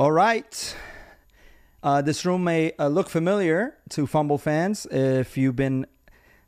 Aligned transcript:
All 0.00 0.12
right. 0.12 0.76
Uh, 1.82 2.00
this 2.00 2.24
room 2.24 2.42
may 2.42 2.72
uh, 2.78 2.88
look 2.88 3.10
familiar 3.10 3.76
to 3.90 4.06
pHumble 4.06 4.40
fans 4.40 4.86
if 4.90 5.36
you've 5.36 5.56
been 5.56 5.86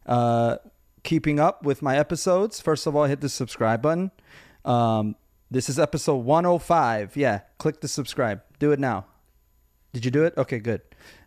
uh, 0.06 0.56
keeping 1.02 1.38
up 1.38 1.62
with 1.62 1.82
my 1.82 1.98
episodes. 1.98 2.62
First 2.62 2.86
of 2.86 2.96
all, 2.96 3.04
hit 3.04 3.20
the 3.20 3.28
subscribe 3.28 3.82
button. 3.82 4.10
Um, 4.64 5.16
this 5.50 5.68
is 5.68 5.78
episode 5.78 6.24
105. 6.24 7.14
Yeah, 7.14 7.40
click 7.58 7.82
the 7.82 7.88
subscribe. 7.88 8.40
Do 8.58 8.72
it 8.72 8.78
now. 8.78 9.04
Did 9.92 10.06
you 10.06 10.10
do 10.10 10.24
it? 10.24 10.32
Okay, 10.38 10.58
good. 10.58 10.80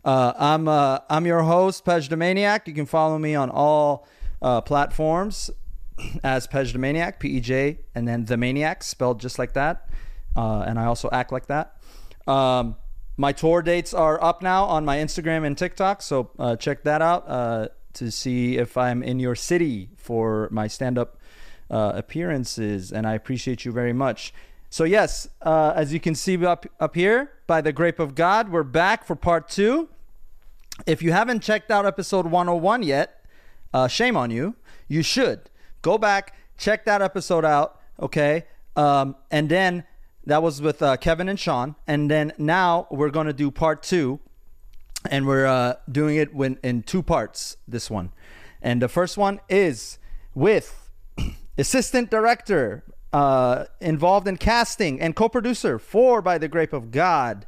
Uh, 0.04 0.34
I'm 0.36 0.68
uh, 0.68 1.02
I'm 1.08 1.28
your 1.28 1.44
host, 1.44 1.86
Pej 1.86 2.10
the 2.10 2.18
Maniac. 2.18 2.68
You 2.68 2.74
can 2.74 2.88
follow 2.88 3.20
me 3.20 3.36
on 3.36 3.52
all 3.52 4.08
uh, 4.42 4.62
platforms 4.62 5.52
as 6.24 6.48
Pej 6.48 6.74
the 6.74 6.80
Maniac, 6.80 7.20
P 7.20 7.28
E 7.28 7.40
J, 7.40 7.82
and 7.94 8.08
then 8.08 8.26
the 8.26 8.36
Maniac, 8.36 8.82
spelled 8.82 9.20
just 9.20 9.38
like 9.38 9.54
that. 9.54 9.88
And 10.36 10.80
I 10.80 10.86
also 10.86 11.08
act 11.12 11.32
like 11.32 11.46
that. 11.46 11.75
Um, 12.28 12.76
my 13.18 13.32
tour 13.32 13.62
dates 13.62 13.94
are 13.94 14.22
up 14.22 14.42
now 14.42 14.66
on 14.66 14.84
my 14.84 14.98
Instagram 14.98 15.46
and 15.46 15.58
TikTok, 15.58 16.02
so 16.02 16.32
uh, 16.38 16.56
check 16.56 16.84
that 16.84 17.02
out 17.02 17.24
uh, 17.28 17.68
to 17.94 18.12
see 18.12 18.58
if 18.58 18.78
I'm 18.78 19.02
in 19.02 19.20
your 19.20 19.36
city 19.36 19.90
for 19.96 20.50
my 20.52 20.68
stand-up 20.68 21.18
uh, 21.70 21.94
appearances, 21.96 22.92
and 22.92 23.08
I 23.08 23.14
appreciate 23.14 23.64
you 23.66 23.72
very 23.72 23.94
much. 23.94 24.34
So 24.70 24.84
yes, 24.84 25.30
uh, 25.42 25.72
as 25.76 25.94
you 25.94 26.00
can 26.00 26.16
see 26.16 26.44
up 26.46 26.66
up 26.80 26.96
here, 26.96 27.32
by 27.48 27.62
the 27.62 27.72
grape 27.72 28.00
of 28.00 28.16
God, 28.16 28.50
we're 28.50 28.64
back 28.64 29.06
for 29.06 29.16
part 29.16 29.48
two. 29.48 29.88
If 30.86 31.02
you 31.02 31.14
haven't 31.14 31.42
checked 31.42 31.72
out 31.72 31.86
episode 31.86 32.26
101 32.26 32.84
yet, 32.84 33.24
uh, 33.74 33.88
shame 33.88 34.18
on 34.18 34.32
you. 34.32 34.56
You 34.88 35.02
should 35.02 35.50
go 35.82 35.98
back, 35.98 36.36
check 36.58 36.84
that 36.86 37.02
episode 37.02 37.46
out, 37.46 37.80
okay? 38.00 38.46
Um, 38.76 39.16
and 39.32 39.48
then 39.48 39.86
that 40.26 40.42
was 40.42 40.62
with 40.62 40.82
uh, 40.82 40.98
Kevin 40.98 41.30
and 41.30 41.40
Sean, 41.40 41.76
and 41.88 42.10
then 42.10 42.34
now 42.38 42.88
we're 42.90 43.10
gonna 43.10 43.34
do 43.34 43.52
part 43.52 43.84
two, 43.84 44.20
and 45.10 45.28
we're 45.28 45.46
uh, 45.46 45.76
doing 45.90 46.18
it 46.18 46.34
when 46.34 46.58
in 46.64 46.84
two 46.84 47.04
parts. 47.04 47.58
This 47.68 47.90
one, 47.90 48.12
and 48.62 48.82
the 48.82 48.88
first 48.88 49.18
one 49.18 49.40
is 49.50 50.00
with 50.34 50.90
assistant 51.58 52.10
director 52.10 52.84
uh, 53.14 53.66
involved 53.80 54.28
in 54.28 54.36
casting 54.36 55.00
and 55.00 55.16
co-producer 55.16 55.80
for 55.80 56.22
By 56.22 56.38
the 56.38 56.48
Grape 56.48 56.74
of 56.74 56.92
God. 56.92 57.46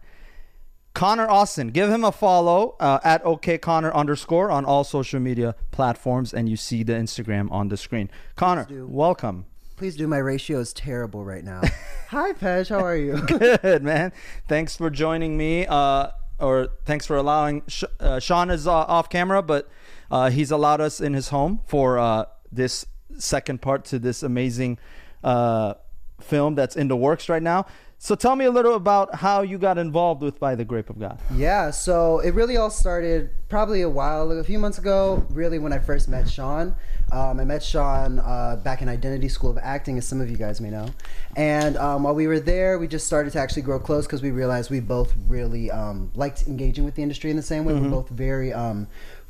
Connor 0.93 1.29
Austin, 1.29 1.67
give 1.67 1.91
him 1.91 2.03
a 2.03 2.11
follow 2.11 2.75
uh, 2.79 2.99
at 3.03 3.23
OKConnor 3.23 3.93
underscore 3.93 4.49
on 4.49 4.65
all 4.65 4.83
social 4.83 5.19
media 5.19 5.55
platforms, 5.69 6.33
and 6.33 6.49
you 6.49 6.55
see 6.55 6.81
the 6.81 6.93
Instagram 6.93 7.51
on 7.51 7.67
the 7.67 7.77
screen. 7.77 8.09
Connor, 8.35 8.65
welcome. 8.71 9.45
Please 9.77 9.95
do. 9.95 10.07
My 10.07 10.17
ratio 10.17 10.59
is 10.59 10.73
terrible 10.73 11.23
right 11.23 11.43
now. 11.43 11.61
Hi, 12.07 12.33
Pej. 12.33 12.67
How 12.69 12.83
are 12.83 12.95
you? 12.95 13.21
Good 13.27 13.83
man. 13.83 14.11
Thanks 14.47 14.75
for 14.75 14.89
joining 14.89 15.37
me. 15.37 15.67
Uh, 15.67 16.07
or 16.39 16.69
thanks 16.85 17.05
for 17.05 17.15
allowing. 17.15 17.61
Sh- 17.67 17.83
uh, 17.99 18.19
Sean 18.19 18.49
is 18.49 18.65
uh, 18.65 18.71
off 18.71 19.07
camera, 19.07 19.43
but 19.43 19.69
uh, 20.09 20.31
he's 20.31 20.49
allowed 20.49 20.81
us 20.81 20.99
in 20.99 21.13
his 21.13 21.29
home 21.29 21.61
for 21.67 21.99
uh, 21.99 22.25
this 22.51 22.87
second 23.19 23.61
part 23.61 23.85
to 23.85 23.99
this 23.99 24.23
amazing 24.23 24.79
uh, 25.23 25.75
film 26.21 26.55
that's 26.55 26.75
in 26.75 26.87
the 26.87 26.97
works 26.97 27.29
right 27.29 27.43
now. 27.43 27.67
So 27.99 28.15
tell 28.15 28.35
me 28.35 28.45
a 28.45 28.51
little 28.51 28.75
about 28.75 29.13
how 29.15 29.41
you 29.41 29.59
got 29.59 29.77
involved 29.77 30.23
with 30.23 30.39
By 30.39 30.55
the 30.55 30.65
Grape 30.65 30.89
of 30.89 30.99
God. 30.99 31.19
Yeah, 31.33 31.69
so 31.71 32.19
it 32.19 32.33
really 32.33 32.57
all 32.57 32.69
started 32.69 33.29
probably 33.49 33.81
a 33.81 33.89
while, 33.89 34.31
a 34.31 34.43
few 34.43 34.57
months 34.59 34.77
ago, 34.79 35.25
really 35.29 35.57
when 35.59 35.73
I 35.73 35.79
first 35.79 36.07
met 36.07 36.27
Sean. 36.29 36.75
Um, 37.11 37.39
I 37.39 37.45
met 37.45 37.63
Sean 37.63 38.19
uh, 38.19 38.59
back 38.63 38.81
in 38.81 38.89
Identity 38.89 39.29
School 39.29 39.49
of 39.49 39.57
Acting, 39.61 39.97
as 39.97 40.05
some 40.05 40.19
of 40.19 40.29
you 40.29 40.35
guys 40.35 40.59
may 40.59 40.69
know. 40.69 40.89
And 41.35 41.77
um, 41.77 42.03
while 42.03 42.15
we 42.15 42.27
were 42.27 42.39
there, 42.39 42.77
we 42.77 42.87
just 42.87 43.07
started 43.07 43.31
to 43.33 43.39
actually 43.39 43.61
grow 43.61 43.79
close 43.79 44.05
because 44.05 44.21
we 44.21 44.31
realized 44.31 44.69
we 44.69 44.81
both 44.81 45.13
really 45.27 45.71
um, 45.71 46.11
liked 46.15 46.47
engaging 46.47 46.83
with 46.83 46.95
the 46.95 47.03
industry 47.03 47.29
in 47.31 47.37
the 47.37 47.43
same 47.43 47.63
way. 47.63 47.73
We're 47.73 47.89
both 47.89 48.09
very 48.09 48.51
um, 48.51 48.87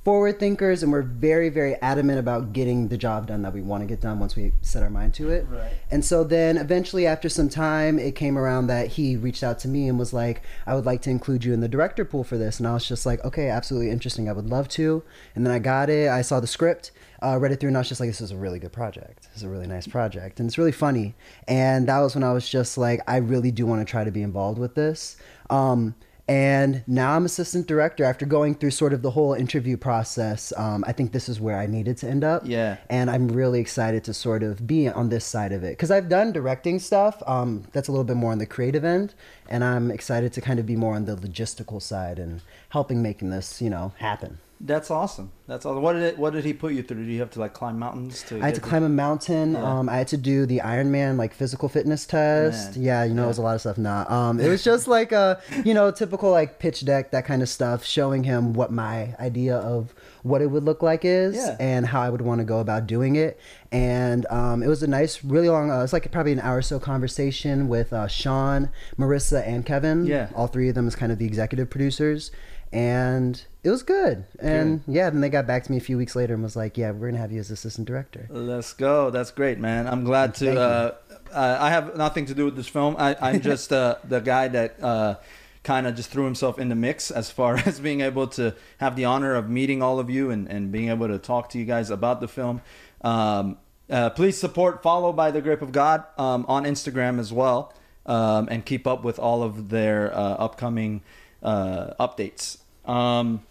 forward 0.07 0.39
thinkers 0.39 0.83
and 0.83 0.89
we're 0.93 1.01
very 1.01 1.49
very 1.49 1.75
adamant 1.81 2.17
about 2.17 2.53
getting 2.53 2.87
the 2.87 2.97
job 2.97 3.27
done 3.27 3.41
that 3.41 3.51
we 3.51 3.59
want 3.59 3.81
to 3.81 3.85
get 3.85 3.99
done 3.99 4.21
once 4.21 4.37
we 4.37 4.53
set 4.61 4.81
our 4.81 4.89
mind 4.89 5.13
to 5.13 5.29
it. 5.29 5.45
Right. 5.49 5.73
and 5.91 6.05
so 6.05 6.23
then 6.23 6.55
eventually 6.55 7.05
after 7.05 7.27
some 7.27 7.49
time 7.49 7.99
it 7.99 8.15
came 8.15 8.37
around 8.37 8.67
that 8.67 8.87
he 8.87 9.17
reached 9.17 9.43
out 9.43 9.59
to 9.59 9.67
me 9.67 9.89
and 9.89 9.99
was 9.99 10.13
like 10.13 10.43
i 10.65 10.73
would 10.73 10.85
like 10.85 11.01
to 11.01 11.09
include 11.09 11.43
you 11.43 11.51
in 11.51 11.59
the 11.59 11.67
director 11.67 12.05
pool 12.05 12.23
for 12.23 12.37
this. 12.37 12.57
And 12.57 12.65
i 12.65 12.73
was 12.73 12.87
just 12.87 13.05
like 13.05 13.21
okay 13.25 13.49
absolutely 13.49 13.89
interesting. 13.89 14.29
I 14.29 14.31
would 14.31 14.49
love 14.49 14.69
to. 14.69 15.03
And 15.35 15.45
then 15.45 15.53
i 15.53 15.59
got 15.59 15.89
it. 15.89 16.07
I 16.07 16.21
saw 16.21 16.39
the 16.39 16.47
script 16.47 16.91
uh, 17.21 17.37
read 17.37 17.51
it 17.51 17.59
through 17.59 17.67
and 17.67 17.77
i 17.77 17.81
was 17.81 17.89
just 17.89 17.99
like 17.99 18.09
this 18.09 18.21
is 18.21 18.31
a 18.31 18.37
really 18.37 18.59
good 18.59 18.71
project. 18.71 19.23
This 19.23 19.35
is 19.35 19.43
a 19.43 19.49
really 19.49 19.67
nice 19.67 19.87
project. 19.87 20.39
And 20.39 20.47
it's 20.47 20.57
really 20.57 20.71
funny. 20.71 21.15
And 21.49 21.85
that 21.89 21.99
was 21.99 22.15
when 22.15 22.23
i 22.23 22.31
was 22.31 22.47
just 22.47 22.77
like 22.77 23.01
i 23.09 23.17
really 23.17 23.51
do 23.51 23.65
want 23.65 23.85
to 23.85 23.91
try 23.91 24.05
to 24.05 24.11
be 24.11 24.21
involved 24.21 24.57
with 24.57 24.73
this. 24.73 25.17
Um, 25.49 25.95
and 26.27 26.83
now 26.87 27.15
I'm 27.15 27.25
assistant 27.25 27.67
director. 27.67 28.03
After 28.03 28.25
going 28.25 28.55
through 28.55 28.71
sort 28.71 28.93
of 28.93 29.01
the 29.01 29.11
whole 29.11 29.33
interview 29.33 29.77
process, 29.77 30.51
um, 30.57 30.83
I 30.85 30.91
think 30.91 31.13
this 31.13 31.29
is 31.29 31.39
where 31.39 31.57
I 31.57 31.67
needed 31.67 31.97
to 31.97 32.09
end 32.09 32.23
up. 32.23 32.43
Yeah. 32.45 32.77
And 32.89 33.09
I'm 33.09 33.29
really 33.29 33.59
excited 33.59 34.03
to 34.05 34.13
sort 34.13 34.43
of 34.43 34.67
be 34.67 34.89
on 34.89 35.09
this 35.09 35.25
side 35.25 35.53
of 35.53 35.63
it 35.63 35.71
because 35.71 35.91
I've 35.91 36.09
done 36.09 36.33
directing 36.33 36.79
stuff. 36.79 37.23
Um, 37.25 37.63
that's 37.71 37.87
a 37.87 37.91
little 37.91 38.03
bit 38.03 38.17
more 38.17 38.31
on 38.31 38.39
the 38.39 38.45
creative 38.45 38.83
end, 38.83 39.13
and 39.47 39.63
I'm 39.63 39.89
excited 39.89 40.33
to 40.33 40.41
kind 40.41 40.59
of 40.59 40.65
be 40.65 40.75
more 40.75 40.95
on 40.95 41.05
the 41.05 41.15
logistical 41.15 41.81
side 41.81 42.19
and 42.19 42.41
helping 42.69 43.01
making 43.01 43.29
this, 43.29 43.61
you 43.61 43.69
know, 43.69 43.93
happen. 43.97 44.39
That's 44.59 44.89
awesome. 44.89 45.31
That's 45.45 45.65
awesome. 45.67 45.83
What 45.83 45.93
did 45.93 46.01
it, 46.01 46.17
What 46.17 46.33
did 46.33 46.43
he 46.43 46.51
put 46.51 46.73
you 46.73 46.81
through? 46.81 47.05
Did 47.05 47.11
you 47.13 47.19
have 47.19 47.29
to 47.31 47.39
like 47.39 47.53
climb 47.53 47.77
mountains 47.77 48.23
to? 48.23 48.41
I 48.41 48.47
had 48.47 48.55
to 48.55 48.61
the- 48.61 48.67
climb 48.67 48.83
a 48.83 48.89
mountain. 48.89 49.53
Yeah. 49.53 49.63
Um, 49.79 49.87
I 49.87 49.97
had 49.97 50.07
to 50.09 50.17
do 50.17 50.45
the 50.47 50.59
Ironman 50.65 51.17
like 51.17 51.33
physical 51.33 51.69
fitness 51.69 52.05
test. 52.07 52.75
Man. 52.75 52.83
Yeah, 52.85 53.03
you 53.03 53.13
know, 53.13 53.25
it 53.25 53.27
was 53.27 53.37
a 53.37 53.43
lot 53.43 53.53
of 53.55 53.61
stuff. 53.61 53.77
Nah, 53.77 54.05
um, 54.11 54.39
it 54.39 54.49
was 54.49 54.63
just 54.63 54.87
like 54.87 55.11
a 55.11 55.39
you 55.63 55.73
know 55.75 55.91
typical 55.91 56.31
like 56.31 56.57
pitch 56.59 56.83
deck 56.85 57.11
that 57.11 57.25
kind 57.25 57.41
of 57.43 57.49
stuff, 57.49 57.85
showing 57.85 58.23
him 58.23 58.53
what 58.53 58.71
my 58.71 59.15
idea 59.19 59.57
of 59.57 59.93
what 60.23 60.41
it 60.41 60.47
would 60.47 60.63
look 60.63 60.81
like 60.81 61.05
is 61.05 61.35
Yeah. 61.35 61.55
and 61.59 61.85
how 61.85 62.01
I 62.01 62.09
would 62.09 62.21
want 62.21 62.39
to 62.39 62.45
go 62.45 62.59
about 62.59 62.87
doing 62.87 63.15
it. 63.15 63.39
And 63.71 64.25
um, 64.29 64.63
it 64.63 64.67
was 64.67 64.81
a 64.83 64.87
nice, 64.87 65.23
really 65.23 65.47
long. 65.49 65.71
Uh, 65.71 65.83
it's 65.83 65.93
like 65.93 66.11
probably 66.11 66.31
an 66.33 66.39
hour 66.41 66.57
or 66.57 66.61
so 66.61 66.79
conversation 66.79 67.69
with 67.69 67.93
uh, 67.93 68.07
Sean, 68.07 68.69
Marissa, 68.97 69.45
and 69.47 69.65
Kevin. 69.65 70.05
Yeah. 70.05 70.29
all 70.35 70.47
three 70.47 70.67
of 70.67 70.75
them 70.75 70.87
as 70.87 70.95
kind 70.95 71.11
of 71.11 71.19
the 71.19 71.25
executive 71.25 71.69
producers. 71.69 72.31
And 72.71 73.41
it 73.63 73.69
was 73.69 73.83
good. 73.83 74.25
And 74.39 74.83
yeah, 74.87 75.09
then 75.09 75.21
they 75.21 75.29
got 75.29 75.47
back 75.47 75.63
to 75.63 75.71
me 75.71 75.77
a 75.77 75.81
few 75.81 75.97
weeks 75.97 76.15
later 76.15 76.33
and 76.33 76.43
was 76.43 76.55
like, 76.55 76.77
"Yeah, 76.77 76.91
we're 76.91 77.09
gonna 77.09 77.21
have 77.21 77.31
you 77.31 77.39
as 77.39 77.49
assistant 77.51 77.87
director." 77.87 78.27
Let's 78.29 78.73
go. 78.73 79.09
That's 79.09 79.31
great, 79.31 79.59
man. 79.59 79.87
I'm 79.87 80.03
glad 80.03 80.35
to. 80.35 80.59
Uh, 80.59 80.95
uh, 81.31 81.57
I 81.59 81.69
have 81.69 81.95
nothing 81.95 82.25
to 82.27 82.33
do 82.33 82.45
with 82.45 82.55
this 82.55 82.67
film. 82.67 82.95
I, 82.97 83.15
I'm 83.21 83.41
just 83.53 83.71
uh, 83.71 83.95
the 84.03 84.19
guy 84.19 84.47
that 84.49 84.83
uh, 84.83 85.15
kind 85.63 85.85
of 85.85 85.95
just 85.95 86.09
threw 86.09 86.25
himself 86.25 86.59
in 86.59 86.69
the 86.69 86.75
mix 86.75 87.11
as 87.11 87.29
far 87.29 87.55
as 87.65 87.79
being 87.79 88.01
able 88.01 88.27
to 88.27 88.55
have 88.77 88.95
the 88.95 89.05
honor 89.05 89.35
of 89.35 89.49
meeting 89.49 89.81
all 89.81 89.99
of 89.99 90.09
you 90.09 90.31
and, 90.31 90.47
and 90.47 90.71
being 90.71 90.89
able 90.89 91.07
to 91.07 91.19
talk 91.19 91.49
to 91.49 91.57
you 91.57 91.65
guys 91.65 91.89
about 91.89 92.21
the 92.21 92.27
film. 92.27 92.61
Um, 93.01 93.57
uh, 93.89 94.09
please 94.09 94.37
support 94.37 94.83
Follow 94.83 95.13
by 95.13 95.31
the 95.31 95.41
Grape 95.41 95.61
of 95.61 95.71
God 95.71 96.03
um, 96.17 96.45
on 96.47 96.63
Instagram 96.63 97.19
as 97.19 97.31
well 97.31 97.73
um, 98.05 98.47
and 98.49 98.65
keep 98.65 98.87
up 98.87 99.03
with 99.03 99.19
all 99.19 99.43
of 99.43 99.69
their 99.69 100.13
uh, 100.13 100.33
upcoming 100.35 101.01
uh, 101.43 101.93
updates. 101.99 102.57
Um, 102.85 103.43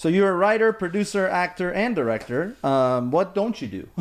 so 0.00 0.08
you're 0.08 0.30
a 0.30 0.34
writer, 0.34 0.72
producer, 0.72 1.28
actor, 1.28 1.70
and 1.70 1.94
director. 1.94 2.56
Um, 2.64 3.10
what 3.10 3.34
don't 3.34 3.60
you 3.60 3.68
do? 3.68 3.88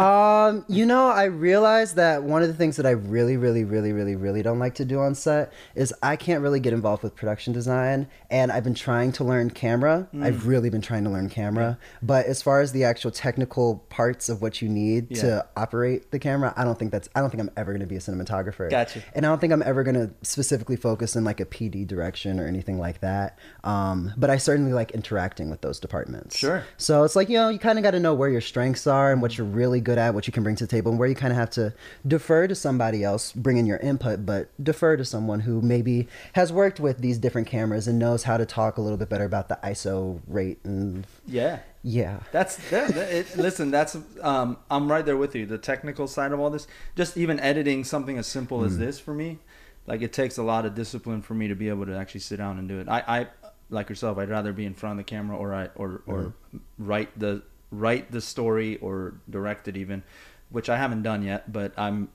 Um, 0.00 0.64
you 0.68 0.86
know, 0.86 1.08
I 1.08 1.24
realized 1.24 1.96
that 1.96 2.22
one 2.22 2.42
of 2.42 2.48
the 2.48 2.54
things 2.54 2.76
that 2.76 2.86
I 2.86 2.90
really, 2.90 3.36
really, 3.36 3.64
really, 3.64 3.92
really, 3.92 4.14
really 4.14 4.42
don't 4.42 4.58
like 4.58 4.74
to 4.76 4.84
do 4.84 5.00
on 5.00 5.14
set 5.14 5.52
is 5.74 5.92
I 6.02 6.16
can't 6.16 6.42
really 6.42 6.60
get 6.60 6.72
involved 6.72 7.02
with 7.02 7.16
production 7.16 7.52
design. 7.52 8.06
And 8.30 8.52
I've 8.52 8.62
been 8.64 8.74
trying 8.74 9.12
to 9.12 9.24
learn 9.24 9.50
camera. 9.50 10.08
I've 10.20 10.46
really 10.46 10.70
been 10.70 10.80
trying 10.80 11.04
to 11.04 11.10
learn 11.10 11.28
camera. 11.28 11.78
But 12.02 12.26
as 12.26 12.40
far 12.40 12.60
as 12.60 12.72
the 12.72 12.84
actual 12.84 13.10
technical 13.10 13.84
parts 13.90 14.28
of 14.28 14.40
what 14.40 14.62
you 14.62 14.68
need 14.68 15.08
Yeah. 15.10 15.22
to 15.22 15.46
operate 15.56 16.10
the 16.12 16.18
camera, 16.18 16.54
I 16.56 16.64
don't 16.64 16.78
think 16.78 16.92
that's. 16.92 17.08
I 17.14 17.20
don't 17.20 17.30
think 17.30 17.42
I'm 17.42 17.50
ever 17.56 17.72
going 17.72 17.80
to 17.80 17.86
be 17.86 17.96
a 17.96 18.00
cinematographer. 18.00 18.70
Gotcha. 18.70 19.02
And 19.14 19.26
I 19.26 19.28
don't 19.28 19.40
think 19.40 19.52
I'm 19.52 19.62
ever 19.62 19.82
going 19.82 19.96
to 19.96 20.10
specifically 20.22 20.76
focus 20.76 21.16
in 21.16 21.24
like 21.24 21.40
a 21.40 21.46
PD 21.46 21.86
direction 21.86 22.38
or 22.38 22.46
anything 22.46 22.78
like 22.78 23.00
that. 23.00 23.38
Um, 23.64 24.12
but 24.16 24.30
I 24.30 24.36
certainly 24.36 24.72
like 24.72 24.92
interacting 24.92 25.39
with 25.48 25.62
those 25.62 25.80
departments. 25.80 26.36
Sure. 26.36 26.64
So 26.76 27.04
it's 27.04 27.16
like, 27.16 27.28
you 27.28 27.36
know, 27.36 27.48
you 27.48 27.58
kind 27.58 27.78
of 27.78 27.82
got 27.82 27.92
to 27.92 28.00
know 28.00 28.12
where 28.12 28.28
your 28.28 28.40
strengths 28.42 28.86
are 28.86 29.12
and 29.12 29.22
what 29.22 29.38
you're 29.38 29.46
really 29.46 29.80
good 29.80 29.96
at, 29.96 30.12
what 30.12 30.26
you 30.26 30.32
can 30.32 30.42
bring 30.42 30.56
to 30.56 30.64
the 30.64 30.70
table, 30.70 30.90
and 30.90 30.98
where 30.98 31.08
you 31.08 31.14
kind 31.14 31.32
of 31.32 31.38
have 31.38 31.50
to 31.50 31.72
defer 32.06 32.46
to 32.46 32.54
somebody 32.54 33.02
else, 33.04 33.32
bring 33.32 33.56
in 33.56 33.64
your 33.64 33.78
input, 33.78 34.26
but 34.26 34.50
defer 34.62 34.96
to 34.96 35.04
someone 35.04 35.40
who 35.40 35.62
maybe 35.62 36.08
has 36.34 36.52
worked 36.52 36.80
with 36.80 36.98
these 36.98 37.16
different 37.16 37.46
cameras 37.46 37.88
and 37.88 37.98
knows 37.98 38.24
how 38.24 38.36
to 38.36 38.44
talk 38.44 38.76
a 38.76 38.80
little 38.80 38.98
bit 38.98 39.08
better 39.08 39.24
about 39.24 39.48
the 39.48 39.58
ISO 39.62 40.20
rate 40.26 40.58
and 40.64 41.06
yeah. 41.26 41.60
yeah. 41.82 42.20
That's 42.32 42.56
that, 42.70 42.92
that- 42.94 43.12
it, 43.12 43.36
listen. 43.36 43.70
That's 43.70 43.96
um, 44.20 44.56
I'm 44.70 44.90
right 44.90 45.06
there 45.06 45.16
with 45.16 45.34
you. 45.34 45.46
The 45.46 45.58
technical 45.58 46.08
side 46.08 46.32
of 46.32 46.40
all 46.40 46.50
this, 46.50 46.66
just 46.96 47.16
even 47.16 47.38
editing 47.40 47.84
something 47.84 48.18
as 48.18 48.26
simple 48.26 48.64
as 48.64 48.78
this 48.78 48.98
for 48.98 49.14
me, 49.14 49.38
like 49.86 50.02
it 50.02 50.12
takes 50.12 50.38
a 50.38 50.42
lot 50.42 50.66
of 50.66 50.74
discipline 50.74 51.22
for 51.22 51.34
me 51.34 51.48
to 51.48 51.54
be 51.54 51.68
able 51.68 51.86
to 51.86 51.96
actually 51.96 52.20
sit 52.20 52.36
down 52.36 52.58
and 52.58 52.68
do 52.68 52.80
it. 52.80 52.88
I, 52.88 53.02
I 53.06 53.26
like 53.70 53.88
yourself. 53.88 54.18
I'd 54.18 54.28
rather 54.28 54.52
be 54.52 54.66
in 54.66 54.74
front 54.74 54.98
of 54.98 55.06
the 55.06 55.08
camera 55.08 55.36
or 55.36 55.54
I 55.54 55.68
or 55.76 56.02
or 56.06 56.34
write 56.78 57.18
the 57.18 57.42
write 57.70 58.10
the 58.10 58.20
story 58.20 58.76
or 58.78 59.14
direct 59.28 59.68
it 59.68 59.76
even, 59.76 60.02
which 60.50 60.68
I 60.68 60.76
haven't 60.76 61.02
done 61.02 61.22
yet. 61.22 61.52
But 61.52 61.72
I'm 61.78 62.08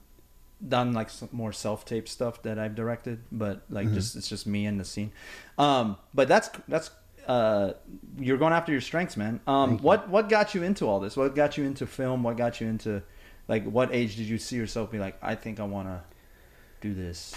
done 0.66 0.92
like 0.94 1.10
some 1.10 1.28
more 1.32 1.52
self-tape 1.52 2.08
stuff 2.08 2.42
that 2.42 2.58
I've 2.58 2.74
directed, 2.74 3.20
but 3.30 3.62
like 3.68 3.88
Mhm. 3.88 3.94
just 3.94 4.16
it's 4.16 4.28
just 4.28 4.46
me 4.46 4.64
and 4.66 4.78
the 4.80 4.84
scene. 4.84 5.12
Um, 5.58 5.96
but 6.14 6.28
that's 6.28 6.48
that's 6.68 6.90
uh, 7.26 7.72
you're 8.18 8.36
going 8.38 8.52
after 8.52 8.70
your 8.72 8.80
strengths, 8.80 9.16
man. 9.16 9.40
Um, 9.46 9.70
Thank 9.70 9.80
you. 9.80 9.86
what 9.86 10.08
what 10.08 10.28
got 10.28 10.54
you 10.54 10.62
into 10.62 10.86
all 10.86 11.00
this? 11.00 11.16
What 11.16 11.34
got 11.34 11.58
you 11.58 11.64
into 11.64 11.86
film? 11.86 12.22
What 12.22 12.36
got 12.36 12.60
you 12.60 12.68
into 12.68 13.02
like 13.48 13.64
what 13.64 13.94
age 13.94 14.16
did 14.16 14.26
you 14.26 14.38
see 14.38 14.56
yourself 14.56 14.90
be 14.90 14.98
like? 14.98 15.16
I 15.22 15.34
think 15.34 15.58
I 15.60 15.64
want 15.64 15.88
to 15.88 16.00
do 16.80 16.94
this. 16.94 17.34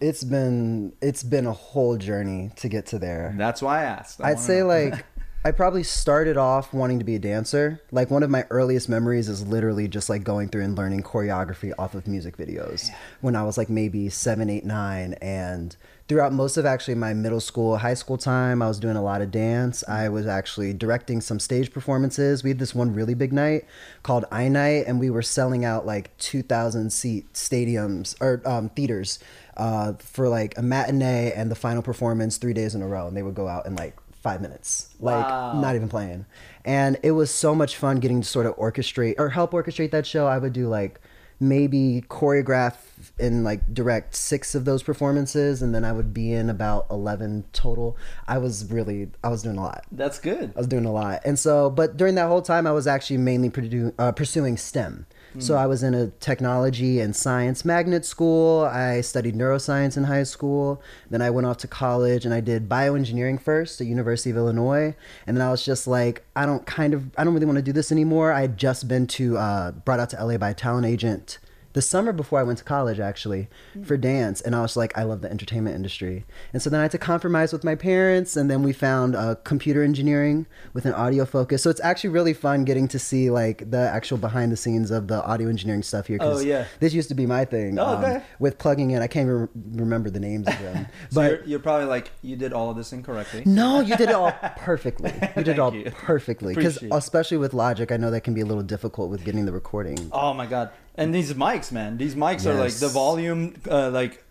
It's 0.00 0.24
been 0.24 0.92
it's 1.00 1.22
been 1.22 1.46
a 1.46 1.52
whole 1.52 1.96
journey 1.96 2.50
to 2.56 2.68
get 2.68 2.86
to 2.86 2.98
there. 2.98 3.34
That's 3.36 3.62
why 3.62 3.80
I 3.80 3.84
asked. 3.84 4.20
I 4.20 4.30
I'd 4.30 4.40
say 4.40 4.60
know. 4.60 4.66
like 4.66 5.04
I 5.46 5.52
probably 5.52 5.84
started 5.84 6.36
off 6.36 6.74
wanting 6.74 6.98
to 6.98 7.04
be 7.04 7.14
a 7.14 7.20
dancer. 7.20 7.80
Like 7.92 8.10
one 8.10 8.24
of 8.24 8.30
my 8.30 8.46
earliest 8.50 8.88
memories 8.88 9.28
is 9.28 9.46
literally 9.46 9.86
just 9.86 10.08
like 10.08 10.24
going 10.24 10.48
through 10.48 10.64
and 10.64 10.76
learning 10.76 11.04
choreography 11.04 11.72
off 11.78 11.94
of 11.94 12.08
music 12.08 12.36
videos 12.36 12.90
when 13.20 13.36
I 13.36 13.44
was 13.44 13.56
like 13.56 13.70
maybe 13.70 14.08
seven, 14.08 14.50
eight, 14.50 14.64
nine, 14.64 15.14
and 15.22 15.76
throughout 16.08 16.32
most 16.32 16.56
of 16.56 16.66
actually 16.66 16.96
my 16.96 17.14
middle 17.14 17.38
school, 17.38 17.76
high 17.76 17.94
school 17.94 18.18
time, 18.18 18.60
I 18.60 18.66
was 18.66 18.80
doing 18.80 18.96
a 18.96 19.02
lot 19.02 19.22
of 19.22 19.30
dance. 19.30 19.84
I 19.88 20.08
was 20.08 20.26
actually 20.26 20.72
directing 20.72 21.20
some 21.20 21.38
stage 21.38 21.72
performances. 21.72 22.42
We 22.42 22.50
had 22.50 22.58
this 22.58 22.74
one 22.74 22.92
really 22.92 23.14
big 23.14 23.32
night 23.32 23.66
called 24.02 24.24
I 24.32 24.48
Night, 24.48 24.86
and 24.88 24.98
we 24.98 25.10
were 25.10 25.22
selling 25.22 25.64
out 25.64 25.86
like 25.86 26.16
two 26.18 26.42
thousand 26.42 26.92
seat 26.92 27.32
stadiums 27.34 28.20
or 28.20 28.42
um, 28.44 28.68
theaters 28.70 29.20
uh, 29.56 29.94
for 29.98 30.28
like 30.28 30.56
a 30.58 30.62
matinee 30.62 31.32
and 31.34 31.50
the 31.50 31.54
final 31.54 31.82
performance 31.82 32.36
three 32.36 32.52
days 32.54 32.74
in 32.74 32.82
a 32.82 32.86
row, 32.86 33.06
and 33.06 33.16
they 33.16 33.22
would 33.22 33.34
go 33.34 33.48
out 33.48 33.66
in 33.66 33.74
like 33.76 33.96
five 34.22 34.40
minutes, 34.40 34.94
like 35.00 35.24
Wow. 35.24 35.60
not 35.60 35.74
even 35.76 35.88
playing. 35.88 36.26
And 36.64 36.98
it 37.02 37.12
was 37.12 37.30
so 37.30 37.54
much 37.54 37.76
fun 37.76 38.00
getting 38.00 38.20
to 38.22 38.26
sort 38.26 38.46
of 38.46 38.56
orchestrate 38.56 39.14
or 39.18 39.28
help 39.30 39.52
orchestrate 39.52 39.92
that 39.92 40.04
show. 40.06 40.26
I 40.26 40.38
would 40.38 40.52
do 40.52 40.68
like 40.68 41.00
maybe 41.38 42.02
choreograph 42.08 42.74
and 43.20 43.44
like 43.44 43.72
direct 43.74 44.14
six 44.16 44.54
of 44.54 44.64
those 44.64 44.82
performances, 44.82 45.62
and 45.62 45.74
then 45.74 45.84
I 45.84 45.92
would 45.92 46.12
be 46.14 46.32
in 46.32 46.48
about 46.50 46.86
eleven 46.90 47.44
total. 47.52 47.96
I 48.26 48.38
was 48.38 48.70
really, 48.70 49.10
I 49.22 49.28
was 49.28 49.42
doing 49.42 49.58
a 49.58 49.62
lot. 49.62 49.84
that's 49.92 50.18
good. 50.18 50.52
I 50.56 50.58
was 50.58 50.66
doing 50.66 50.86
a 50.86 50.92
lot. 50.92 51.20
And 51.24 51.38
so, 51.38 51.70
but 51.70 51.96
during 51.96 52.14
that 52.16 52.26
whole 52.28 52.42
time, 52.42 52.66
I 52.66 52.72
was 52.72 52.86
actually 52.86 53.18
mainly 53.18 53.50
produ- 53.50 53.92
uh, 53.98 54.12
pursuing 54.12 54.56
STEM. 54.56 55.06
So 55.38 55.54
I 55.56 55.66
was 55.66 55.82
in 55.82 55.94
a 55.94 56.08
technology 56.08 57.00
and 57.00 57.14
science 57.14 57.64
magnet 57.64 58.04
school. 58.04 58.64
I 58.64 59.00
studied 59.02 59.34
neuroscience 59.34 59.96
in 59.96 60.04
high 60.04 60.22
school. 60.22 60.80
Then 61.10 61.20
I 61.20 61.30
went 61.30 61.46
off 61.46 61.58
to 61.58 61.68
college 61.68 62.24
and 62.24 62.32
I 62.32 62.40
did 62.40 62.68
bioengineering 62.68 63.40
first 63.40 63.80
at 63.80 63.86
University 63.86 64.30
of 64.30 64.36
Illinois. 64.36 64.94
And 65.26 65.36
then 65.36 65.46
I 65.46 65.50
was 65.50 65.64
just 65.64 65.86
like, 65.86 66.24
I 66.34 66.46
don't 66.46 66.66
kind 66.66 66.94
of, 66.94 67.10
I 67.18 67.24
don't 67.24 67.34
really 67.34 67.46
want 67.46 67.56
to 67.56 67.62
do 67.62 67.72
this 67.72 67.92
anymore. 67.92 68.32
I 68.32 68.40
had 68.42 68.56
just 68.56 68.88
been 68.88 69.06
to, 69.08 69.36
uh, 69.36 69.70
brought 69.72 70.00
out 70.00 70.10
to 70.10 70.24
LA 70.24 70.38
by 70.38 70.50
a 70.50 70.54
talent 70.54 70.86
agent 70.86 71.38
the 71.76 71.82
summer 71.82 72.10
before 72.10 72.40
I 72.40 72.42
went 72.42 72.56
to 72.56 72.64
college, 72.64 72.98
actually, 72.98 73.48
for 73.84 73.98
dance. 73.98 74.40
And 74.40 74.54
I 74.56 74.62
was 74.62 74.78
like, 74.78 74.96
I 74.96 75.02
love 75.02 75.20
the 75.20 75.30
entertainment 75.30 75.76
industry. 75.76 76.24
And 76.54 76.62
so 76.62 76.70
then 76.70 76.80
I 76.80 76.84
had 76.84 76.90
to 76.92 76.98
compromise 76.98 77.52
with 77.52 77.64
my 77.64 77.74
parents. 77.74 78.34
And 78.34 78.50
then 78.50 78.62
we 78.62 78.72
found 78.72 79.14
uh, 79.14 79.34
computer 79.44 79.82
engineering 79.82 80.46
with 80.72 80.86
an 80.86 80.94
audio 80.94 81.26
focus. 81.26 81.62
So 81.62 81.68
it's 81.68 81.80
actually 81.82 82.08
really 82.10 82.32
fun 82.32 82.64
getting 82.64 82.88
to 82.88 82.98
see 82.98 83.28
like 83.28 83.70
the 83.70 83.76
actual 83.90 84.16
behind 84.16 84.50
the 84.52 84.56
scenes 84.56 84.90
of 84.90 85.08
the 85.08 85.22
audio 85.22 85.50
engineering 85.50 85.82
stuff 85.82 86.06
here. 86.06 86.16
Oh, 86.22 86.40
yeah. 86.40 86.64
This 86.80 86.94
used 86.94 87.10
to 87.10 87.14
be 87.14 87.26
my 87.26 87.44
thing. 87.44 87.78
um, 87.78 87.86
Oh, 87.86 87.98
okay. 87.98 88.22
with 88.38 88.56
plugging 88.56 88.92
in. 88.92 89.02
I 89.02 89.06
can't 89.06 89.26
even 89.28 89.48
remember 89.78 90.08
the 90.08 90.20
names 90.20 90.48
of 90.48 90.58
them. 90.58 90.86
So 91.10 91.20
but 91.20 91.30
you're, 91.30 91.44
you're 91.44 91.58
probably 91.60 91.86
like 91.86 92.10
you 92.22 92.36
did 92.36 92.54
all 92.54 92.70
of 92.70 92.76
this 92.78 92.92
incorrectly. 92.94 93.42
no, 93.44 93.80
you 93.80 93.96
did 93.96 94.08
it 94.08 94.14
all 94.14 94.32
perfectly. 94.56 95.12
You 95.36 95.44
did 95.44 95.48
it 95.48 95.58
all 95.58 95.74
you. 95.74 95.90
perfectly. 95.90 96.54
Because 96.54 96.82
especially 96.90 97.36
with 97.36 97.52
Logic, 97.52 97.92
I 97.92 97.98
know 97.98 98.10
that 98.10 98.22
can 98.22 98.32
be 98.32 98.40
a 98.40 98.46
little 98.46 98.62
difficult 98.62 99.10
with 99.10 99.24
getting 99.24 99.44
the 99.44 99.52
recording. 99.52 100.08
Oh 100.10 100.32
my 100.32 100.46
god! 100.46 100.70
And 100.96 101.14
these 101.14 101.32
mics, 101.34 101.70
man, 101.72 101.98
these 101.98 102.14
mics 102.14 102.46
are 102.46 102.54
like 102.54 102.72
the 102.74 102.88
volume, 102.88 103.54
uh, 103.70 103.90
like 103.90 104.22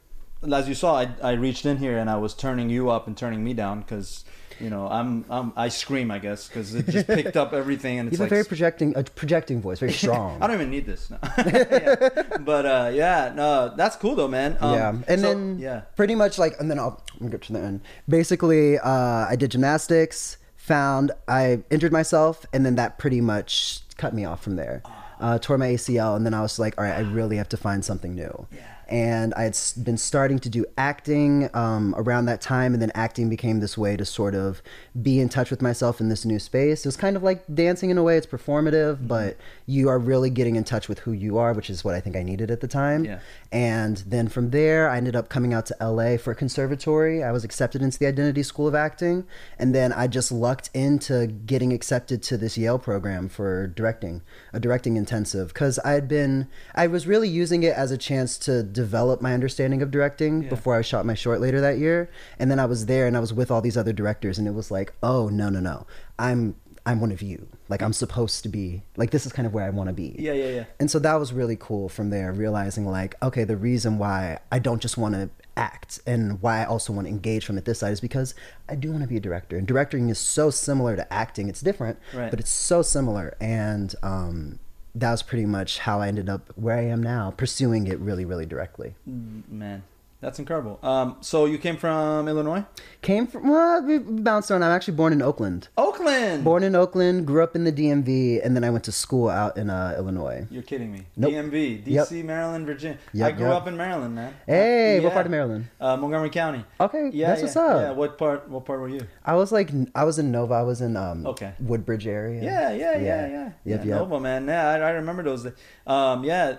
as 0.52 0.68
you 0.68 0.76
saw, 0.76 1.00
I, 1.00 1.10
I 1.22 1.32
reached 1.34 1.66
in 1.66 1.78
here 1.78 1.98
and 1.98 2.10
I 2.10 2.18
was 2.18 2.34
turning 2.34 2.70
you 2.70 2.90
up 2.90 3.08
and 3.08 3.18
turning 3.18 3.44
me 3.44 3.54
down 3.54 3.82
because 3.82 4.24
you 4.60 4.70
know 4.70 4.88
I'm, 4.88 5.26
I'm 5.30 5.52
I 5.58 5.68
scream 5.70 6.10
I 6.12 6.20
guess 6.20 6.48
because 6.48 6.74
it 6.76 6.88
just 6.88 7.08
picked 7.20 7.36
up 7.36 7.52
everything 7.54 8.00
and 8.00 8.06
You 8.08 8.12
it's 8.12 8.18
have 8.20 8.26
like 8.26 8.32
a 8.32 8.36
very 8.36 8.46
projecting, 8.46 8.96
a 8.96 9.04
projecting 9.04 9.62
voice, 9.62 9.80
very 9.80 9.92
strong. 10.04 10.42
I 10.42 10.48
don't 10.48 10.56
even 10.56 10.70
need 10.72 10.86
this. 10.86 11.10
No. 11.10 11.18
Yeah. 11.46 12.38
But 12.40 12.66
uh, 12.66 12.92
yeah, 12.94 13.32
no, 13.36 13.74
that's 13.76 13.96
cool 13.96 14.16
though, 14.16 14.28
man. 14.28 14.58
Um, 14.60 14.74
yeah, 14.74 14.90
and 15.08 15.22
so- 15.22 15.28
then 15.28 15.60
yeah, 15.60 15.82
pretty 15.96 16.16
much 16.16 16.38
like, 16.40 16.54
and 16.60 16.70
then 16.70 16.80
I'll, 16.80 17.04
I'll 17.22 17.30
get 17.30 17.42
to 17.44 17.54
the 17.54 17.60
end. 17.60 17.82
Basically, 18.10 18.78
uh, 18.80 18.90
I 19.30 19.36
did 19.38 19.52
gymnastics, 19.52 20.38
found 20.56 21.12
I 21.28 21.64
injured 21.70 21.92
myself, 21.92 22.46
and 22.54 22.66
then 22.66 22.76
that 22.76 22.98
pretty 22.98 23.22
much 23.22 23.82
cut 23.98 24.14
me 24.14 24.26
off 24.26 24.42
from 24.44 24.56
there. 24.56 24.82
Uh, 25.20 25.40
tore 25.40 25.58
my 25.58 25.68
ACL, 25.68 26.16
and 26.16 26.26
then 26.26 26.34
I 26.34 26.42
was 26.42 26.60
like, 26.60 26.78
all 26.78 26.84
right, 26.84 26.96
I 26.96 27.02
really 27.02 27.38
have 27.38 27.50
to 27.50 27.58
find 27.58 27.84
something 27.84 28.16
new. 28.16 28.48
Yeah. 28.52 28.72
And 28.88 29.34
I 29.34 29.44
had 29.44 29.58
been 29.84 29.98
starting 29.98 30.38
to 30.40 30.50
do 30.50 30.66
acting 30.78 31.50
um, 31.54 31.96
around 31.98 32.26
that 32.26 32.42
time, 32.42 32.74
and 32.74 32.82
then 32.82 32.92
acting 32.94 33.30
became 33.30 33.60
this 33.60 33.78
way 33.78 33.98
to 33.98 34.06
sort 34.06 34.36
of 34.36 34.62
be 35.02 35.20
in 35.20 35.28
touch 35.30 35.52
with 35.52 35.62
myself 35.62 36.00
in 36.00 36.08
this 36.10 36.24
new 36.26 36.40
space. 36.40 36.86
It 36.86 36.88
was 36.88 36.96
kind 36.98 37.16
of 37.18 37.24
like 37.24 37.44
dancing 37.54 37.90
in 37.90 37.98
a 37.98 38.04
way; 38.04 38.18
it's 38.18 38.28
performative, 38.28 38.96
Mm-hmm. 38.96 39.08
but 39.08 39.38
you 39.66 39.90
are 39.90 40.00
really 40.00 40.30
getting 40.30 40.56
in 40.56 40.64
touch 40.64 40.88
with 40.88 41.00
who 41.00 41.12
you 41.12 41.38
are, 41.38 41.52
which 41.54 41.70
is 41.70 41.84
what 41.84 41.96
I 41.96 42.00
think 42.00 42.16
I 42.16 42.24
needed 42.24 42.50
at 42.52 42.62
the 42.62 42.68
time. 42.68 43.04
Yeah. 43.06 43.20
And 43.52 43.98
then 44.08 44.28
from 44.28 44.52
there, 44.52 44.90
I 44.90 44.98
ended 44.98 45.16
up 45.16 45.28
coming 45.30 45.54
out 45.54 45.66
to 45.68 45.76
LA 45.82 46.18
for 46.18 46.32
a 46.32 46.36
conservatory. 46.36 47.24
I 47.24 47.32
was 47.32 47.44
accepted 47.44 47.82
into 47.82 47.98
the 48.00 48.06
Identity 48.06 48.44
School 48.44 48.68
of 48.68 48.76
Acting. 48.76 49.26
And 49.60 49.74
then 49.74 49.92
I 49.94 50.08
just 50.08 50.32
lucked 50.32 50.70
into 50.74 51.28
getting 51.28 51.74
accepted 51.74 52.22
to 52.24 52.38
this 52.38 52.58
Yale 52.58 52.78
program 52.80 53.28
for 53.30 53.68
directing, 53.68 54.22
a 54.54 54.60
directing 54.60 54.98
intensive. 54.98 55.50
Because 55.50 55.80
I 55.80 55.92
had 55.92 56.08
been, 56.08 56.48
I 56.76 56.88
was 56.88 57.08
really 57.08 57.28
using 57.30 57.64
it 57.64 57.74
as 57.76 57.92
a 57.92 57.98
chance 57.98 58.38
to 58.40 58.62
develop 58.64 59.22
my 59.22 59.34
understanding 59.34 59.82
of 59.82 59.90
directing 59.92 60.44
Yeah. 60.44 60.50
before 60.50 60.76
I 60.76 60.82
shot 60.82 61.06
my 61.06 61.14
short 61.16 61.42
later 61.42 61.60
that 61.62 61.78
year. 61.80 62.10
And 62.40 62.52
then 62.52 62.60
I 62.60 62.66
was 62.66 62.86
there 62.86 63.08
and 63.08 63.16
I 63.18 63.20
was 63.20 63.34
with 63.34 63.50
all 63.52 63.62
these 63.62 63.78
other 63.78 63.94
directors. 63.94 64.38
And 64.38 64.48
it 64.48 64.54
was 64.54 64.70
like, 64.72 64.85
oh, 65.04 65.30
no, 65.30 65.50
no, 65.50 65.60
no. 65.60 65.86
I'm. 66.20 66.56
I'm 66.88 67.02
one 67.02 67.12
of 67.12 67.20
you. 67.24 67.48
Like 67.68 67.82
I'm 67.82 67.94
supposed 67.94 68.44
to 68.44 68.50
be. 68.50 68.84
Like 68.96 69.10
this 69.10 69.26
is 69.26 69.34
kind 69.34 69.48
of 69.48 69.56
where 69.56 69.66
I 69.66 69.72
want 69.72 69.88
to 69.90 69.94
be. 69.94 70.16
yeah, 70.20 70.34
yeah, 70.34 70.50
yeah. 70.50 70.64
And 70.80 70.92
so 70.92 71.00
that 71.00 71.16
was 71.16 71.34
really 71.34 71.56
cool 71.60 71.90
from 71.90 72.12
there, 72.12 72.32
realizing 72.32 72.86
like, 72.86 73.16
okay, 73.24 73.44
the 73.44 73.58
reason 73.58 73.98
why 73.98 74.38
I 74.52 74.60
don't 74.60 74.80
just 74.80 74.96
want 74.96 75.16
to 75.16 75.32
act 75.58 76.00
and 76.06 76.40
why 76.44 76.62
I 76.62 76.66
also 76.66 76.94
want 76.94 77.08
to 77.08 77.10
engage 77.12 77.44
from 77.44 77.58
it 77.58 77.66
this 77.66 77.80
side 77.80 77.92
is 77.92 78.00
because 78.02 78.36
I 78.70 78.76
do 78.76 78.92
want 78.92 79.02
to 79.02 79.08
be 79.10 79.18
a 79.18 79.20
director. 79.20 79.58
And 79.58 79.66
directing 79.66 80.10
is 80.10 80.20
so 80.20 80.52
similar 80.52 80.96
to 80.96 81.12
acting. 81.12 81.50
It's 81.50 81.62
different, 81.62 81.98
Right. 82.14 82.30
but 82.30 82.40
it's 82.40 82.52
so 82.52 82.84
similar. 82.84 83.36
And 83.42 83.96
um, 84.04 84.60
that 84.94 85.10
was 85.10 85.24
pretty 85.24 85.48
much 85.48 85.80
how 85.80 86.02
I 86.02 86.08
ended 86.10 86.30
up 86.30 86.52
where 86.56 86.78
I 86.78 86.84
am 86.84 87.02
now, 87.02 87.32
pursuing 87.36 87.88
it 87.88 87.98
really, 87.98 88.26
really 88.26 88.46
directly. 88.46 88.94
Mm, 89.10 89.42
Man, 89.50 89.84
that's 90.26 90.40
incredible. 90.40 90.80
Um, 90.82 91.18
so 91.22 91.46
you 91.46 91.60
came 91.60 91.78
from 91.78 92.28
Illinois, 92.28 92.66
Came 93.04 93.28
from, 93.28 93.48
well, 93.50 93.84
we 93.84 94.00
bounced 94.00 94.50
around. 94.50 94.64
I'm 94.64 94.72
actually 94.72 94.96
born 94.96 95.14
in 95.14 95.22
Oakland. 95.22 95.68
Oakland. 95.78 96.44
Born 96.44 96.64
in 96.64 96.76
Oakland, 96.76 97.28
grew 97.28 97.44
up 97.44 97.56
in 97.56 97.64
the 97.64 97.72
DMV, 97.72 98.44
and 98.44 98.56
then 98.56 98.64
I 98.64 98.72
went 98.72 98.84
to 98.86 98.92
school 98.92 99.30
out 99.30 99.58
in 99.58 99.70
uh, 99.70 99.94
Illinois. 99.96 100.48
You're 100.50 100.64
kidding 100.64 100.92
me. 100.92 101.06
Nope. 101.16 101.32
DMV, 101.32 101.84
Yep. 101.86 102.08
DC, 102.08 102.26
Maryland, 102.26 102.66
Virginia. 102.66 102.98
Yep, 103.14 103.28
I 103.28 103.32
grew 103.38 103.46
yep. 103.50 103.56
up 103.58 103.68
in 103.68 103.78
Maryland, 103.78 104.16
man. 104.16 104.34
Hey, 104.48 104.98
Uh, 104.98 105.04
what 105.04 105.14
part 105.14 105.28
of 105.28 105.32
Maryland? 105.32 105.68
Uh, 105.80 105.96
Montgomery 105.98 106.32
County. 106.32 106.66
Okay, 106.80 107.12
Yeah, 107.14 107.28
that's 107.28 107.42
yeah, 107.42 107.46
what's 107.46 107.56
up. 107.58 107.82
Yeah, 107.82 107.92
what 107.92 108.18
part? 108.18 108.50
What 108.50 108.66
part 108.66 108.80
were 108.80 108.90
you? 108.90 109.02
I 109.24 109.36
was 109.36 109.52
like, 109.52 109.70
I 109.94 110.04
was 110.04 110.18
in 110.18 110.32
Nova. 110.32 110.56
I 110.56 110.64
was 110.64 110.82
in 110.82 110.98
um, 110.98 111.28
Okay. 111.28 111.54
Woodbridge 111.60 112.08
area. 112.08 112.44
Yeah, 112.44 112.72
yeah, 112.72 112.98
yeah, 112.98 113.28
yeah. 113.28 113.44
Yep, 113.44 113.54
yeah, 113.66 113.76
yep. 113.76 113.86
Nova, 114.00 114.20
man. 114.20 114.48
Yeah, 114.48 114.68
I, 114.70 114.78
I 114.80 114.90
remember 114.92 115.22
those. 115.22 115.46
Um, 115.86 116.24
yeah, 116.24 116.58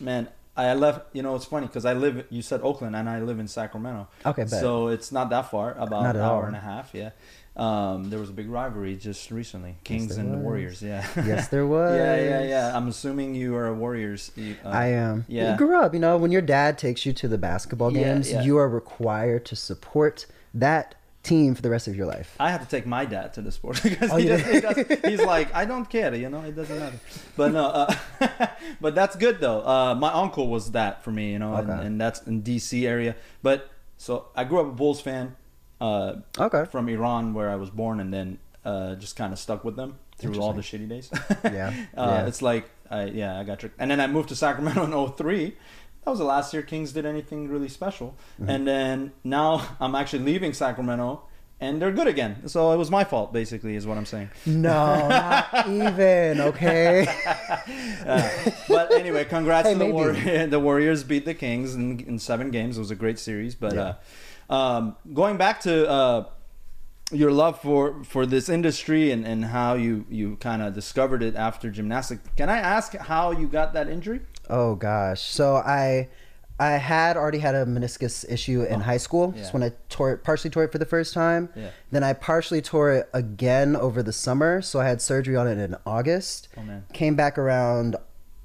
man. 0.00 0.28
I 0.56 0.74
left. 0.74 1.14
You 1.14 1.22
know, 1.22 1.34
it's 1.34 1.44
funny 1.46 1.66
because 1.66 1.84
I 1.84 1.94
live. 1.94 2.26
You 2.30 2.42
said 2.42 2.60
Oakland, 2.62 2.94
and 2.96 3.08
I 3.08 3.20
live 3.20 3.38
in 3.40 3.48
Sacramento. 3.48 4.08
Okay, 4.24 4.42
bet. 4.42 4.50
So 4.50 4.88
it's 4.88 5.10
not 5.10 5.30
that 5.30 5.50
far. 5.50 5.72
About 5.78 6.14
an 6.14 6.22
hour 6.22 6.42
all. 6.42 6.44
and 6.44 6.56
a 6.56 6.60
half. 6.60 6.90
Yeah. 6.94 7.10
Um, 7.56 8.10
there 8.10 8.18
was 8.18 8.30
a 8.30 8.32
big 8.32 8.48
rivalry 8.50 8.96
just 8.96 9.30
recently, 9.30 9.76
Kings 9.84 10.16
there 10.16 10.24
and 10.24 10.34
was. 10.34 10.42
Warriors. 10.42 10.82
Yeah. 10.82 11.06
Yes, 11.16 11.48
there 11.48 11.64
was. 11.66 11.96
yeah, 11.96 12.16
yeah, 12.16 12.42
yeah. 12.42 12.76
I'm 12.76 12.88
assuming 12.88 13.36
you 13.36 13.54
are 13.54 13.66
a 13.68 13.74
Warriors. 13.74 14.32
you- 14.34 14.56
Uh, 14.64 14.68
I 14.70 14.86
am. 14.88 15.24
Yeah. 15.28 15.52
You 15.52 15.58
grew 15.58 15.76
up, 15.80 15.94
you 15.94 16.00
know, 16.00 16.16
when 16.16 16.32
your 16.32 16.42
dad 16.42 16.78
takes 16.78 17.06
you 17.06 17.12
to 17.12 17.28
the 17.28 17.38
basketball 17.38 17.92
Yeah, 17.92 18.14
games, 18.14 18.32
yeah. 18.32 18.42
you 18.42 18.56
are 18.58 18.68
required 18.68 19.44
to 19.46 19.56
support 19.56 20.26
that 20.52 20.96
team 21.24 21.54
for 21.56 21.62
the 21.62 21.70
rest 21.70 21.88
of 21.88 21.96
your 21.96 22.06
life. 22.06 22.36
I 22.38 22.50
had 22.50 22.60
to 22.62 22.68
take 22.68 22.86
my 22.86 23.04
dad 23.04 23.34
to 23.34 23.42
the 23.42 23.50
sport 23.50 23.80
because 23.82 24.10
Oh, 24.12 24.16
he 24.16 24.24
you 24.24 24.36
does, 24.36 24.42
he 24.46 24.60
does, 24.60 24.76
he's 25.04 25.22
like, 25.22 25.52
I 25.54 25.64
don't 25.64 25.88
care, 25.90 26.14
you 26.14 26.28
know, 26.28 26.42
it 26.42 26.54
doesn't 26.54 26.78
matter. 26.78 27.00
But 27.36 27.52
no, 27.52 27.64
uh, 27.66 27.94
but 28.80 28.94
that's 28.94 29.16
good 29.16 29.40
though. 29.40 29.60
Uh, 29.66 29.94
my 29.94 30.12
uncle 30.12 30.46
was 30.48 30.70
that 30.72 31.02
for 31.02 31.10
me, 31.10 31.32
you 31.32 31.38
know, 31.38 31.54
and, 31.56 31.70
Okay. 31.70 31.86
and 31.86 32.00
that's 32.00 32.20
in 32.22 32.42
DC 32.42 32.86
area. 32.86 33.16
But 33.42 33.70
so 33.96 34.26
I 34.36 34.44
grew 34.44 34.60
up 34.60 34.66
a 34.68 34.72
Bulls 34.72 35.00
fan 35.00 35.34
uh, 35.80 36.16
Okay. 36.38 36.64
from 36.70 36.88
Iran 36.88 37.34
where 37.34 37.50
I 37.50 37.56
was 37.56 37.70
born, 37.70 38.00
and 38.00 38.12
then 38.12 38.38
uh, 38.64 38.94
just 38.96 39.16
kind 39.16 39.32
of 39.32 39.38
stuck 39.38 39.64
with 39.64 39.76
them 39.76 39.98
through 40.18 40.40
all 40.40 40.52
the 40.52 40.62
shitty 40.62 40.88
days. 40.88 41.10
Yeah, 41.44 41.68
uh, 41.96 42.06
yeah. 42.22 42.26
it's 42.26 42.40
like, 42.42 42.70
I, 42.90 43.04
yeah, 43.06 43.38
I 43.40 43.44
got 43.44 43.58
tricked, 43.60 43.76
and 43.78 43.90
then 43.90 44.00
I 44.00 44.06
moved 44.06 44.28
to 44.30 44.36
Sacramento 44.36 44.84
in 44.84 45.12
03. 45.12 45.56
That 46.04 46.10
was 46.10 46.18
the 46.18 46.24
last 46.26 46.52
year 46.52 46.62
Kings 46.62 46.92
did 46.92 47.06
anything 47.06 47.48
really 47.48 47.68
special, 47.68 48.14
Mm-hmm. 48.40 48.50
and 48.50 48.66
then 48.68 49.12
now 49.24 49.66
I'm 49.80 49.94
actually 49.94 50.24
leaving 50.24 50.52
Sacramento 50.52 51.22
and 51.60 51.80
they're 51.80 51.92
good 51.92 52.08
again. 52.08 52.46
So 52.48 52.72
it 52.72 52.76
was 52.76 52.90
my 52.90 53.04
fault, 53.04 53.32
basically, 53.32 53.74
is 53.76 53.86
what 53.86 53.96
I'm 53.96 54.04
saying. 54.04 54.28
No, 54.44 55.08
not 55.08 55.68
even. 55.68 56.40
Okay. 56.40 57.06
Uh, 58.06 58.30
but 58.68 58.92
anyway, 58.92 59.24
congrats 59.24 59.66
Hey, 59.66 59.72
to 59.72 59.78
the. 59.78 59.86
Warriors. 59.86 60.50
the 60.50 60.60
Warriors 60.60 61.04
beat 61.04 61.24
the 61.24 61.32
Kings 61.32 61.74
in, 61.74 62.00
in 62.00 62.18
seven 62.18 62.50
games. 62.50 62.76
It 62.76 62.80
was 62.80 62.90
a 62.90 62.94
great 62.94 63.18
series. 63.18 63.54
But 63.54 63.74
Yeah. 63.74 63.94
uh, 64.50 64.54
um, 64.54 64.96
going 65.14 65.38
back 65.38 65.60
to 65.60 65.88
uh, 65.88 66.24
your 67.12 67.30
love 67.32 67.60
for, 67.62 68.04
for 68.04 68.26
this 68.26 68.50
industry 68.50 69.10
and, 69.10 69.24
and 69.26 69.46
how 69.46 69.72
you, 69.74 70.04
you 70.10 70.36
kind 70.36 70.60
of 70.60 70.74
discovered 70.74 71.22
it 71.22 71.34
after 71.34 71.70
gymnastics, 71.70 72.20
can 72.36 72.50
I 72.50 72.58
ask 72.58 72.94
how 72.94 73.30
you 73.30 73.46
got 73.48 73.72
that 73.72 73.88
injury? 73.88 74.20
Oh 74.50 74.74
gosh. 74.74 75.22
So 75.22 75.56
I 75.56 76.08
I 76.58 76.72
had 76.72 77.16
already 77.16 77.38
had 77.38 77.54
a 77.54 77.66
meniscus 77.66 78.24
issue 78.30 78.62
in 78.62 78.76
oh, 78.76 78.84
high 78.84 78.96
school. 78.96 79.32
Oh, 79.32 79.36
yeah. 79.36 79.42
Just 79.42 79.54
when 79.54 79.62
I 79.62 79.72
tore 79.88 80.12
it, 80.12 80.22
partially 80.22 80.50
tore 80.50 80.64
it 80.64 80.72
for 80.72 80.78
the 80.78 80.86
first 80.86 81.12
time. 81.12 81.48
Yeah. 81.56 81.70
Then 81.90 82.04
I 82.04 82.12
partially 82.12 82.62
tore 82.62 82.92
it 82.92 83.08
again 83.12 83.74
over 83.74 84.02
the 84.02 84.12
summer. 84.12 84.62
So 84.62 84.80
I 84.80 84.86
had 84.86 85.02
surgery 85.02 85.36
on 85.36 85.48
it 85.48 85.58
in 85.58 85.76
August. 85.84 86.48
Oh, 86.56 86.62
man. 86.62 86.84
Came 86.92 87.16
back 87.16 87.38
around 87.38 87.96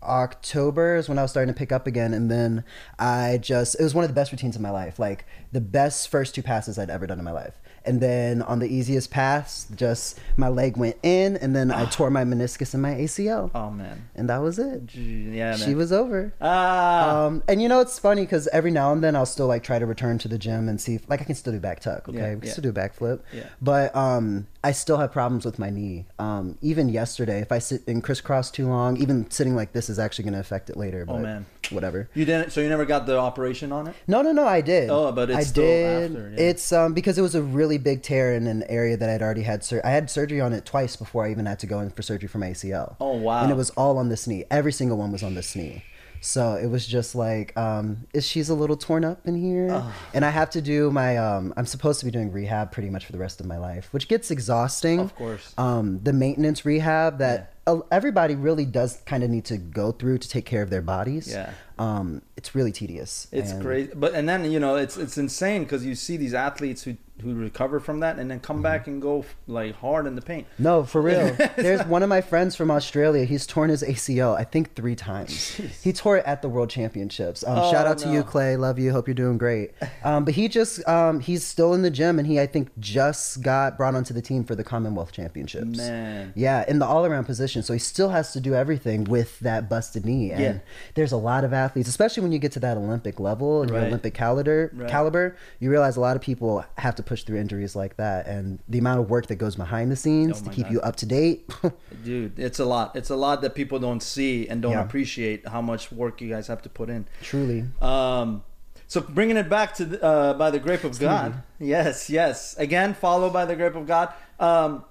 October 0.04 0.96
is 0.96 1.08
when 1.10 1.18
I 1.20 1.22
was 1.22 1.32
starting 1.32 1.54
to 1.54 1.58
pick 1.58 1.72
up 1.72 1.88
again, 1.88 2.14
and 2.14 2.30
then 2.30 2.64
I 2.98 3.38
just 3.42 3.80
it 3.80 3.84
was 3.84 3.94
one 3.96 4.04
of 4.04 4.10
the 4.10 4.14
best 4.16 4.32
routines 4.32 4.56
of 4.56 4.62
my 4.62 4.72
life. 4.72 5.00
Like 5.00 5.26
the 5.52 5.62
best 5.62 6.10
first 6.10 6.36
two 6.36 6.42
passes 6.44 6.78
I'd 6.78 6.90
ever 6.90 7.08
done 7.08 7.20
in 7.20 7.26
my 7.26 7.32
life. 7.32 7.54
And 7.86 8.02
then 8.02 8.42
on 8.42 8.60
the 8.60 8.68
easiest 8.68 9.10
pass, 9.10 9.66
just 9.74 10.20
my 10.36 10.50
leg 10.50 10.76
went 10.76 10.98
in, 11.02 11.38
and 11.38 11.56
then 11.56 11.72
I 11.72 11.86
tore 11.86 12.10
my 12.12 12.26
meniscus 12.26 12.74
and 12.74 12.84
my 12.84 12.94
ACL, 12.94 13.50
Oh, 13.56 13.72
man. 13.72 14.10
and 14.16 14.30
that 14.30 14.40
was 14.40 14.60
it. 14.60 14.94
Yeah, 14.94 15.52
man. 15.52 15.58
She 15.58 15.76
was 15.76 15.92
over. 15.94 16.34
Ah. 16.42 17.26
Um, 17.26 17.42
and 17.48 17.62
you 17.62 17.70
know 17.70 17.80
it's 17.80 17.98
funny 17.98 18.24
because 18.24 18.48
every 18.50 18.70
now 18.70 18.92
and 18.92 19.02
then 19.02 19.16
I'll 19.16 19.26
still 19.26 19.48
like 19.48 19.64
try 19.64 19.80
to 19.80 19.86
return 19.86 20.18
to 20.20 20.28
the 20.28 20.38
gym 20.38 20.68
and 20.68 20.80
see 20.80 20.96
if 20.96 21.10
like 21.10 21.22
I 21.22 21.24
can 21.24 21.36
still 21.36 21.54
do 21.54 21.60
back 21.60 21.80
tuck. 21.80 22.10
Okay, 22.10 22.18
Yeah, 22.18 22.30
we 22.34 22.40
can 22.42 22.48
yeah. 22.48 22.52
still 22.52 22.64
do 22.64 22.74
back 22.74 22.94
flip. 22.96 23.24
Yeah. 23.34 23.44
But 23.62 23.96
um, 23.96 24.48
I 24.62 24.74
still 24.74 24.98
have 24.98 25.14
problems 25.14 25.46
with 25.46 25.58
my 25.58 25.70
knee. 25.70 26.06
Um, 26.18 26.58
even 26.62 26.90
yesterday, 26.90 27.40
if 27.40 27.52
I 27.52 27.60
sit 27.60 27.88
in 27.88 28.02
crisscross 28.02 28.52
too 28.52 28.68
long, 28.68 28.98
even 28.98 29.30
sitting 29.32 29.56
like 29.56 29.72
this 29.72 29.90
is 29.90 29.98
actually 30.00 30.24
going 30.26 30.34
to 30.34 30.40
affect 30.40 30.70
it 30.70 30.76
later. 30.76 31.06
Oh, 31.08 31.18
man. 31.18 31.46
whatever. 31.70 32.10
you 32.14 32.26
didn't, 32.26 32.52
so 32.52 32.60
you 32.60 32.68
never 32.68 32.86
got 32.86 33.06
the 33.06 33.18
operation 33.18 33.72
on 33.72 33.88
it? 33.88 33.96
No, 34.08 34.22
no, 34.22 34.34
no. 34.34 34.46
I 34.46 34.60
did. 34.60 34.90
Oh, 34.90 35.12
but 35.14 35.30
it's 35.30 35.40
I 35.40 35.44
still 35.44 35.64
did. 35.64 36.12
after, 36.12 36.30
yeah. 36.32 36.50
It's 36.50 36.74
um 36.74 36.94
because 36.94 37.18
it 37.18 37.22
was 37.22 37.36
a 37.36 37.42
really 37.42 37.78
big 37.78 38.02
tear 38.02 38.34
in 38.36 38.48
an 38.48 38.64
area 38.64 38.98
that 38.98 39.10
I'd 39.10 39.22
already 39.22 39.44
had. 39.44 39.64
Sur- 39.64 39.82
I 39.84 39.92
had 39.92 40.10
surgery 40.10 40.42
on 40.42 40.52
it 40.52 40.66
twice 40.66 40.96
before 40.96 41.26
I 41.26 41.32
even 41.32 41.46
had 41.46 41.60
to 41.60 41.68
go 41.68 41.80
in 41.80 41.90
for 41.90 42.02
surgery 42.02 42.28
for 42.28 42.40
my 42.40 42.48
ACL. 42.48 42.96
Oh, 43.00 43.16
wow. 43.16 43.44
And 43.44 43.52
it 43.52 43.56
was 43.56 43.70
all 43.72 43.98
on 43.98 44.10
this 44.10 44.28
knee. 44.28 44.44
Every 44.52 44.72
single 44.74 44.98
one 44.98 45.12
was 45.12 45.24
on 45.24 45.36
this 45.36 45.56
knee. 45.56 45.84
So 46.22 46.56
it 46.56 46.68
was 46.68 46.86
just 46.86 47.16
like, 47.16 47.56
um, 47.58 48.08
is 48.14 48.28
she's 48.28 48.50
a 48.50 48.56
little 48.56 48.78
torn 48.78 49.06
up 49.06 49.28
in 49.28 49.36
here, 49.36 49.84
and 50.14 50.26
I 50.26 50.30
have 50.30 50.50
to 50.52 50.62
do 50.62 50.92
my. 50.92 51.18
Um, 51.18 51.54
I'm 51.58 51.66
supposed 51.66 52.00
to 52.00 52.06
be 52.06 52.12
doing 52.12 52.32
rehab 52.32 52.72
pretty 52.72 52.90
much 52.90 53.06
for 53.06 53.12
the 53.12 53.18
rest 53.18 53.40
of 53.40 53.46
my 53.46 53.58
life, 53.58 53.88
which 53.92 54.08
gets 54.08 54.32
exhausting. 54.32 55.00
Of 55.00 55.16
course. 55.16 55.54
Um, 55.58 56.00
the 56.04 56.14
maintenance 56.14 56.66
rehab 56.66 57.20
that 57.20 57.54
uh, 57.68 57.80
everybody 57.92 58.36
really 58.36 58.66
does 58.66 59.02
kind 59.06 59.24
of 59.24 59.30
need 59.30 59.46
to 59.46 59.58
go 59.58 59.92
through 59.92 60.18
to 60.20 60.30
take 60.30 60.46
care 60.46 60.62
of 60.62 60.70
their 60.70 60.82
bodies. 60.82 61.32
Yeah. 61.32 61.52
Um, 61.78 62.22
it's 62.40 62.56
really 62.56 62.72
tedious. 62.72 63.28
It's 63.32 63.52
and- 63.52 63.62
crazy, 63.62 63.92
but 63.96 64.14
and 64.16 64.28
then 64.30 64.50
you 64.50 64.60
know 64.60 64.76
it's 64.78 64.96
it's 64.98 65.18
insane 65.18 65.64
because 65.66 65.86
you 65.86 65.94
see 65.96 66.16
these 66.18 66.34
athletes 66.34 66.84
who 66.84 66.96
who 67.22 67.36
recover 67.36 67.82
from 67.82 68.00
that 68.00 68.18
and 68.18 68.32
then 68.32 68.40
come 68.40 68.62
back 68.62 68.88
and 68.88 69.02
go 69.02 69.26
like 69.46 69.76
hard 69.76 70.08
in 70.08 70.16
the 70.16 70.22
paint. 70.22 70.48
No, 70.58 70.86
for 70.86 71.02
real. 71.02 71.36
There's 71.58 71.86
one 71.86 72.02
of 72.02 72.08
my 72.08 72.22
friends 72.22 72.56
from 72.56 72.72
Australia. 72.72 73.26
He's 73.26 73.46
torn 73.46 73.70
his 73.70 73.84
ACL, 73.84 74.38
I 74.38 74.46
think, 74.46 74.74
three 74.74 74.96
times. 74.96 75.56
He 75.84 75.92
tore 75.92 76.16
it 76.20 76.26
at 76.26 76.42
the 76.42 76.48
World 76.48 76.70
Championships. 76.70 77.44
Um, 77.46 77.58
Oh, 77.60 77.72
shout 77.74 77.86
out 77.88 77.98
to 78.06 78.10
you, 78.14 78.24
Clay. 78.24 78.56
Love 78.56 78.80
you. 78.80 78.94
Hope 78.94 79.06
you're 79.10 79.16
doing 79.26 79.38
great. 79.38 79.72
Um, 80.06 80.24
but 80.24 80.34
he 80.34 80.48
just, 80.48 80.88
um, 80.88 81.20
he's 81.20 81.44
still 81.44 81.74
in 81.74 81.82
the 81.82 81.92
gym, 81.92 82.20
and 82.20 82.26
he, 82.26 82.40
I 82.40 82.48
think, 82.48 82.70
just 82.80 83.42
got 83.42 83.76
brought 83.76 83.96
onto 83.96 84.14
the 84.14 84.22
team 84.22 84.46
for 84.46 84.56
the 84.56 84.64
Commonwealth 84.64 85.12
Championships. 85.12 85.78
Man. 85.78 86.32
Yeah, 86.38 86.64
in 86.70 86.80
the 86.80 86.86
all 86.86 87.06
around 87.06 87.26
position. 87.26 87.64
So 87.64 87.74
he 87.74 87.80
still 87.80 88.12
has 88.12 88.32
to 88.32 88.40
do 88.40 88.56
everything 88.56 89.04
with 89.04 89.38
that 89.42 89.68
busted 89.68 90.06
knee. 90.06 90.32
And 90.32 90.42
Yeah. 90.42 90.58
there's 90.96 91.12
a 91.12 91.18
lot 91.18 91.44
of 91.44 91.52
athletes, 91.52 91.90
especially 91.90 92.24
when 92.24 92.29
you 92.32 92.40
get 92.40 92.52
to 92.54 92.60
that 92.62 92.78
Olympic 92.78 93.20
level 93.20 93.62
and 93.62 93.70
your 93.72 93.80
Right. 93.80 93.88
Olympic 93.88 94.14
caliber, 94.14 94.72
Right. 94.74 94.90
caliber, 94.90 95.36
you 95.60 95.70
realize 95.70 95.98
a 95.98 96.02
lot 96.02 96.16
of 96.16 96.22
people 96.22 96.64
have 96.78 96.96
to 96.96 97.04
push 97.04 97.24
through 97.24 97.38
injuries 97.38 97.76
like 97.76 97.98
that. 97.98 98.28
And 98.28 98.60
the 98.68 98.78
amount 98.80 99.00
of 99.02 99.10
work 99.10 99.28
that 99.28 99.36
goes 99.36 99.56
behind 99.56 99.92
the 99.92 99.96
scenes 99.96 100.42
Oh 100.42 100.46
to 100.46 100.50
keep 100.56 100.66
God. 100.66 100.74
you 100.74 100.82
up 100.82 100.96
to 100.98 101.06
date. 101.06 101.50
Dude, 102.04 102.38
it's 102.40 102.60
a 102.60 102.66
lot. 102.66 102.96
It's 102.96 103.10
a 103.10 103.16
lot 103.16 103.42
that 103.42 103.56
people 103.56 103.80
don't 103.80 104.02
see 104.04 104.48
and 104.48 104.62
don't 104.62 104.74
Yeah. 104.74 104.82
appreciate 104.84 105.48
how 105.48 105.62
much 105.62 105.92
work 105.92 106.22
you 106.22 106.30
guys 106.30 106.48
have 106.48 106.62
to 106.64 106.70
put 106.70 106.90
in. 106.90 107.06
Truly. 107.22 107.66
Um, 107.82 108.44
so 108.88 109.02
bringing 109.02 109.38
it 109.38 109.50
back 109.50 109.74
to 109.76 109.86
the, 109.86 110.04
uh, 110.04 110.34
by 110.34 110.50
the 110.52 110.60
grape 110.60 110.84
of 110.84 110.98
God. 111.00 111.44
Yes, 111.60 112.10
yes. 112.10 112.56
Again, 112.58 112.94
followed 112.94 113.32
by 113.34 113.46
the 113.46 113.56
grape 113.56 113.76
of 113.76 113.86
God. 113.86 114.10
Um, 114.40 114.84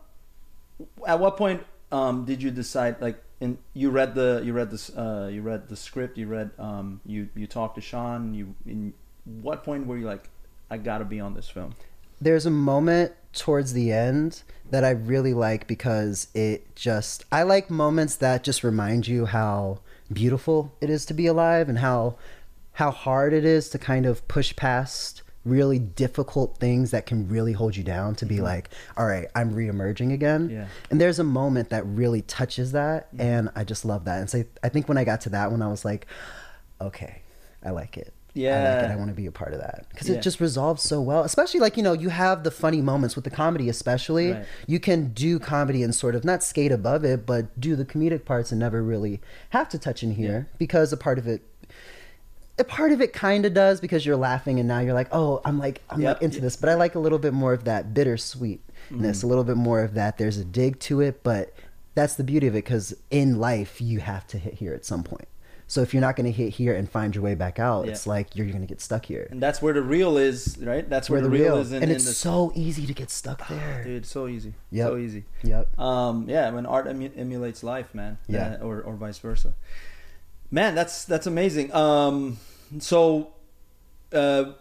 at 1.06 1.18
what 1.18 1.36
point 1.36 1.62
um, 1.90 2.24
did 2.24 2.42
you 2.42 2.50
decide? 2.50 3.00
Like, 3.00 3.22
in 3.40 3.58
you 3.72 3.90
read 3.90 4.14
the 4.14 4.42
you 4.44 4.52
read 4.52 4.70
this 4.70 4.90
uh, 4.90 5.28
you 5.32 5.42
read 5.42 5.68
the 5.68 5.76
script. 5.76 6.18
You 6.18 6.26
read 6.26 6.50
um, 6.58 7.00
you 7.06 7.28
you 7.34 7.46
talked 7.46 7.76
to 7.76 7.80
Sean. 7.80 8.34
You 8.34 8.54
in 8.66 8.92
what 9.24 9.64
point 9.64 9.86
were 9.86 9.96
you 9.96 10.06
like, 10.06 10.28
I 10.70 10.78
got 10.78 10.98
to 10.98 11.04
be 11.04 11.20
on 11.20 11.34
this 11.34 11.48
film? 11.48 11.74
There's 12.20 12.46
a 12.46 12.50
moment 12.50 13.12
towards 13.32 13.72
the 13.72 13.92
end 13.92 14.42
that 14.70 14.84
I 14.84 14.90
really 14.90 15.34
like 15.34 15.66
because 15.66 16.28
it 16.34 16.74
just 16.74 17.24
I 17.30 17.42
like 17.42 17.70
moments 17.70 18.16
that 18.16 18.42
just 18.42 18.64
remind 18.64 19.06
you 19.06 19.26
how 19.26 19.80
beautiful 20.12 20.74
it 20.80 20.90
is 20.90 21.04
to 21.06 21.14
be 21.14 21.26
alive 21.26 21.68
and 21.68 21.78
how 21.78 22.16
how 22.72 22.90
hard 22.90 23.32
it 23.32 23.44
is 23.44 23.68
to 23.70 23.78
kind 23.78 24.06
of 24.06 24.26
push 24.28 24.54
past 24.56 25.22
really 25.48 25.78
difficult 25.78 26.58
things 26.58 26.90
that 26.90 27.06
can 27.06 27.28
really 27.28 27.52
hold 27.52 27.76
you 27.76 27.84
down 27.84 28.14
to 28.16 28.26
be 28.26 28.36
mm-hmm. 28.36 28.44
like 28.44 28.70
all 28.96 29.06
right 29.06 29.28
i'm 29.34 29.52
reemerging 29.54 30.12
again 30.12 30.50
Yeah. 30.50 30.66
and 30.90 31.00
there's 31.00 31.18
a 31.18 31.24
moment 31.24 31.70
that 31.70 31.84
really 31.86 32.22
touches 32.22 32.72
that 32.72 33.08
mm-hmm. 33.12 33.20
and 33.20 33.50
i 33.56 33.64
just 33.64 33.84
love 33.84 34.04
that 34.04 34.18
and 34.20 34.30
so 34.30 34.44
i 34.62 34.68
think 34.68 34.88
when 34.88 34.98
i 34.98 35.04
got 35.04 35.20
to 35.22 35.30
that 35.30 35.50
one 35.50 35.62
i 35.62 35.68
was 35.68 35.84
like 35.84 36.06
okay 36.80 37.22
i 37.64 37.70
like 37.70 37.96
it 37.96 38.12
Yeah. 38.34 38.50
I 38.50 38.74
like 38.74 38.84
it. 38.84 38.86
Yeah. 38.86 38.92
I 38.92 38.96
want 38.96 39.08
to 39.08 39.14
be 39.16 39.26
a 39.26 39.32
part 39.32 39.52
of 39.52 39.58
that 39.60 39.86
because 39.90 40.08
Yeah. 40.08 40.16
it 40.16 40.22
just 40.22 40.38
resolves 40.38 40.82
so 40.82 41.00
well. 41.00 41.24
Especially 41.24 41.58
like 41.58 41.76
you 41.76 41.82
know 41.82 41.92
you 41.92 42.10
have 42.10 42.44
the 42.44 42.52
funny 42.52 42.80
moments 42.80 43.16
with 43.16 43.24
the 43.24 43.30
comedy, 43.30 43.68
especially 43.68 44.32
Right. 44.32 44.44
you 44.66 44.78
can 44.78 45.12
do 45.12 45.40
comedy 45.40 45.82
and 45.82 45.92
sort 45.94 46.14
of 46.14 46.24
not 46.24 46.44
skate 46.44 46.70
above 46.70 47.04
it, 47.04 47.26
but 47.26 47.58
do 47.58 47.74
the 47.74 47.84
comedic 47.84 48.24
parts 48.24 48.52
and 48.52 48.60
never 48.60 48.80
really 48.82 49.20
have 49.50 49.68
to 49.70 49.78
touch 49.78 50.02
in 50.04 50.12
here 50.12 50.46
because 50.58 50.92
a 50.92 50.96
part 50.96 51.18
of 51.18 51.26
it. 51.26 51.42
A 52.58 52.64
part 52.64 52.92
of 52.92 53.00
it 53.00 53.12
kind 53.12 53.44
of 53.46 53.54
does 53.54 53.80
because 53.80 54.04
you're 54.04 54.16
laughing 54.16 54.58
and 54.58 54.66
now 54.68 54.80
you're 54.80 54.94
like, 54.94 55.08
oh, 55.12 55.40
I'm 55.44 55.58
like, 55.58 55.80
I'm 55.90 56.00
Yep. 56.00 56.16
like 56.16 56.22
into 56.22 56.40
this, 56.40 56.56
but 56.56 56.68
I 56.68 56.74
like 56.74 56.94
a 56.94 56.98
little 56.98 57.18
bit 57.18 57.32
more 57.32 57.52
of 57.52 57.64
that 57.64 57.94
bittersweetness, 57.94 58.58
Mm-hmm. 58.90 59.26
a 59.26 59.28
little 59.28 59.44
bit 59.44 59.56
more 59.56 59.82
of 59.82 59.94
that. 59.94 60.18
There's 60.18 60.38
a 60.38 60.44
dig 60.44 60.78
to 60.80 61.00
it, 61.00 61.22
but 61.22 61.52
that's 61.94 62.14
the 62.14 62.24
beauty 62.24 62.46
of 62.46 62.54
it 62.54 62.64
because 62.64 62.94
in 63.10 63.38
life 63.38 63.80
you 63.80 64.00
have 64.00 64.26
to 64.28 64.38
hit 64.38 64.54
here 64.54 64.72
at 64.74 64.84
some 64.84 65.02
point. 65.02 65.28
So 65.70 65.82
if 65.82 65.92
you're 65.92 66.00
not 66.00 66.16
going 66.16 66.24
to 66.24 66.32
hit 66.32 66.54
here 66.54 66.74
and 66.74 66.90
find 66.90 67.14
your 67.14 67.22
way 67.22 67.34
back 67.34 67.58
out, 67.58 67.84
Yeah. 67.84 67.90
it's 67.92 68.06
like 68.06 68.34
you're 68.34 68.46
going 68.46 68.62
to 68.62 68.66
get 68.66 68.80
stuck 68.80 69.04
here. 69.04 69.28
And 69.30 69.42
that's 69.42 69.60
where 69.60 69.74
the 69.74 69.82
real 69.82 70.16
is, 70.16 70.56
right? 70.62 70.88
That's 70.88 71.10
where, 71.10 71.20
Where 71.20 71.28
the, 71.28 71.36
real, 71.36 71.52
real, 71.56 71.58
is 71.58 71.72
in, 71.72 71.82
and 71.82 71.92
it's 71.92 72.06
the 72.06 72.12
so 72.14 72.50
easy 72.54 72.86
to 72.86 72.94
get 72.94 73.10
stuck 73.10 73.46
there. 73.48 73.84
dude. 73.84 74.06
So 74.06 74.28
easy, 74.28 74.54
so 74.74 74.96
easy. 74.96 75.24
Yep. 75.42 75.78
Um, 75.78 76.24
yeah, 76.26 76.48
when 76.50 76.64
art 76.64 76.86
emu- 76.86 77.10
emulates 77.14 77.62
life, 77.62 77.94
man. 77.94 78.16
Yeah. 78.28 78.56
Uh, 78.60 78.64
or 78.64 78.80
or 78.80 78.94
vice 78.94 79.18
versa. 79.18 79.52
Man, 80.50 80.74
that's 80.74 81.04
that's 81.04 81.26
amazing. 81.26 81.72
Um, 81.74 82.38
so, 82.78 83.32
uh, 84.12 84.52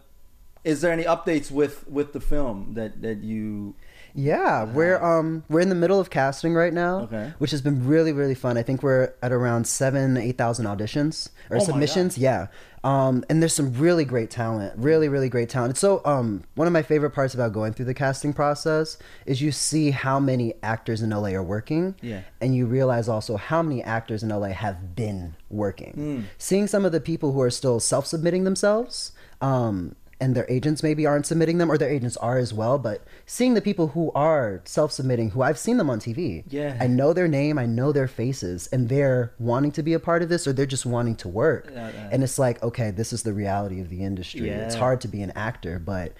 is 0.64 0.80
there 0.80 0.92
any 0.92 1.04
updates 1.04 1.50
with 1.50 1.88
with 1.88 2.12
the 2.12 2.20
film 2.20 2.74
that 2.74 3.00
that 3.02 3.18
you? 3.18 3.74
Yeah, 4.20 4.64
we're 4.64 5.00
um 5.00 5.44
we're 5.48 5.60
in 5.60 5.68
the 5.68 5.76
middle 5.76 6.00
of 6.00 6.10
casting 6.10 6.52
right 6.52 6.72
now, 6.72 7.02
Okay. 7.02 7.32
which 7.38 7.52
has 7.52 7.62
been 7.62 7.86
really 7.86 8.12
really 8.12 8.34
fun. 8.34 8.58
I 8.58 8.64
think 8.64 8.82
we're 8.82 9.12
at 9.22 9.30
around 9.30 9.68
seven 9.68 10.16
eight 10.16 10.36
thousand 10.36 10.66
auditions 10.66 11.28
or 11.50 11.58
Oh 11.58 11.60
submissions. 11.60 12.18
Yeah, 12.18 12.48
um, 12.82 13.24
and 13.30 13.40
there's 13.40 13.52
some 13.54 13.72
really 13.74 14.04
great 14.04 14.28
talent, 14.28 14.72
really 14.76 15.08
really 15.08 15.28
great 15.28 15.48
talent. 15.48 15.76
So 15.78 16.02
um, 16.04 16.42
one 16.56 16.66
of 16.66 16.72
my 16.72 16.82
favorite 16.82 17.10
parts 17.10 17.32
about 17.32 17.52
going 17.52 17.74
through 17.74 17.84
the 17.84 17.94
casting 17.94 18.32
process 18.32 18.98
is 19.24 19.40
you 19.40 19.52
see 19.52 19.92
how 19.92 20.18
many 20.18 20.52
actors 20.64 21.00
in 21.00 21.10
LA 21.10 21.28
are 21.28 21.42
working, 21.42 21.94
Yeah. 22.02 22.22
and 22.40 22.56
you 22.56 22.66
realize 22.66 23.08
also 23.08 23.36
how 23.36 23.62
many 23.62 23.84
actors 23.84 24.24
in 24.24 24.30
LA 24.30 24.48
have 24.48 24.96
been 24.96 25.36
working. 25.48 25.92
Hmm. 25.92 26.20
Seeing 26.38 26.66
some 26.66 26.84
of 26.84 26.90
the 26.90 27.00
people 27.00 27.30
who 27.34 27.40
are 27.40 27.50
still 27.50 27.78
self 27.78 28.04
submitting 28.04 28.42
themselves. 28.42 29.12
Um, 29.40 29.94
and 30.20 30.34
their 30.34 30.46
agents 30.50 30.82
maybe 30.82 31.06
aren't 31.06 31.26
submitting 31.26 31.58
them, 31.58 31.70
or 31.70 31.78
their 31.78 31.88
agents 31.88 32.16
are 32.16 32.38
as 32.38 32.52
well. 32.52 32.76
But 32.78 33.02
seeing 33.24 33.54
the 33.54 33.60
people 33.60 33.88
who 33.88 34.10
are 34.14 34.60
self-submitting, 34.64 35.30
who 35.30 35.42
I've 35.42 35.58
seen 35.58 35.76
them 35.76 35.88
on 35.88 36.00
TV, 36.00 36.44
Yeah. 36.48 36.76
I 36.80 36.86
know 36.88 37.12
their 37.12 37.28
name, 37.28 37.58
I 37.58 37.66
know 37.66 37.92
their 37.92 38.08
faces, 38.08 38.68
and 38.72 38.88
they're 38.88 39.32
wanting 39.38 39.70
to 39.72 39.82
be 39.82 39.92
a 39.94 40.00
part 40.00 40.22
of 40.22 40.28
this, 40.28 40.46
or 40.46 40.52
they're 40.52 40.66
just 40.66 40.86
wanting 40.86 41.14
to 41.16 41.28
work. 41.28 41.70
Yeah, 41.72 41.90
yeah. 41.94 42.08
And 42.10 42.24
it's 42.24 42.38
like, 42.38 42.62
okay, 42.62 42.90
this 42.90 43.12
is 43.12 43.22
the 43.22 43.32
reality 43.32 43.80
of 43.80 43.88
the 43.90 44.02
industry. 44.02 44.48
It's 44.50 44.74
hard 44.74 45.00
to 45.02 45.08
be 45.08 45.22
an 45.22 45.30
actor, 45.36 45.78
but 45.78 46.12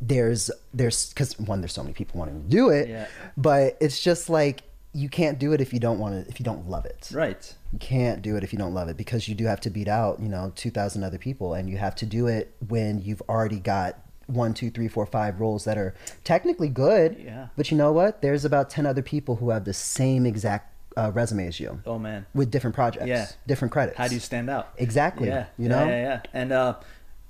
there's 0.00 0.50
there's 0.74 1.10
because 1.10 1.38
one, 1.38 1.60
there's 1.60 1.72
so 1.72 1.82
many 1.82 1.94
people 1.94 2.18
wanting 2.18 2.42
to 2.42 2.48
do 2.48 2.70
it, 2.70 2.88
Yeah. 2.88 3.06
but 3.36 3.76
it's 3.80 4.00
just 4.02 4.28
like 4.28 4.62
you 4.94 5.08
can't 5.08 5.38
do 5.38 5.52
it 5.52 5.60
if 5.60 5.72
you 5.72 5.80
don't 5.80 5.98
want 5.98 6.14
to, 6.24 6.30
if 6.30 6.38
you 6.38 6.44
don't 6.44 6.68
love 6.68 6.84
it. 6.84 7.10
Right. 7.12 7.54
You 7.72 7.78
can't 7.78 8.20
do 8.22 8.36
it 8.36 8.44
if 8.44 8.52
you 8.52 8.58
don't 8.58 8.74
love 8.74 8.88
it 8.88 8.96
because 8.96 9.26
you 9.28 9.34
do 9.34 9.44
have 9.46 9.60
to 9.60 9.70
beat 9.70 9.88
out, 9.88 10.20
you 10.20 10.28
know, 10.28 10.52
2,000 10.54 11.02
other 11.02 11.18
people 11.18 11.54
and 11.54 11.68
you 11.70 11.78
have 11.78 11.94
to 11.96 12.06
do 12.06 12.26
it 12.26 12.54
when 12.68 13.00
you've 13.00 13.22
already 13.28 13.58
got 13.58 13.98
one, 14.26 14.52
two, 14.54 14.70
three, 14.70 14.88
four, 14.88 15.04
five 15.06 15.40
roles 15.40 15.64
that 15.64 15.76
are 15.78 15.94
technically 16.24 16.68
good. 16.68 17.16
Yeah. 17.22 17.48
But 17.56 17.70
you 17.70 17.76
know 17.76 17.90
what? 17.92 18.22
There's 18.22 18.44
about 18.44 18.70
ten 18.70 18.86
other 18.86 19.02
people 19.02 19.36
who 19.36 19.50
have 19.50 19.64
the 19.64 19.74
same 19.74 20.24
exact 20.26 20.68
uh, 20.96 21.10
resume 21.12 21.46
as 21.48 21.58
you 21.58 21.80
Oh 21.86 21.98
man. 21.98 22.26
with 22.34 22.50
different 22.50 22.74
projects, 22.76 23.06
Yeah. 23.06 23.26
different 23.46 23.72
credits. 23.72 23.96
How 23.98 24.08
do 24.08 24.14
you 24.14 24.20
stand 24.20 24.48
out? 24.50 24.68
Exactly. 24.76 25.28
Yeah. 25.28 25.46
You 25.58 25.64
Yeah, 25.64 25.68
know. 25.68 25.86
Yeah, 25.86 26.00
yeah. 26.02 26.20
And 26.34 26.52
uh, 26.52 26.74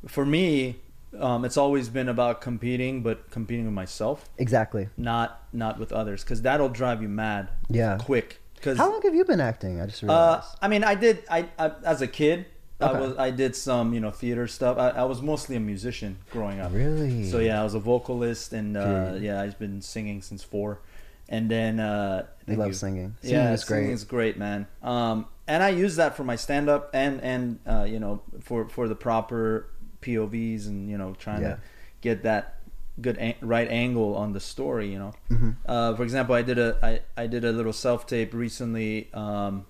for 0.06 0.26
me, 0.26 0.80
um, 1.18 1.44
it's 1.44 1.56
always 1.56 1.88
been 1.88 2.08
about 2.08 2.40
competing, 2.40 3.02
but 3.02 3.30
competing 3.30 3.64
with 3.66 3.74
myself, 3.74 4.28
Exactly. 4.38 4.88
not 4.96 5.42
not 5.52 5.78
with 5.78 5.92
others, 5.92 6.22
because 6.24 6.42
that'll 6.42 6.68
drive 6.68 7.02
you 7.02 7.08
mad. 7.08 7.48
Yeah. 7.68 7.98
Quick. 8.00 8.40
Because 8.54 8.78
How 8.78 8.90
long 8.90 9.02
have 9.02 9.14
you 9.14 9.24
been 9.24 9.40
acting? 9.40 9.80
I 9.80 9.86
just 9.86 10.04
uh, 10.04 10.06
realized. 10.06 10.46
I 10.62 10.68
mean, 10.68 10.84
I 10.84 10.94
did. 10.94 11.24
I, 11.28 11.48
I 11.58 11.72
as 11.84 12.00
a 12.00 12.06
kid, 12.06 12.46
I 12.80 12.92
was 12.92 13.16
I 13.18 13.30
did 13.30 13.56
some 13.56 13.92
you 13.92 14.00
know 14.00 14.10
theater 14.10 14.46
stuff. 14.46 14.78
I, 14.78 14.90
I 14.90 15.04
was 15.04 15.20
mostly 15.20 15.56
a 15.56 15.60
musician 15.60 16.18
growing 16.30 16.60
up. 16.60 16.72
Really? 16.72 17.28
So 17.28 17.38
yeah, 17.40 17.60
I 17.60 17.64
was 17.64 17.74
a 17.74 17.80
vocalist, 17.80 18.52
and 18.52 18.76
uh, 18.76 19.14
yeah, 19.20 19.40
I've 19.40 19.58
been 19.58 19.82
singing 19.82 20.22
since 20.22 20.42
four. 20.44 20.80
And 21.28 21.50
then 21.50 21.80
uh, 21.80 22.26
I 22.46 22.54
love 22.54 22.68
you. 22.68 22.72
singing. 22.74 23.16
Singing 23.22 23.36
yeah, 23.36 23.52
is 23.52 23.64
great. 23.64 23.78
singing 23.78 23.92
is 23.92 24.04
great, 24.04 24.36
man. 24.38 24.66
Um, 24.82 25.26
and 25.46 25.62
I 25.62 25.70
use 25.70 25.96
that 25.96 26.16
for 26.16 26.24
my 26.24 26.36
stand 26.36 26.68
up 26.68 26.90
and 26.94 27.20
and 27.22 27.58
uh, 27.66 27.84
you 27.88 27.98
know 27.98 28.22
for 28.40 28.68
for 28.68 28.86
the 28.86 28.94
proper 28.94 29.68
POVs 30.02 30.66
and 30.66 30.90
you 30.90 30.98
know 30.98 31.14
trying 31.18 31.42
Yeah. 31.42 31.48
to 31.56 31.60
get 32.00 32.22
that 32.24 32.58
good 33.00 33.16
an- 33.18 33.34
right 33.40 33.68
angle 33.70 34.14
on 34.16 34.32
the 34.32 34.40
story. 34.40 34.92
You 34.92 34.98
know, 34.98 35.12
Mhm. 35.30 35.56
uh, 35.66 35.94
for 35.94 36.02
example, 36.02 36.34
I 36.34 36.42
did 36.42 36.58
a 36.58 36.76
I, 36.82 37.00
I 37.22 37.26
did 37.26 37.44
a 37.44 37.52
little 37.52 37.72
self 37.72 38.06
tape 38.06 38.34
recently. 38.34 39.08
Um, 39.14 39.64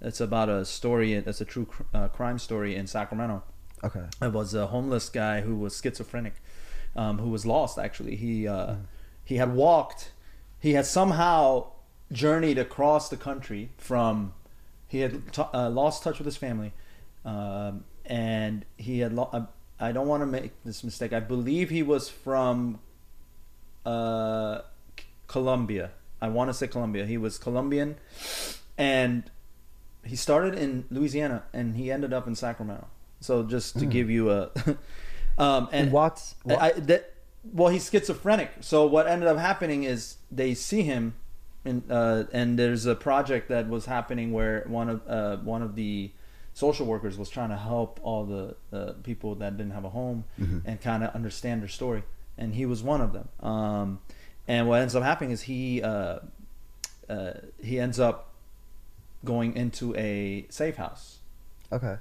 it's 0.00 0.20
about 0.20 0.48
a 0.48 0.64
story. 0.64 1.14
It's 1.14 1.40
a 1.40 1.44
true 1.44 1.66
cr- 1.66 1.82
uh, 1.94 2.08
crime 2.08 2.38
story 2.38 2.74
in 2.76 2.86
Sacramento. 2.86 3.42
Okay. 3.82 4.04
It 4.20 4.32
was 4.32 4.52
a 4.54 4.66
homeless 4.66 5.08
guy 5.08 5.40
who 5.40 5.56
was 5.56 5.80
schizophrenic, 5.80 6.34
um, 6.96 7.18
who 7.18 7.30
was 7.30 7.46
lost. 7.46 7.78
Actually, 7.78 8.16
he 8.16 8.46
uh, 8.48 8.76
he 9.24 9.36
had 9.36 9.54
walked, 9.54 10.12
he 10.58 10.72
had 10.74 10.84
somehow 10.86 11.66
journeyed 12.12 12.58
across 12.58 13.08
the 13.08 13.16
country 13.16 13.70
from. 13.78 14.34
He 14.88 15.00
had 15.00 15.32
t- 15.32 15.42
uh, 15.54 15.70
lost 15.70 16.02
touch 16.02 16.18
with 16.18 16.26
his 16.26 16.36
family, 16.36 16.72
um, 17.24 17.84
and 18.04 18.64
he 18.76 18.98
had. 19.00 19.12
Lo- 19.12 19.30
I, 19.80 19.92
don't 19.92 20.06
want 20.06 20.22
to 20.22 20.26
make 20.26 20.52
this 20.64 20.84
mistake. 20.84 21.12
I 21.12 21.20
believe 21.20 21.70
he 21.70 21.82
was 21.82 22.08
from 22.08 22.80
uh, 23.86 24.60
Colombia. 25.26 25.90
I 26.20 26.28
want 26.28 26.50
to 26.50 26.54
say 26.54 26.66
Colombia. 26.66 27.06
He 27.06 27.16
was 27.16 27.38
Colombian, 27.38 27.96
and 28.76 29.30
he 30.04 30.16
started 30.16 30.54
in 30.54 30.84
Louisiana 30.90 31.44
and 31.52 31.76
he 31.76 31.90
ended 31.90 32.12
up 32.12 32.26
in 32.26 32.34
Sacramento. 32.34 32.86
So 33.20 33.42
just 33.42 33.78
to 33.78 33.86
give 33.86 34.08
you 34.10 34.30
a, 34.30 34.50
um, 35.38 35.68
and 35.72 35.86
And 35.86 35.92
walked. 35.92 36.34
wa- 36.44 36.56
I, 36.56 36.72
that, 36.72 37.14
well, 37.52 37.68
he's 37.68 37.88
schizophrenic. 37.90 38.50
So 38.60 38.86
what 38.86 39.06
ended 39.06 39.28
up 39.28 39.38
happening 39.38 39.84
is 39.84 40.16
they 40.30 40.54
see 40.54 40.82
him, 40.82 41.14
in, 41.64 41.82
uh, 41.90 42.24
and 42.32 42.58
there's 42.58 42.86
a 42.86 42.94
project 42.94 43.48
that 43.50 43.68
was 43.68 43.84
happening 43.84 44.32
where 44.32 44.64
one 44.66 44.88
of 44.88 45.02
uh, 45.06 45.36
one 45.38 45.60
of 45.60 45.74
the 45.74 46.10
social 46.60 46.86
workers 46.86 47.18
was 47.18 47.28
trying 47.30 47.50
to 47.50 47.56
help 47.56 47.98
all 48.02 48.24
the 48.24 48.54
uh, 48.72 48.92
people 49.02 49.34
that 49.36 49.56
didn't 49.56 49.72
have 49.72 49.84
a 49.84 49.90
home 49.90 50.24
and 50.64 50.80
kind 50.80 51.02
of 51.02 51.14
understand 51.14 51.62
their 51.62 51.68
story, 51.68 52.02
and 52.38 52.54
he 52.54 52.66
was 52.66 52.82
one 52.82 53.00
of 53.00 53.12
them. 53.12 53.28
Um, 53.40 53.98
and 54.46 54.68
what 54.68 54.80
ends 54.80 54.94
up 54.96 55.02
happening 55.02 55.30
is 55.30 55.42
he 55.42 55.82
uh, 55.82 56.18
uh, 57.08 57.32
he 57.62 57.78
ends 57.78 58.00
up 58.00 58.32
going 59.24 59.56
into 59.56 59.94
a 59.96 60.46
safe 60.48 60.76
house 60.76 61.18
okay. 61.72 61.96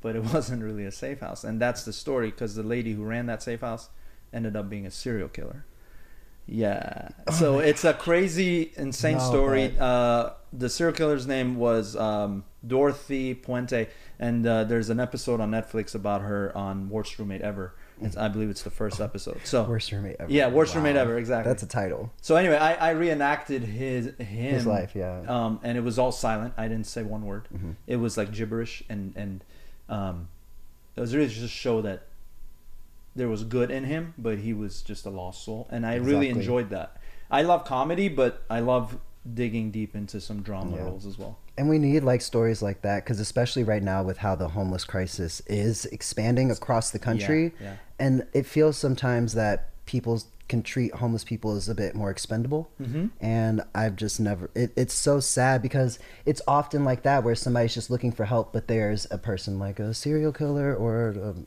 but 0.00 0.16
it 0.16 0.24
wasn't 0.34 0.62
really 0.62 0.84
a 0.84 0.92
safe 0.92 1.20
house 1.20 1.44
and 1.44 1.60
that's 1.60 1.84
the 1.84 1.92
story 1.92 2.30
because 2.30 2.54
the 2.54 2.62
lady 2.62 2.92
who 2.92 3.04
ran 3.04 3.26
that 3.26 3.42
safe 3.42 3.60
house 3.60 3.88
ended 4.32 4.56
up 4.56 4.68
being 4.68 4.86
a 4.86 4.90
serial 4.90 5.28
killer 5.28 5.64
yeah 6.54 7.08
so 7.32 7.58
it's 7.60 7.82
a 7.84 7.94
crazy 7.94 8.72
insane 8.76 9.16
No, 9.16 9.24
story 9.24 9.74
uh, 9.80 10.30
the 10.52 10.68
serial 10.68 10.94
killer's 10.94 11.26
name 11.26 11.56
was 11.56 11.96
um, 11.96 12.44
dorothy 12.66 13.34
puente 13.34 13.88
and 14.18 14.46
uh, 14.46 14.64
there's 14.64 14.90
an 14.90 15.00
episode 15.00 15.40
on 15.40 15.50
netflix 15.50 15.94
about 15.94 16.20
her 16.20 16.54
on 16.56 16.90
worst 16.90 17.18
roommate 17.18 17.40
ever 17.40 17.74
it's, 18.02 18.16
i 18.16 18.28
believe 18.28 18.50
it's 18.50 18.62
the 18.62 18.70
first 18.70 19.00
episode 19.00 19.40
so 19.44 19.62
Worst 19.62 19.92
roommate 19.92 20.16
ever. 20.20 20.30
Yeah, 20.30 20.48
worst 20.48 20.74
roommate 20.74 20.96
ever, 20.96 21.16
exactly. 21.16 21.48
That's 21.50 21.62
a 21.62 21.68
title. 21.68 22.10
so 22.20 22.36
anyway 22.36 22.56
i, 22.56 22.74
I 22.74 22.90
reenacted 22.90 23.62
his 23.62 24.06
him 24.18 24.54
His 24.54 24.66
life, 24.66 24.92
yeah. 24.94 25.22
um, 25.28 25.58
and 25.62 25.78
it 25.78 25.82
was 25.82 25.98
all 25.98 26.12
silent. 26.12 26.52
I 26.58 26.68
didn't 26.68 26.86
say 26.86 27.02
one 27.02 27.24
word. 27.24 27.48
Mhm. 27.54 27.76
It 27.86 27.96
was 27.96 28.16
like 28.18 28.32
gibberish, 28.32 28.82
and 28.88 29.12
and 29.16 29.44
um, 29.88 30.28
it 30.96 31.00
was 31.00 31.14
really 31.14 31.28
just 31.28 31.54
show 31.54 31.80
that 31.82 32.08
there 33.14 33.28
was 33.28 33.44
good 33.44 33.70
in 33.70 33.84
him, 33.84 34.14
but 34.18 34.38
he 34.38 34.52
was 34.52 34.82
just 34.82 35.06
a 35.06 35.10
lost 35.10 35.44
soul, 35.44 35.68
and 35.70 35.86
I 35.86 35.96
really 35.96 36.28
enjoyed 36.28 36.70
that. 36.70 36.96
I 37.30 37.42
love 37.42 37.64
comedy, 37.64 38.08
but 38.08 38.42
I 38.50 38.60
love 38.60 38.98
digging 39.34 39.70
deep 39.70 39.94
into 39.94 40.20
some 40.20 40.42
drama 40.42 40.76
Yeah. 40.76 40.82
roles 40.84 41.06
as 41.06 41.18
well. 41.18 41.38
And 41.56 41.68
we 41.68 41.78
need 41.78 42.02
like 42.02 42.20
stories 42.22 42.62
like 42.62 42.82
that 42.82 43.04
because 43.04 43.20
especially 43.20 43.62
right 43.62 43.82
now 43.82 44.02
with 44.02 44.18
how 44.18 44.34
the 44.34 44.48
homeless 44.48 44.84
crisis 44.84 45.40
is 45.46 45.84
expanding 45.86 46.50
across 46.50 46.90
the 46.90 46.98
country, 46.98 47.52
yeah. 47.60 47.76
and 47.98 48.26
it 48.32 48.46
feels 48.46 48.76
sometimes 48.76 49.34
that 49.34 49.68
people 49.86 50.22
can 50.52 50.62
treat 50.62 50.94
homeless 50.96 51.24
people 51.24 51.56
as 51.56 51.66
a 51.68 51.74
bit 51.74 51.94
more 51.94 52.10
expendable. 52.10 52.68
Mhm. 52.80 53.08
And 53.20 53.62
I've 53.74 53.96
just 53.96 54.20
never. 54.20 54.50
It, 54.54 54.70
it's 54.76 54.92
so 54.92 55.18
sad 55.18 55.62
because 55.62 55.98
it's 56.26 56.42
often 56.46 56.84
like 56.84 57.02
that 57.04 57.24
where 57.24 57.34
somebody's 57.34 57.72
just 57.72 57.88
looking 57.90 58.12
for 58.12 58.24
help, 58.26 58.52
but 58.52 58.68
there's 58.68 59.06
a 59.10 59.16
person 59.16 59.58
like 59.58 59.78
a 59.80 59.94
serial 59.94 60.30
killer 60.32 60.74
or, 60.76 61.14
um, 61.22 61.46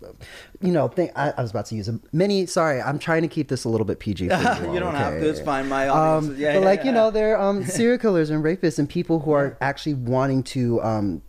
you 0.60 0.72
know, 0.72 0.88
thing. 0.88 1.12
I, 1.15 1.34
I 1.38 1.41
was 1.44 1.52
about 1.52 1.68
to 1.68 1.76
use 1.76 1.88
a 1.88 2.00
many. 2.12 2.48
Sorry, 2.48 2.82
I'm 2.82 2.98
trying 2.98 3.22
to 3.22 3.28
keep 3.28 3.48
this 3.48 3.63
a 3.63 3.70
little 3.70 3.86
bit 3.86 4.00
PG. 4.00 4.30
For 4.30 4.34
you, 4.65 4.74
You 4.74 4.80
don't 4.80 4.96
have 4.96 5.13
to, 5.20 5.30
it's 5.30 5.39
fine. 5.41 5.70
My 5.70 5.88
audience- 5.88 6.32
Um, 6.34 6.39
yeah, 6.39 6.54
but 6.54 6.60
yeah, 6.62 6.65
like 6.65 6.84
you 6.84 6.91
know, 6.91 7.12
they're 7.12 7.39
um, 7.39 7.63
serial 7.78 8.00
killers 8.00 8.32
and 8.32 8.44
rapists 8.44 8.80
and 8.80 8.89
people 8.89 9.20
who 9.20 9.32
are 9.34 9.56
actually 9.62 9.94
wanting 9.94 10.41
to 10.56 10.82
um, 10.82 11.22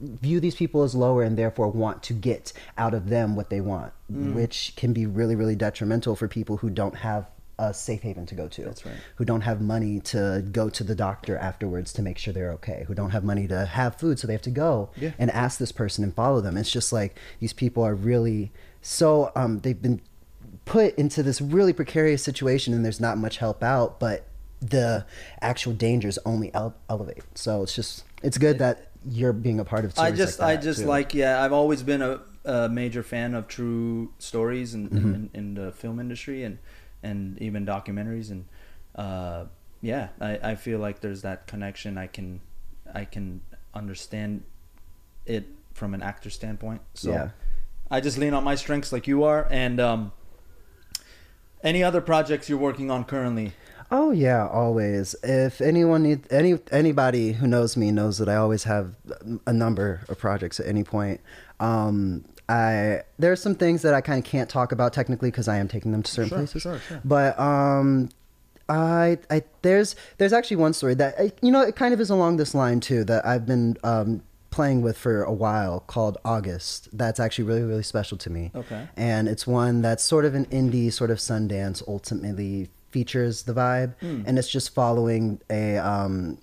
view 0.00 0.40
these 0.40 0.54
people 0.54 0.82
as 0.82 0.94
lower 0.94 1.22
and 1.22 1.36
therefore 1.38 1.68
want 1.68 2.02
to 2.04 2.12
get 2.12 2.52
out 2.76 2.92
of 2.94 3.08
them 3.08 3.34
what 3.36 3.48
they 3.50 3.60
want, 3.60 3.92
Mm. 4.12 4.34
which 4.34 4.74
can 4.76 4.92
be 4.92 5.06
really, 5.06 5.34
really 5.34 5.56
detrimental 5.56 6.14
for 6.16 6.28
people 6.28 6.58
who 6.58 6.70
don't 6.70 6.96
have 6.96 7.26
a 7.58 7.72
safe 7.72 8.02
haven 8.02 8.26
to 8.26 8.34
go 8.34 8.46
to. 8.48 8.62
That's 8.64 8.84
right. 8.84 8.96
Who 9.14 9.24
don't 9.24 9.40
have 9.40 9.62
money 9.62 9.98
to 10.00 10.44
go 10.52 10.68
to 10.68 10.84
the 10.84 10.94
doctor 10.94 11.38
afterwards 11.38 11.92
to 11.94 12.02
make 12.02 12.18
sure 12.18 12.34
they're 12.34 12.52
okay. 12.52 12.84
Who 12.86 12.94
don't 12.94 13.10
have 13.10 13.24
money 13.24 13.48
to 13.48 13.64
have 13.64 13.94
food, 13.96 14.18
so 14.18 14.26
they 14.26 14.34
have 14.34 14.42
to 14.42 14.50
go 14.50 14.90
Yeah. 14.96 15.12
and 15.18 15.30
ask 15.30 15.58
this 15.58 15.72
person 15.72 16.04
and 16.04 16.14
follow 16.14 16.42
them. 16.42 16.58
It's 16.58 16.70
just 16.70 16.92
like 16.92 17.16
these 17.40 17.54
people 17.54 17.82
are 17.82 17.94
really 17.94 18.52
so 18.82 19.32
um, 19.34 19.60
they've 19.60 19.80
been 19.80 20.02
put 20.66 20.94
into 20.96 21.22
this 21.22 21.40
really 21.40 21.72
precarious 21.72 22.22
situation 22.22 22.74
and 22.74 22.84
there's 22.84 23.00
not 23.00 23.16
much 23.18 23.38
help 23.38 23.62
out, 23.64 23.98
but 23.98 24.26
the 24.60 25.04
actual 25.40 25.72
dangers 25.72 26.18
only 26.26 26.52
ele- 26.54 26.74
elevate. 26.90 27.22
So 27.34 27.62
it's 27.62 27.74
just 27.74 28.04
it's 28.22 28.36
good 28.38 28.58
that 28.58 28.85
you're 29.08 29.32
being 29.32 29.60
a 29.60 29.64
part 29.64 29.84
of. 29.84 29.98
I 29.98 30.10
just, 30.10 30.38
like 30.40 30.58
I 30.58 30.62
just 30.62 30.80
too. 30.80 30.86
like, 30.86 31.14
yeah. 31.14 31.42
I've 31.42 31.52
always 31.52 31.82
been 31.82 32.02
a, 32.02 32.20
a 32.44 32.68
major 32.68 33.02
fan 33.02 33.34
of 33.34 33.46
true 33.48 34.12
stories 34.18 34.74
in, 34.74 34.88
Mm-hmm. 34.88 35.14
in, 35.14 35.30
in 35.34 35.54
the 35.54 35.72
film 35.72 35.98
industry 36.00 36.42
and 36.44 36.58
and 37.02 37.38
even 37.40 37.64
documentaries 37.66 38.30
and 38.30 38.46
uh, 38.96 39.44
yeah, 39.82 40.08
I, 40.20 40.38
I 40.52 40.54
feel 40.54 40.78
like 40.78 41.00
there's 41.00 41.22
that 41.22 41.46
connection. 41.46 41.98
I 41.98 42.06
can 42.06 42.40
I 42.92 43.04
can 43.04 43.42
understand 43.74 44.42
it 45.26 45.46
from 45.74 45.92
an 45.94 46.02
actor 46.02 46.30
standpoint. 46.30 46.80
So 46.94 47.10
Yeah. 47.10 47.28
I 47.90 48.00
just 48.00 48.16
lean 48.18 48.32
on 48.34 48.42
my 48.42 48.54
strengths 48.56 48.90
like 48.92 49.06
you 49.06 49.22
are. 49.24 49.46
And 49.50 49.78
um, 49.78 50.12
any 51.62 51.82
other 51.84 52.00
projects 52.00 52.48
you're 52.48 52.58
working 52.58 52.90
on 52.90 53.04
currently? 53.04 53.52
Oh 53.90 54.10
yeah, 54.10 54.46
always. 54.48 55.14
If 55.22 55.60
anyone 55.60 56.02
need 56.02 56.30
any 56.32 56.58
anybody 56.72 57.32
who 57.32 57.46
knows 57.46 57.76
me 57.76 57.90
knows 57.92 58.18
that 58.18 58.28
I 58.28 58.36
always 58.36 58.64
have 58.64 58.94
a 59.46 59.52
number 59.52 60.00
of 60.08 60.18
projects 60.18 60.58
at 60.60 60.66
any 60.66 60.82
point. 60.84 61.20
Um, 61.60 62.24
I 62.48 63.02
there's 63.18 63.40
some 63.42 63.54
things 63.54 63.82
that 63.82 63.94
I 63.94 64.00
kind 64.00 64.18
of 64.18 64.24
can't 64.24 64.48
talk 64.50 64.72
about 64.72 64.92
technically 64.92 65.30
because 65.30 65.48
I 65.48 65.56
am 65.58 65.68
taking 65.68 65.92
them 65.92 66.02
to 66.02 66.10
certain 66.10 66.28
Sure, 66.30 66.38
places. 66.38 66.62
sure, 66.62 66.78
sure. 66.80 67.00
But 67.04 67.38
um, 67.38 68.08
I 68.68 69.18
I 69.30 69.42
there's 69.62 69.94
there's 70.18 70.32
actually 70.32 70.56
one 70.58 70.72
story 70.72 70.94
that 70.94 71.38
you 71.42 71.50
know 71.52 71.62
it 71.62 71.76
kind 71.76 71.94
of 71.94 72.00
is 72.00 72.10
along 72.10 72.36
this 72.38 72.54
line 72.54 72.80
too 72.80 73.04
that 73.04 73.24
I've 73.26 73.46
been 73.46 73.76
um 73.84 74.22
playing 74.50 74.80
with 74.80 74.96
for 74.96 75.22
a 75.22 75.32
while 75.32 75.80
called 75.80 76.18
August. 76.24 76.88
That's 76.92 77.20
actually 77.20 77.44
really 77.44 77.62
really 77.62 77.82
special 77.82 78.16
to 78.18 78.30
me. 78.30 78.50
Okay. 78.54 78.88
And 78.96 79.28
it's 79.28 79.46
one 79.46 79.82
that's 79.82 80.02
sort 80.02 80.24
of 80.24 80.34
an 80.34 80.46
indie 80.46 80.92
sort 80.92 81.10
of 81.10 81.18
Sundance 81.18 81.82
ultimately 81.86 82.68
features 82.96 83.42
the 83.48 83.52
vibe 83.52 83.90
Hmm. 84.00 84.22
and 84.26 84.38
it's 84.38 84.48
just 84.58 84.68
following 84.74 85.24
a 85.50 85.76
um 85.94 86.38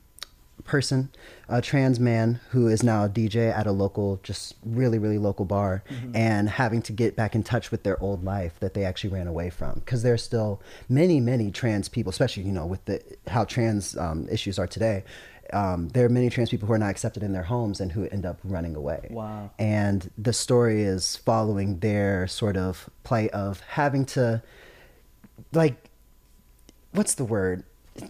person, 0.63 1.09
a 1.49 1.61
trans 1.61 1.99
man 1.99 2.39
who 2.51 2.63
is 2.75 2.83
now 2.83 3.03
a 3.03 3.09
DJ 3.09 3.51
at 3.59 3.67
a 3.67 3.71
local, 3.73 4.07
just 4.23 4.55
really, 4.63 4.97
really 4.97 5.17
local 5.17 5.45
bar, 5.45 5.83
and 6.13 6.47
having 6.47 6.81
to 6.83 6.93
get 6.93 7.11
back 7.21 7.35
in 7.35 7.43
touch 7.43 7.65
with 7.71 7.81
their 7.83 7.97
old 8.01 8.23
life 8.23 8.53
that 8.63 8.73
they 8.75 8.85
actually 8.85 9.09
ran 9.17 9.27
away 9.27 9.49
from. 9.49 9.73
Because 9.83 10.03
there's 10.03 10.23
still 10.23 10.61
many, 10.87 11.19
many 11.19 11.51
trans 11.51 11.89
people, 11.89 12.11
especially 12.11 12.43
you 12.43 12.53
know 12.59 12.65
with 12.73 12.83
the 12.85 13.01
how 13.27 13.43
trans 13.43 13.97
um, 13.97 14.19
issues 14.31 14.57
are 14.61 14.67
today. 14.67 15.03
Um, 15.51 15.89
there 15.89 16.05
are 16.05 16.09
many 16.19 16.29
trans 16.29 16.49
people 16.49 16.67
who 16.67 16.73
are 16.73 16.83
not 16.85 16.91
accepted 16.95 17.21
in 17.27 17.33
their 17.33 17.47
homes 17.53 17.81
and 17.81 17.91
who 17.91 18.01
end 18.15 18.25
up 18.25 18.37
running 18.55 18.75
away. 18.81 19.01
Wow. 19.11 19.51
And 19.59 19.99
the 20.17 20.33
story 20.33 20.79
is 20.95 21.17
following 21.29 21.79
their 21.79 22.25
sort 22.27 22.55
of 22.57 22.89
plight 23.03 23.31
of 23.31 23.59
having 23.81 24.05
to, 24.15 24.41
like, 25.51 25.75
what's 26.93 27.13
the 27.15 27.25
word? 27.25 27.63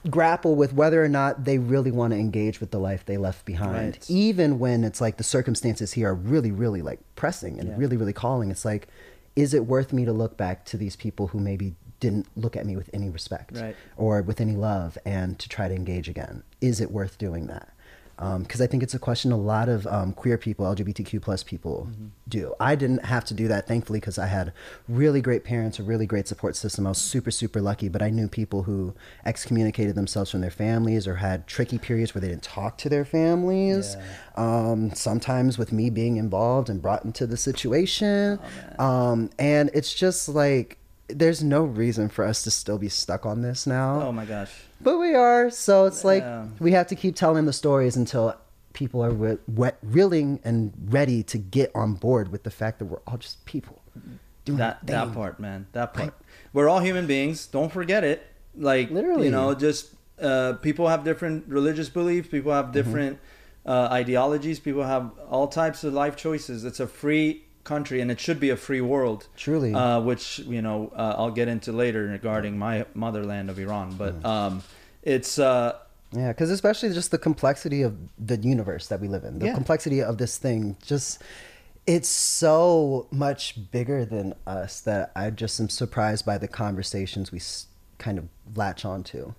Grapple 0.10 0.56
with 0.56 0.74
whether 0.74 1.04
or 1.04 1.10
not 1.10 1.44
they 1.44 1.58
really 1.58 1.92
want 1.92 2.14
to 2.14 2.18
engage 2.20 2.62
with 2.62 2.72
the 2.72 2.80
life 2.80 3.06
they 3.06 3.18
left 3.18 3.44
behind. 3.46 3.96
Right. 3.96 4.10
Even 4.10 4.58
when 4.58 4.84
it's 4.84 5.02
like 5.02 5.18
the 5.18 5.24
circumstances 5.26 5.94
here 5.94 6.10
are 6.10 6.16
really, 6.16 6.52
really 6.52 6.82
like 6.82 7.00
pressing 7.16 7.60
and 7.60 7.70
Yeah. 7.70 7.76
really, 7.78 7.98
really 7.98 8.14
calling. 8.14 8.50
It's 8.50 8.64
like, 8.64 8.88
is 9.36 9.54
it 9.54 9.66
worth 9.66 9.92
me 9.92 10.06
to 10.06 10.14
look 10.14 10.38
back 10.38 10.64
to 10.66 10.78
these 10.78 10.96
people 10.96 11.28
who 11.28 11.40
maybe 11.40 11.76
didn't 12.00 12.28
look 12.38 12.56
at 12.56 12.66
me 12.66 12.76
with 12.78 12.90
any 12.94 13.10
respect 13.10 13.60
Right. 13.60 13.76
or 13.98 14.22
with 14.22 14.40
any 14.40 14.56
love 14.56 14.98
and 15.06 15.38
to 15.40 15.50
try 15.50 15.68
to 15.68 15.76
engage 15.76 16.08
again? 16.08 16.44
Is 16.62 16.80
it 16.80 16.92
worth 16.92 17.18
doing 17.18 17.48
that? 17.48 17.70
Because 18.18 18.62
I 18.62 18.68
think 18.68 18.84
it's 18.84 18.94
a 18.94 19.00
question 19.00 19.32
a 19.32 19.38
lot 19.38 19.68
of 19.70 19.86
um, 19.88 20.14
queer 20.14 20.38
people, 20.38 20.66
LGBTQ 20.66 21.22
plus 21.22 21.44
people 21.44 21.88
Mm-hmm. 21.92 22.06
do. 22.30 22.54
I 22.60 22.76
didn't 22.76 23.06
have 23.06 23.26
to 23.26 23.34
do 23.34 23.48
that, 23.50 23.68
thankfully, 23.68 24.00
because 24.00 24.18
I 24.18 24.28
had 24.28 24.54
really 24.88 25.20
great 25.22 25.44
parents, 25.44 25.80
a 25.80 25.84
really 25.84 26.06
great 26.06 26.28
support 26.28 26.56
system. 26.56 26.86
I 26.86 26.90
was 26.92 27.00
super, 27.00 27.32
super 27.32 27.60
lucky. 27.62 27.90
But 27.90 28.02
I 28.02 28.10
knew 28.10 28.28
people 28.28 28.64
who 28.64 28.94
excommunicated 29.26 29.96
themselves 29.96 30.32
from 30.32 30.42
their 30.42 30.52
families 30.52 31.08
or 31.08 31.16
had 31.16 31.48
tricky 31.48 31.78
periods 31.78 32.14
where 32.14 32.22
they 32.22 32.28
didn't 32.30 32.44
talk 32.44 32.78
to 32.80 32.90
their 32.90 33.04
families. 33.06 33.98
Um, 34.36 34.94
sometimes 34.94 35.58
with 35.58 35.72
me 35.72 35.90
being 35.90 36.18
involved 36.18 36.70
and 36.70 36.82
brought 36.82 37.04
into 37.06 37.26
the 37.28 37.38
situation. 37.38 38.40
um, 38.80 39.30
and 39.40 39.70
it's 39.74 39.94
just 39.94 40.30
like, 40.30 40.78
there's 41.08 41.44
no 41.44 41.64
reason 41.64 42.10
for 42.10 42.24
us 42.26 42.44
to 42.44 42.52
still 42.52 42.78
be 42.78 42.90
stuck 42.90 43.26
on 43.26 43.42
this 43.42 43.68
now. 43.68 44.02
Oh 44.02 44.12
my 44.12 44.26
gosh. 44.26 44.52
But 44.82 44.98
we 44.98 45.14
are, 45.14 45.50
so 45.50 45.86
it's 45.86 46.04
like 46.04 46.24
Yeah. 46.24 46.48
we 46.60 46.72
have 46.74 46.88
to 46.88 46.96
keep 46.96 47.16
telling 47.16 47.46
the 47.46 47.54
stories 47.54 47.96
until 47.96 48.36
people 48.74 49.04
are 49.04 49.14
wet, 49.48 49.78
willing 49.84 50.40
and 50.44 50.74
ready 50.90 51.22
to 51.24 51.38
get 51.38 51.72
on 51.76 51.94
board 51.94 52.32
with 52.32 52.44
the 52.44 52.50
fact 52.52 52.80
that 52.80 52.86
we're 52.86 53.00
all 53.08 53.18
just 53.18 53.44
people. 53.46 53.82
Doing 54.46 54.58
that 54.58 54.86
that 54.88 55.14
part, 55.14 55.40
man. 55.40 55.68
That 55.74 55.94
part. 55.94 56.14
We're 56.52 56.68
all 56.68 56.80
human 56.80 57.08
beings. 57.08 57.46
Don't 57.48 57.72
forget 57.72 58.04
it. 58.04 58.26
Like 58.56 58.90
Literally. 58.92 59.26
you 59.26 59.32
know, 59.32 59.54
just 59.56 59.94
uh, 60.22 60.54
people 60.62 60.88
have 60.90 61.04
different 61.04 61.46
religious 61.48 61.90
beliefs. 61.90 62.28
People 62.30 62.52
Mm-hmm. 62.52 62.66
have 62.66 62.74
different 62.74 63.20
uh, 63.66 63.88
ideologies. 63.92 64.60
People 64.60 64.84
have 64.84 65.12
all 65.30 65.48
types 65.48 65.84
of 65.84 65.94
life 65.94 66.16
choices. 66.18 66.66
It's 66.66 66.80
a 66.82 66.88
free 66.88 67.46
country, 67.64 68.02
and 68.02 68.12
it 68.12 68.20
should 68.20 68.40
be 68.40 68.50
a 68.50 68.58
free 68.58 68.82
world. 68.82 69.28
Truly. 69.38 69.74
uh, 69.74 70.00
which 70.02 70.40
you 70.40 70.62
know 70.62 70.92
uh, 70.96 71.16
I'll 71.18 71.32
get 71.32 71.48
into 71.48 71.72
later 71.72 72.04
regarding 72.06 72.58
my 72.58 72.86
motherland 72.94 73.50
of 73.50 73.58
Iran. 73.60 73.96
But 73.98 74.24
um, 74.26 74.64
it's 75.02 75.40
uh, 75.40 75.78
Yeah, 76.12 76.30
because 76.30 76.50
especially 76.52 76.94
just 76.94 77.12
the 77.12 77.18
complexity 77.18 77.82
of 77.82 77.96
the 78.20 78.38
universe 78.38 78.88
that 78.88 79.00
we 79.00 79.08
live 79.08 79.24
in, 79.24 79.40
the 79.40 79.46
Yeah. 79.48 79.54
complexity 79.56 80.02
of 80.02 80.18
this 80.18 80.38
thing, 80.38 80.78
just 80.86 81.22
it's 81.86 82.08
so 82.10 83.08
much 83.12 83.56
bigger 83.72 84.06
than 84.06 84.34
us 84.48 84.80
that 84.82 85.12
I 85.16 85.30
just 85.32 85.60
am 85.60 85.70
surprised 85.70 86.26
by 86.26 86.38
the 86.38 86.48
conversations 86.48 87.32
we 87.32 87.40
s- 87.40 87.68
kind 87.98 88.18
of 88.18 88.26
latch 88.56 88.86
onto. 88.86 89.34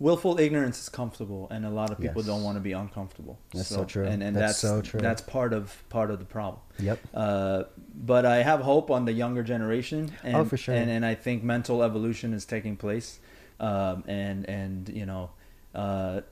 Willful 0.00 0.40
ignorance 0.40 0.80
is 0.80 0.88
comfortable 0.88 1.46
and 1.50 1.64
a 1.66 1.70
lot 1.70 1.90
of 1.92 2.00
people 2.00 2.22
Yes. 2.22 2.26
don't 2.26 2.42
want 2.42 2.56
to 2.56 2.60
be 2.60 2.72
uncomfortable 2.72 3.38
That's 3.54 3.68
so 3.68 3.84
true. 3.84 4.06
and, 4.06 4.22
and 4.22 4.34
That's 4.34 4.60
that's, 4.60 4.60
so 4.60 4.80
true. 4.82 5.00
that's 5.00 5.20
part 5.22 5.52
of 5.52 5.64
part 5.90 6.10
of 6.10 6.18
the 6.18 6.24
problem 6.24 6.60
Yep. 6.78 6.98
uh, 7.14 7.64
but 7.94 8.24
i 8.26 8.42
have 8.42 8.60
hope 8.60 8.90
on 8.90 9.04
the 9.04 9.12
younger 9.12 9.42
generation 9.42 10.10
and, 10.24 10.36
Oh, 10.36 10.44
for 10.44 10.56
sure. 10.56 10.74
and, 10.74 10.90
and 10.90 11.04
i 11.04 11.14
think 11.14 11.42
mental 11.44 11.82
evolution 11.82 12.32
is 12.32 12.44
taking 12.46 12.76
place 12.76 13.20
um, 13.60 14.02
and 14.08 14.48
and 14.48 14.88
you 14.88 15.04
know 15.06 15.30
uh, 15.74 16.22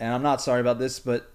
and 0.00 0.14
i'm 0.14 0.22
not 0.22 0.40
sorry 0.40 0.60
about 0.60 0.78
this 0.78 1.00
but 1.00 1.30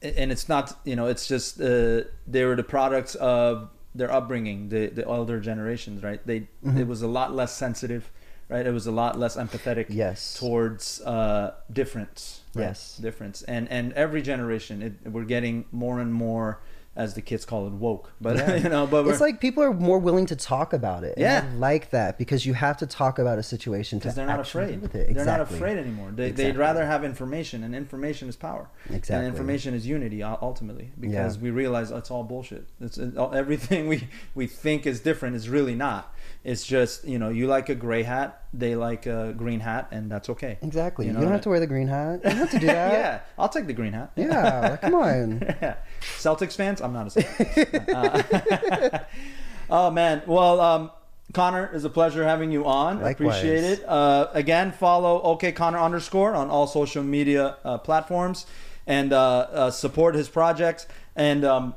and 0.00 0.30
it's 0.32 0.48
not 0.48 0.78
you 0.84 0.96
know 0.96 1.06
it's 1.06 1.26
just 1.26 1.60
uh, 1.60 2.02
they 2.26 2.44
were 2.44 2.56
the 2.56 2.64
products 2.76 3.14
of 3.16 3.68
their 3.94 4.10
upbringing 4.12 4.68
the 4.68 4.86
the 4.88 5.04
older 5.04 5.38
generations 5.40 6.02
right 6.02 6.24
they 6.26 6.40
Mm-hmm. 6.64 6.78
it 6.78 6.86
was 6.86 7.02
a 7.02 7.08
lot 7.08 7.34
less 7.34 7.52
sensitive 7.56 8.10
right 8.48 8.66
it 8.66 8.72
was 8.72 8.86
a 8.86 8.92
lot 8.92 9.18
less 9.18 9.36
empathetic 9.36 9.86
Yes. 9.88 10.36
towards 10.38 11.00
uh, 11.02 11.54
difference. 11.72 12.40
right? 12.54 12.64
Yes. 12.64 12.96
difference, 12.98 13.42
and 13.42 13.68
and 13.70 13.92
every 13.94 14.22
generation, 14.22 14.82
it, 14.82 15.10
we're 15.10 15.24
getting 15.24 15.64
more 15.72 16.00
and 16.00 16.12
more, 16.12 16.60
as 16.94 17.14
the 17.14 17.22
kids 17.22 17.46
call 17.46 17.66
it, 17.66 17.72
woke. 17.72 18.12
But 18.20 18.36
Yeah. 18.36 18.56
you 18.64 18.68
know, 18.68 18.86
but 18.86 19.06
it's 19.08 19.20
like 19.20 19.40
people 19.40 19.62
are 19.62 19.72
more 19.72 19.98
willing 19.98 20.26
to 20.26 20.36
talk 20.36 20.74
about 20.74 21.04
it. 21.04 21.14
Yeah. 21.16 21.46
I 21.50 21.54
like 21.56 21.88
that 21.90 22.18
because 22.18 22.44
you 22.44 22.52
have 22.52 22.76
to 22.78 22.86
talk 22.86 23.18
about 23.18 23.38
a 23.38 23.42
situation 23.42 23.98
because 23.98 24.14
they're 24.14 24.26
not 24.26 24.40
afraid. 24.40 24.82
with 24.82 24.94
it. 24.94 25.14
They're 25.14 25.24
not 25.24 25.40
afraid 25.40 25.78
anymore. 25.78 26.10
They, 26.10 26.26
Exactly. 26.26 26.44
They'd 26.52 26.58
rather 26.58 26.84
have 26.84 27.02
information, 27.04 27.64
and 27.64 27.74
information 27.74 28.28
is 28.28 28.36
power. 28.36 28.68
Exactly. 28.90 29.14
And 29.16 29.26
information 29.26 29.72
is 29.72 29.86
unity 29.86 30.22
ultimately, 30.22 30.90
because 31.00 31.36
Yeah. 31.36 31.42
we 31.42 31.50
realize 31.50 31.90
it's 31.90 32.10
all 32.10 32.24
bullshit. 32.24 32.66
It's 32.80 32.98
it, 32.98 33.16
all- 33.16 33.32
everything 33.34 33.88
we 33.88 34.08
we 34.34 34.46
think 34.46 34.86
is 34.86 35.00
different 35.00 35.34
is 35.36 35.48
really 35.48 35.74
not. 35.74 36.14
It's 36.44 36.64
just 36.64 37.04
you 37.04 37.18
know 37.18 37.28
you 37.28 37.46
like 37.46 37.68
a 37.68 37.74
gray 37.74 38.02
hat, 38.02 38.42
they 38.52 38.74
like 38.74 39.06
a 39.06 39.32
green 39.36 39.60
hat, 39.60 39.88
and 39.92 40.10
that's 40.10 40.28
okay. 40.30 40.58
Exactly. 40.60 41.06
You, 41.06 41.12
know 41.12 41.20
don't 41.20 41.30
have 41.30 41.42
to 41.42 41.48
wear 41.48 41.60
the 41.60 41.66
green 41.68 41.86
hat. 41.86 42.20
You 42.24 42.30
don't 42.30 42.38
have 42.38 42.50
to 42.50 42.58
do 42.58 42.66
that. 42.78 42.92
yeah, 42.92 43.20
I'll 43.38 43.48
take 43.48 43.66
the 43.66 43.72
green 43.72 43.92
hat. 43.92 44.10
Yeah, 44.16 44.70
like, 44.70 44.80
come 44.80 44.94
on. 44.94 45.40
yeah. 45.62 45.76
Celtics 46.00 46.56
fans? 46.56 46.80
I'm 46.80 46.92
not 46.92 47.06
a 47.06 47.20
Celtics. 47.20 47.88
Uh, 47.94 48.98
oh 49.70 49.90
man. 49.90 50.22
Well, 50.26 50.60
um, 50.60 50.90
Connor, 51.32 51.70
it's 51.72 51.84
a 51.84 51.90
pleasure 51.90 52.24
having 52.24 52.50
you 52.50 52.66
on. 52.66 53.00
Likewise. 53.00 53.38
Appreciate 53.38 53.64
it. 53.64 53.84
Uh, 53.88 54.28
again, 54.32 54.72
follow 54.72 55.22
OK 55.22 55.52
Connor 55.52 55.78
underscore 55.78 56.34
on 56.34 56.50
all 56.50 56.66
social 56.66 57.02
media 57.04 57.56
uh, 57.64 57.78
platforms 57.78 58.46
and 58.86 59.12
uh, 59.12 59.38
uh, 59.52 59.70
support 59.70 60.14
his 60.14 60.28
projects. 60.28 60.86
And 61.14 61.44
um, 61.44 61.74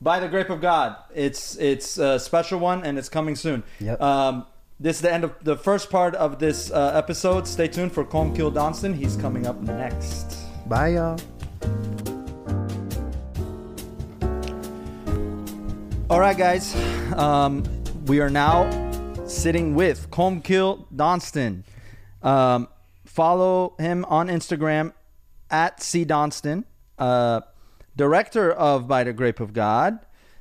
by 0.00 0.20
the 0.20 0.28
grape 0.28 0.50
of 0.50 0.60
God, 0.60 0.96
it's 1.14 1.56
it's 1.56 1.98
a 1.98 2.18
special 2.18 2.58
one 2.58 2.84
and 2.84 2.98
it's 2.98 3.08
coming 3.08 3.36
soon. 3.36 3.62
Yep. 3.80 4.00
Um, 4.00 4.46
this 4.80 4.96
is 4.96 5.02
the 5.02 5.12
end 5.12 5.24
of 5.24 5.32
the 5.42 5.56
first 5.56 5.90
part 5.90 6.14
of 6.16 6.38
this 6.38 6.70
uh, 6.70 6.92
episode. 6.94 7.46
Stay 7.46 7.68
tuned 7.68 7.92
for 7.92 8.04
Colmcille 8.04 8.52
Donston. 8.52 8.94
He's 8.94 9.16
coming 9.16 9.46
up 9.46 9.60
next. 9.60 10.36
Bye, 10.66 10.88
y'all. 10.88 11.18
All 16.10 16.20
right, 16.20 16.36
guys. 16.36 16.74
Um, 17.14 17.64
we 18.06 18.20
are 18.20 18.30
now 18.30 18.68
sitting 19.26 19.74
with 19.74 20.10
Colmcille 20.10 20.86
Donston. 20.94 21.62
Um, 22.22 22.68
follow 23.04 23.74
him 23.78 24.04
on 24.06 24.28
Instagram 24.28 24.92
at 25.50 25.82
C 25.82 26.04
Donston, 26.04 26.64
uh, 26.98 27.40
director 27.96 28.52
of 28.52 28.88
By 28.88 29.04
the 29.04 29.12
Grape 29.12 29.40
of 29.40 29.52
God, 29.52 29.98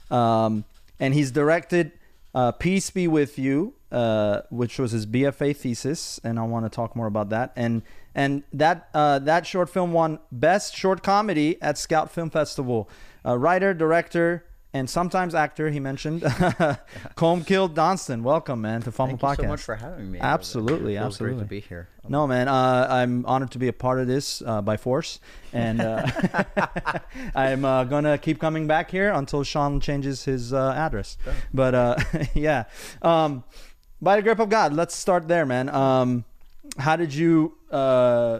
um, 0.09 0.65
and 0.99 1.13
he's 1.13 1.31
directed 1.31 1.91
uh, 2.33 2.51
"Peace 2.51 2.89
Be 2.89 3.07
with 3.07 3.37
You," 3.37 3.73
uh, 3.91 4.41
which 4.49 4.79
was 4.79 4.91
his 4.91 5.05
BFA 5.05 5.55
thesis, 5.55 6.19
and 6.23 6.39
I 6.39 6.43
want 6.43 6.65
to 6.65 6.69
talk 6.69 6.95
more 6.95 7.07
about 7.07 7.29
that. 7.29 7.53
And 7.55 7.83
and 8.15 8.43
that 8.53 8.89
uh, 8.93 9.19
that 9.19 9.45
short 9.45 9.69
film 9.69 9.93
won 9.93 10.19
Best 10.31 10.75
Short 10.75 11.03
Comedy 11.03 11.61
at 11.61 11.77
Scout 11.77 12.11
Film 12.11 12.29
Festival. 12.29 12.89
Uh, 13.25 13.37
writer, 13.37 13.73
director, 13.73 14.45
and 14.73 14.89
sometimes 14.89 15.35
actor. 15.35 15.69
He 15.69 15.79
mentioned 15.79 16.21
Colmcille 17.15 17.73
Donston. 17.73 18.23
Welcome, 18.23 18.61
man, 18.61 18.81
to 18.81 18.91
pHumble 18.91 19.19
Thank 19.19 19.21
Podcast. 19.21 19.37
you 19.37 19.43
so 19.43 19.49
much 19.49 19.61
for 19.61 19.75
having 19.75 20.11
me. 20.11 20.19
Absolutely, 20.19 20.97
absolutely. 20.97 21.37
great 21.37 21.43
to 21.43 21.49
be 21.49 21.59
here. 21.59 21.87
No, 22.09 22.27
man, 22.27 22.47
uh, 22.47 22.87
I'm 22.89 23.25
honored 23.25 23.51
to 23.51 23.59
be 23.59 23.67
a 23.67 23.73
part 23.73 23.99
of 23.99 24.07
this 24.07 24.41
uh, 24.45 24.61
by 24.61 24.77
force, 24.77 25.19
and 25.53 25.79
uh, 25.79 26.05
I'm 27.35 27.63
uh, 27.63 27.83
gonna 27.85 28.17
keep 28.17 28.39
coming 28.39 28.67
back 28.67 28.89
here 28.89 29.11
until 29.11 29.43
Sean 29.43 29.79
changes 29.79 30.25
his 30.25 30.51
uh, 30.51 30.73
address. 30.75 31.17
But 31.53 31.75
uh, 31.75 31.95
yeah, 32.33 32.65
um, 33.01 33.43
by 34.01 34.15
the 34.15 34.21
grape 34.21 34.39
of 34.39 34.49
God, 34.49 34.73
let's 34.73 34.95
start 34.95 35.27
there, 35.27 35.45
man. 35.45 35.69
Um, 35.69 36.25
how 36.77 36.95
did 36.95 37.13
you 37.13 37.57
uh, 37.71 38.39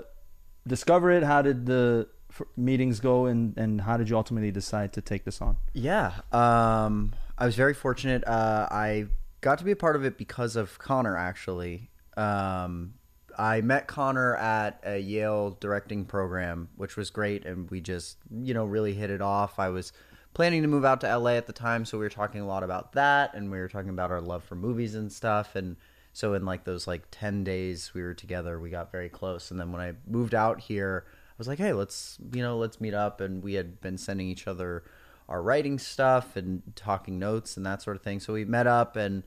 discover 0.68 1.12
it? 1.12 1.24
How 1.24 1.42
did 1.42 1.66
the 1.66 2.08
meetings 2.56 3.00
go, 3.00 3.26
and 3.26 3.58
and 3.58 3.82
how 3.82 3.98
did 3.98 4.10
you 4.10 4.16
ultimately 4.16 4.52
decide 4.52 4.94
to 4.94 5.02
take 5.02 5.26
this 5.26 5.42
on? 5.42 5.58
Yeah, 5.74 6.14
um, 6.32 7.14
I 7.38 7.46
was 7.46 7.56
very 7.56 7.74
fortunate. 7.74 8.26
Uh, 8.28 8.68
I 8.72 9.08
got 9.42 9.58
to 9.60 9.64
be 9.64 9.72
a 9.72 9.76
part 9.76 9.96
of 9.96 10.06
it 10.06 10.18
because 10.18 10.56
of 10.56 10.80
Connor. 10.80 11.18
Actually, 11.18 11.90
um, 12.18 12.96
I 13.38 13.62
met 13.62 13.88
Connor 13.88 14.36
at 14.36 14.82
a 14.84 14.98
Yale 15.00 15.58
directing 15.60 16.06
program, 16.06 16.70
which 16.76 16.96
was 16.96 17.10
great, 17.10 17.46
and 17.46 17.70
we 17.70 17.82
just 17.82 18.18
you 18.32 18.54
know 18.54 18.66
really 18.66 18.94
hit 18.94 19.10
it 19.10 19.22
off. 19.22 19.60
I 19.60 19.70
was 19.70 19.94
planning 20.34 20.64
to 20.64 20.68
move 20.68 20.86
out 20.86 21.02
to 21.02 21.18
LA 21.18 21.32
at 21.32 21.48
the 21.48 21.54
time, 21.54 21.86
so 21.86 21.98
we 21.98 22.06
were 22.06 22.10
talking 22.10 22.42
a 22.42 22.48
lot 22.48 22.64
about 22.64 22.94
that, 22.94 23.34
and 23.34 23.52
we 23.52 23.60
were 23.60 23.68
talking 23.68 23.90
about 23.90 24.12
our 24.12 24.22
love 24.22 24.44
for 24.44 24.56
movies 24.56 24.96
and 24.96 25.12
stuff, 25.12 25.56
and 25.56 25.76
so 26.14 26.36
in 26.36 26.46
like 26.46 26.64
those 26.64 26.86
like 26.86 27.02
10 27.10 27.44
days 27.44 27.92
we 27.94 28.02
were 28.04 28.14
together 28.14 28.60
we 28.60 28.70
got 28.70 28.92
very 28.92 29.10
close 29.10 29.50
and 29.52 29.60
then 29.60 29.72
when 29.72 29.82
i 29.82 29.94
moved 30.08 30.34
out 30.34 30.62
here 30.62 31.06
was 31.38 31.48
like, 31.48 31.60
hey, 31.60 31.74
let's 31.74 32.18
you 32.34 32.42
know 32.42 32.58
let's 32.58 32.80
meet 32.82 32.94
up, 32.94 33.22
and 33.22 33.44
we 33.44 33.54
had 33.56 33.80
been 33.82 33.98
sending 33.98 34.28
each 34.28 34.48
other 34.48 34.84
our 35.30 35.42
writing 35.42 35.80
stuff 35.80 36.36
and 36.36 36.62
talking 36.76 37.18
notes 37.18 37.56
and 37.56 37.66
that 37.66 37.82
sort 37.82 37.96
of 37.96 38.02
thing. 38.04 38.20
So 38.20 38.34
we 38.34 38.44
met 38.46 38.68
up, 38.68 38.96
and 38.96 39.24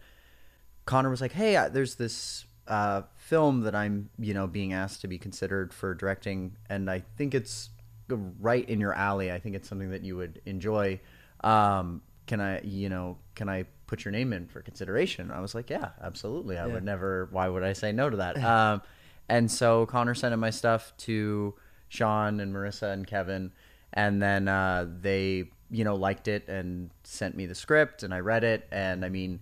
Connor 0.85 1.11
was 1.11 1.21
like, 1.21 1.33
hey, 1.33 1.57
I- 1.57 1.69
there's 1.69 1.95
this 1.97 2.45
uh, 2.69 3.03
film 3.17 3.61
that 3.63 3.75
I'm 3.75 4.11
you 4.19 4.35
know 4.35 4.47
being 4.47 4.73
asked 4.73 5.01
to 5.03 5.09
be 5.09 5.19
considered 5.19 5.73
for 5.73 5.95
directing, 5.95 6.57
and 6.69 6.91
I 6.91 7.03
think 7.17 7.35
it's 7.35 7.71
right 8.09 8.69
in 8.69 8.81
your 8.81 8.93
alley. 8.93 9.33
I 9.33 9.39
think 9.41 9.57
it's 9.57 9.69
something 9.69 9.91
that 9.91 10.03
you 10.03 10.17
would 10.17 10.41
enjoy. 10.47 11.01
Um, 11.43 12.03
can 12.27 12.41
I, 12.41 12.61
you 12.63 12.89
know, 12.89 13.19
can 13.37 13.49
I 13.49 13.65
put 13.87 14.05
your 14.05 14.13
name 14.13 14.33
in 14.33 14.47
for 14.49 14.61
consideration? 14.63 15.31
I 15.31 15.41
was 15.41 15.55
like, 15.55 15.71
yeah, 15.71 15.91
absolutely. 16.03 16.59
I 16.59 16.67
would 16.67 16.85
never. 16.85 17.29
Why 17.31 17.49
would 17.49 17.63
I 17.63 17.73
say 17.73 17.93
no 17.93 18.11
to 18.11 18.17
that? 18.19 18.37
um, 18.45 18.83
and 19.29 19.51
so 19.51 19.87
Connor 19.87 20.15
sent 20.15 20.35
in 20.35 20.41
my 20.41 20.51
stuff 20.51 20.93
to 20.99 21.55
Sean 21.89 22.41
and 22.41 22.55
Marissa 22.55 22.93
and 22.93 23.07
Kevin, 23.07 23.53
and 23.93 24.21
then 24.21 24.49
uh, 24.49 24.87
they, 25.01 25.45
you 25.71 25.85
know, 25.85 25.95
liked 25.97 26.29
it 26.29 26.49
and 26.49 26.91
sent 27.05 27.37
me 27.37 27.47
the 27.47 27.55
script, 27.55 28.03
and 28.03 28.13
I 28.13 28.21
read 28.21 28.45
it, 28.45 28.67
and 28.71 29.05
I 29.05 29.09
mean, 29.09 29.41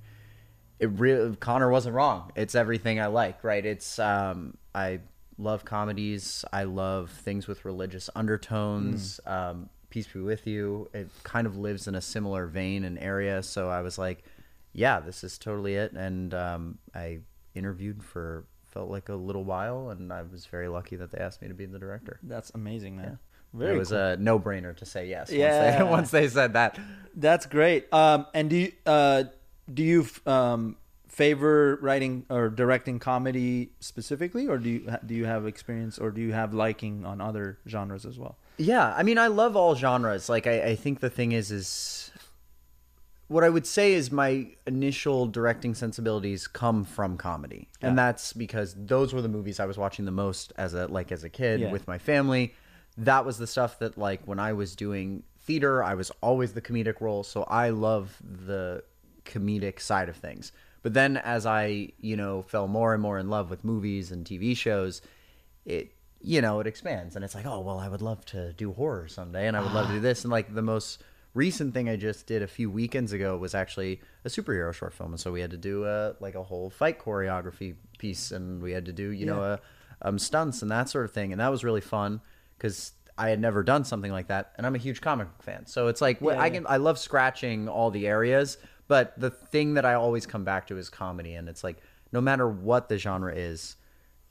it 0.79 0.91
really 0.91 1.37
Connor 1.37 1.71
wasn't 1.71 1.95
wrong. 1.95 2.33
It's 2.35 2.55
everything 2.55 3.01
I 3.01 3.07
like, 3.07 3.43
right? 3.45 3.65
It's 3.65 3.99
um, 3.99 4.57
I 4.75 5.01
love 5.39 5.65
comedies. 5.65 6.45
I 6.53 6.65
love 6.65 7.11
things 7.11 7.47
with 7.47 7.65
religious 7.65 8.11
undertones. 8.15 9.21
Um, 9.27 9.69
Peace 9.91 10.09
be 10.09 10.21
with 10.21 10.47
you. 10.47 10.91
It 10.93 11.09
kind 11.23 11.47
of 11.47 11.57
lives 11.57 11.87
in 11.87 11.95
a 11.95 12.01
similar 12.01 12.47
vein 12.47 12.85
and 12.85 12.99
area. 12.99 13.43
So 13.45 13.69
I 13.69 13.81
was 13.81 13.97
like, 13.97 14.25
yeah, 14.73 14.99
this 14.99 15.23
is 15.23 15.39
totally 15.39 15.77
it. 15.77 15.93
And 15.93 16.35
um, 16.35 16.79
I 16.95 17.21
interviewed 17.55 18.03
for 18.03 18.45
felt 18.75 18.91
like 18.91 19.09
a 19.09 19.15
little 19.15 19.45
while, 19.45 19.91
and 19.91 20.13
I 20.13 20.23
was 20.23 20.45
very 20.47 20.69
lucky 20.69 20.97
that 20.97 21.11
they 21.13 21.19
asked 21.19 21.41
me 21.41 21.49
to 21.49 21.55
be 21.55 21.65
the 21.65 21.79
director. 21.79 22.19
That's 22.25 22.51
amazing, 22.55 22.97
man. 22.97 23.19
it 23.55 23.57
Very 23.57 23.79
was 23.79 23.89
cool. 23.91 23.99
a 23.99 24.17
no 24.17 24.39
brainer 24.39 24.77
to 24.77 24.85
say 24.85 25.09
yes. 25.09 25.31
Yeah. 25.31 25.49
Once 25.55 25.79
they, 25.79 25.91
once 25.97 26.11
they 26.11 26.29
said 26.29 26.53
that. 26.55 26.79
That's 27.15 27.47
great. 27.47 27.91
Um, 27.95 28.27
and 28.35 28.51
do 28.51 28.57
you, 28.57 28.73
uh, 28.85 29.25
do 29.73 29.83
you 29.83 30.07
um, 30.27 30.77
favor 31.09 31.79
writing 31.81 32.27
or 32.29 32.49
directing 32.51 32.99
comedy 32.99 33.71
specifically, 33.81 34.49
or 34.49 34.59
do 34.59 34.69
you 34.69 34.97
do 35.07 35.15
you 35.15 35.25
have 35.25 35.47
experience 35.47 35.99
or 35.99 36.11
do 36.11 36.21
you 36.21 36.33
have 36.33 36.53
liking 36.53 37.07
on 37.07 37.21
other 37.21 37.59
genres 37.69 38.05
as 38.05 38.19
well? 38.19 38.37
Yeah, 38.57 38.93
I 38.97 39.03
mean, 39.03 39.19
I 39.19 39.29
love 39.29 39.57
all 39.57 39.75
genres. 39.75 40.29
Like, 40.29 40.47
I, 40.47 40.63
I 40.63 40.77
think 40.77 41.01
the 41.01 41.11
thing 41.11 41.33
is, 41.33 41.51
is 41.51 42.13
what 43.29 43.43
I 43.45 43.49
would 43.49 43.67
say 43.67 43.95
is 43.95 44.13
my 44.13 44.49
initial 44.67 45.27
directing 45.27 45.75
sensibilities 45.75 46.47
come 46.47 46.85
from 46.85 47.17
comedy, 47.17 47.69
and 47.81 47.97
that's 47.99 48.33
because 48.33 48.75
those 48.77 49.13
were 49.15 49.23
the 49.23 49.29
movies 49.29 49.59
I 49.61 49.67
was 49.67 49.79
watching 49.79 50.05
the 50.05 50.11
most 50.11 50.53
as 50.57 50.75
a 50.75 50.87
like 50.89 51.11
as 51.13 51.25
a 51.25 51.31
kid 51.31 51.61
Yeah. 51.61 51.73
with 51.73 51.87
my 51.87 51.99
family. 51.99 52.55
That 52.97 53.25
was 53.25 53.39
the 53.39 53.47
stuff 53.47 53.79
that 53.81 53.97
like 53.99 54.21
when 54.27 54.39
I 54.39 54.53
was 54.53 54.77
doing 54.77 55.23
theater, 55.41 55.83
I 55.83 55.95
was 55.95 56.11
always 56.21 56.53
the 56.53 56.61
comedic 56.63 57.01
role, 57.01 57.23
so 57.25 57.43
I 57.45 57.71
love 57.71 58.17
the 58.23 58.85
comedic 59.25 59.81
side 59.81 60.09
of 60.09 60.17
things. 60.17 60.53
But 60.83 60.93
then 60.93 61.17
as 61.17 61.47
I, 61.47 61.93
you 62.01 62.15
know, 62.17 62.43
fell 62.43 62.69
more 62.69 62.93
and 62.93 63.03
more 63.03 63.19
in 63.19 63.31
love 63.31 63.49
with 63.49 63.65
movies 63.65 64.13
and 64.13 64.25
TV 64.27 64.55
shows, 64.57 65.01
it 65.65 65.93
you 66.27 66.41
know, 66.41 66.59
it 66.61 66.67
expands 66.67 67.17
and 67.17 67.25
it's 67.25 67.35
like, 67.35 67.47
oh 67.47 67.61
well 67.61 67.79
I 67.79 67.89
would 67.89 68.03
love 68.03 68.25
to 68.27 68.53
do 68.53 68.73
horror 68.73 69.09
someday 69.09 69.47
and 69.49 69.57
I 69.57 69.61
would 69.61 69.73
love 69.73 69.87
to 69.89 69.95
do 69.95 70.01
this. 70.09 70.25
And 70.25 70.31
like 70.31 70.55
the 70.55 70.63
most 70.63 71.03
recent 71.35 71.75
thing 71.75 71.89
I 71.89 71.97
just 71.97 72.27
did 72.27 72.43
a 72.43 72.47
few 72.47 72.71
weekends 72.71 73.13
ago 73.13 73.37
was 73.37 73.55
actually 73.55 74.01
a 74.25 74.29
superhero 74.29 74.73
short 74.73 74.95
film. 74.95 75.13
And 75.13 75.21
so 75.21 75.33
we 75.33 75.41
had 75.41 75.51
to 75.51 75.57
do 75.57 75.85
a 75.85 76.15
like 76.21 76.35
a 76.35 76.43
whole 76.43 76.71
fight 76.71 76.99
choreography 76.99 77.75
piece 77.99 78.31
and 78.31 78.63
we 78.63 78.73
had 78.73 78.87
to 78.87 78.93
do, 78.93 79.11
you 79.11 79.27
know, 79.27 79.43
a 79.43 79.61
um 80.03 80.19
stunts 80.19 80.63
and 80.63 80.71
that 80.71 80.89
sort 80.89 81.05
of 81.05 81.13
thing. 81.13 81.33
And 81.33 81.41
that 81.41 81.51
was 81.51 81.65
really 81.65 81.81
fun 81.81 82.21
because 82.57 82.93
I 83.17 83.29
had 83.29 83.41
never 83.41 83.63
done 83.63 83.85
something 83.85 84.11
like 84.11 84.27
that, 84.27 84.53
and 84.57 84.67
I'm 84.67 84.75
a 84.75 84.79
huge 84.79 85.01
comic 85.01 85.29
fan. 85.41 85.67
So 85.67 85.87
it's 85.87 86.01
like 86.01 86.21
Yeah, 86.21 86.31
I 86.37 86.47
yeah. 86.47 86.51
can 86.51 86.67
I 86.67 86.79
love 86.79 86.99
scratching 86.99 87.69
all 87.69 87.91
the 87.93 88.07
areas, 88.09 88.59
but 88.89 89.19
the 89.19 89.31
thing 89.31 89.75
that 89.75 89.85
I 89.85 89.95
always 89.95 90.27
come 90.27 90.45
back 90.45 90.67
to 90.69 90.79
is 90.79 90.89
comedy, 90.91 91.35
and 91.35 91.49
it's 91.49 91.63
like 91.63 91.79
no 92.13 92.21
matter 92.21 92.49
what 92.49 92.89
the 92.89 92.99
genre 92.99 93.33
is, 93.35 93.77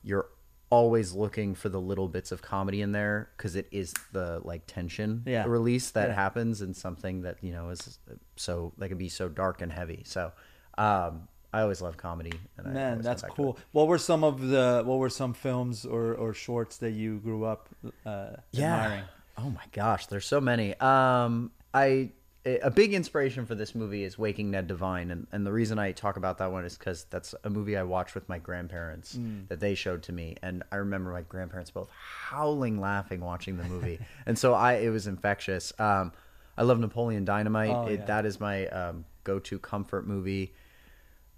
you're 0.01 0.27
always 0.73 1.13
looking 1.13 1.53
for 1.55 1.69
the 1.69 1.79
little 1.79 2.07
bits 2.07 2.31
of 2.31 2.41
comedy 2.41 2.81
in 2.81 2.91
there 2.91 3.29
because 3.37 3.55
it 3.55 3.67
is 3.71 3.93
the 4.11 4.41
like 4.43 4.63
tension 4.67 5.23
Yeah. 5.25 5.45
release 5.47 5.91
that 5.91 6.09
Yeah. 6.09 6.15
happens 6.15 6.61
in 6.61 6.73
something 6.73 7.21
that 7.21 7.37
you 7.41 7.51
know 7.53 7.69
is 7.69 7.99
so 8.35 8.73
that 8.79 8.89
can 8.89 8.97
be 8.97 9.09
so 9.09 9.29
dark 9.29 9.61
and 9.61 9.71
heavy. 9.71 10.01
So 10.05 10.31
um, 10.77 11.27
I 11.53 11.61
always 11.61 11.81
love 11.81 11.97
comedy. 11.97 12.33
And 12.57 12.73
Man, 12.73 13.01
that's 13.01 13.21
come 13.21 13.29
back 13.29 13.35
to 13.37 13.41
cool. 13.43 13.57
What 13.71 13.87
were 13.87 13.99
some 13.99 14.23
of 14.23 14.41
the 14.53 14.81
what 14.85 14.97
were 14.97 15.09
some 15.09 15.33
films 15.33 15.85
or, 15.85 16.15
or 16.15 16.33
shorts 16.33 16.77
that 16.77 16.91
you 16.91 17.19
grew 17.19 17.45
up 17.45 17.69
uh, 18.05 18.37
admiring? 18.55 19.03
Oh 19.37 19.49
my 19.49 19.65
gosh, 19.71 20.07
there's 20.07 20.25
so 20.25 20.41
many. 20.41 20.75
Um, 20.79 21.51
I 21.73 22.11
a 22.45 22.69
big 22.69 22.93
inspiration 22.93 23.45
for 23.45 23.55
this 23.55 23.73
movie 23.73 24.03
is 24.03 24.17
Waking 24.17 24.51
Ned 24.51 24.67
Devine, 24.67 25.11
and, 25.11 25.27
and 25.31 25.45
the 25.45 25.51
reason 25.51 25.79
I 25.79 25.93
talk 25.93 26.17
about 26.17 26.37
that 26.39 26.51
one 26.51 26.65
is 26.65 26.77
because 26.77 27.05
that's 27.09 27.33
a 27.43 27.49
movie 27.49 27.77
I 27.77 27.83
watched 27.83 28.15
with 28.15 28.27
my 28.27 28.37
grandparents 28.37 29.17
that 29.47 29.59
they 29.59 29.75
showed 29.75 30.03
to 30.03 30.11
me, 30.11 30.35
and 30.41 30.63
I 30.71 30.77
remember 30.77 31.11
my 31.11 31.21
grandparents 31.21 31.71
both 31.71 31.89
howling 31.91 32.79
laughing 32.81 33.21
watching 33.21 33.57
the 33.57 33.63
movie, 33.63 33.99
and 34.25 34.37
so 34.37 34.53
I 34.53 34.73
it 34.73 34.89
was 34.89 35.07
infectious. 35.07 35.71
Um, 35.79 36.11
I 36.57 36.63
love 36.63 36.79
Napoleon 36.79 37.25
Dynamite. 37.25 37.69
Oh, 37.71 37.87
it, 37.87 38.01
yeah. 38.01 38.05
That 38.05 38.25
is 38.25 38.39
my 38.39 38.67
um, 38.67 39.05
go-to 39.23 39.57
comfort 39.59 40.05
movie. 40.05 40.53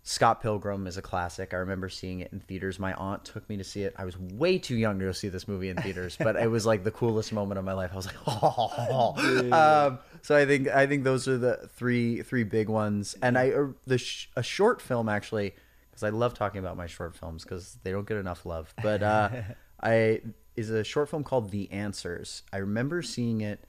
Scott 0.07 0.39
Pilgrim 0.39 0.85
is 0.85 0.97
a 0.97 1.01
classic. 1.01 1.51
I 1.51 1.57
remember 1.57 1.89
seeing 1.89 2.19
it 2.19 2.31
in 2.31 2.39
theaters. 2.39 2.77
My 2.77 2.93
aunt 2.93 3.25
took 3.25 3.49
me 3.49 3.57
to 3.57 3.63
see 3.63 3.81
it. 3.81 3.95
I 3.97 4.05
was 4.05 4.15
way 4.19 4.59
too 4.59 4.75
young 4.75 4.99
to 4.99 5.05
go 5.05 5.11
see 5.11 5.29
this 5.29 5.47
movie 5.47 5.69
in 5.69 5.77
theaters, 5.77 6.15
but 6.19 6.35
it 6.35 6.47
was 6.47 6.63
like 6.63 6.83
the 6.83 6.91
coolest 6.91 7.33
moment 7.33 7.57
of 7.57 7.65
my 7.65 7.73
life. 7.73 7.89
I 7.91 7.95
was 7.95 8.05
like, 8.05 8.15
oh. 8.27 9.15
Um, 9.51 9.97
so 10.21 10.37
I 10.37 10.45
think 10.45 10.67
I 10.67 10.85
think 10.85 11.05
those 11.05 11.27
are 11.27 11.39
the 11.39 11.67
three 11.75 12.21
three 12.21 12.43
big 12.43 12.69
ones. 12.69 13.15
And 13.23 13.35
I 13.35 13.49
uh, 13.49 13.67
the 13.87 13.97
sh- 13.97 14.29
a 14.35 14.43
short 14.43 14.79
film 14.79 15.09
actually 15.09 15.55
because 15.89 16.03
I 16.03 16.09
love 16.09 16.35
talking 16.35 16.59
about 16.59 16.77
my 16.77 16.85
short 16.85 17.15
films 17.15 17.43
because 17.43 17.79
they 17.81 17.91
don't 17.91 18.07
get 18.07 18.17
enough 18.17 18.45
love. 18.45 18.75
But 18.83 19.01
uh, 19.01 19.29
I 19.81 20.21
is 20.55 20.69
a 20.69 20.83
short 20.83 21.09
film 21.09 21.23
called 21.23 21.49
The 21.49 21.71
Answers. 21.71 22.43
I 22.53 22.57
remember 22.57 23.01
seeing 23.01 23.41
it 23.41 23.65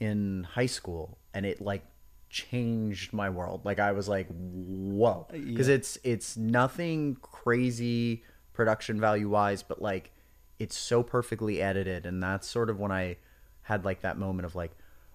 in 0.00 0.44
high 0.44 0.66
school, 0.66 1.16
and 1.32 1.46
it 1.46 1.62
like 1.62 1.82
changed 2.30 3.12
my 3.12 3.30
world. 3.30 3.64
Like 3.64 3.78
I 3.78 3.92
was 3.92 4.08
like, 4.08 4.28
whoa, 4.28 5.26
because 5.30 5.68
it's 5.68 5.98
it's 6.04 6.36
nothing 6.36 7.16
crazy 7.20 8.24
production 8.52 9.00
value 9.00 9.28
wise, 9.28 9.62
but 9.62 9.80
like 9.80 10.12
it's 10.58 10.76
so 10.76 11.02
perfectly 11.02 11.62
edited, 11.62 12.06
and 12.06 12.22
that's 12.22 12.46
sort 12.46 12.70
of 12.70 12.78
when 12.78 12.92
I 12.92 13.16
had 13.62 13.84
like 13.84 14.00
that 14.02 14.18
moment 14.18 14.46
of 14.46 14.54
like, 14.54 14.72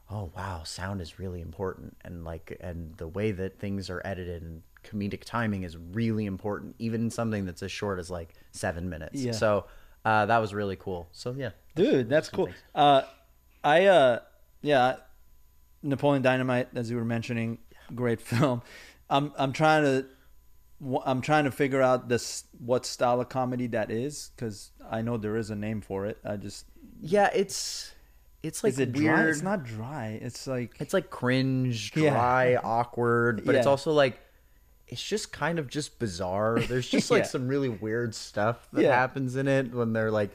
oh 0.09 0.31
wow, 0.35 0.63
sound 0.63 1.01
is 1.01 1.19
really 1.19 1.41
important, 1.41 1.97
and 2.03 2.23
like 2.23 2.57
and 2.61 2.95
the 2.97 3.07
way 3.07 3.31
that 3.31 3.59
things 3.59 3.89
are 3.89 4.01
edited 4.05 4.41
and 4.41 4.63
comedic 4.83 5.23
timing 5.23 5.63
is 5.63 5.77
really 5.77 6.25
important, 6.25 6.75
even 6.79 7.01
in 7.01 7.09
something 7.09 7.45
that's 7.45 7.63
as 7.63 7.71
short 7.71 7.99
as 7.99 8.09
like 8.09 8.33
seven 8.51 8.89
minutes. 8.89 9.21
Yeah. 9.21 9.31
So 9.31 9.65
uh, 10.05 10.25
that 10.25 10.39
was 10.39 10.53
really 10.53 10.75
cool. 10.75 11.07
So 11.11 11.33
yeah, 11.37 11.51
Dude, 11.75 12.09
that's 12.09 12.29
cool. 12.29 12.49
Uh, 12.75 13.03
I 13.63 13.85
uh, 13.85 14.19
yeah, 14.61 14.97
Napoleon 15.83 16.21
Dynamite, 16.23 16.69
as 16.75 16.89
you 16.89 16.95
were 16.97 17.05
mentioning, 17.05 17.57
great 17.93 18.21
film. 18.21 18.61
I'm 19.09 19.31
I'm 19.37 19.53
trying 19.53 19.83
to 19.83 20.05
I'm 21.05 21.21
trying 21.21 21.43
to 21.45 21.51
figure 21.51 21.81
out 21.81 22.09
this 22.09 22.45
what 22.57 22.85
style 22.85 23.21
of 23.21 23.29
comedy 23.29 23.67
that 23.67 23.91
is 23.91 24.31
because 24.35 24.71
I 24.89 25.01
know 25.01 25.17
there 25.17 25.37
is 25.37 25.49
a 25.49 25.55
name 25.55 25.81
for 25.81 26.05
it. 26.05 26.17
I 26.25 26.37
just 26.37 26.65
yeah, 27.01 27.29
it's 27.33 27.93
it's 28.41 28.63
like 28.63 28.71
is 28.73 28.79
it 28.79 28.93
weird. 28.95 29.15
dry? 29.15 29.27
It's 29.27 29.41
not 29.41 29.63
dry. 29.63 30.19
It's 30.21 30.47
like 30.47 30.73
it's 30.79 30.93
like 30.93 31.09
cringe, 31.09 31.91
Yeah. 31.95 32.11
dry, 32.11 32.55
awkward, 32.55 33.43
but 33.45 33.55
it's 33.55 33.67
also 33.67 33.91
like 33.91 34.19
it's 34.87 35.01
just 35.03 35.31
kind 35.31 35.59
of 35.59 35.67
just 35.69 35.97
bizarre. 35.99 36.59
There's 36.59 36.87
just 36.89 37.09
like 37.11 37.23
Yeah. 37.23 37.27
some 37.29 37.47
really 37.47 37.69
weird 37.69 38.13
stuff 38.15 38.67
that 38.73 38.81
Yeah. 38.83 38.95
happens 38.95 39.35
in 39.35 39.47
it 39.47 39.73
when 39.73 39.93
they're 39.93 40.11
like 40.11 40.31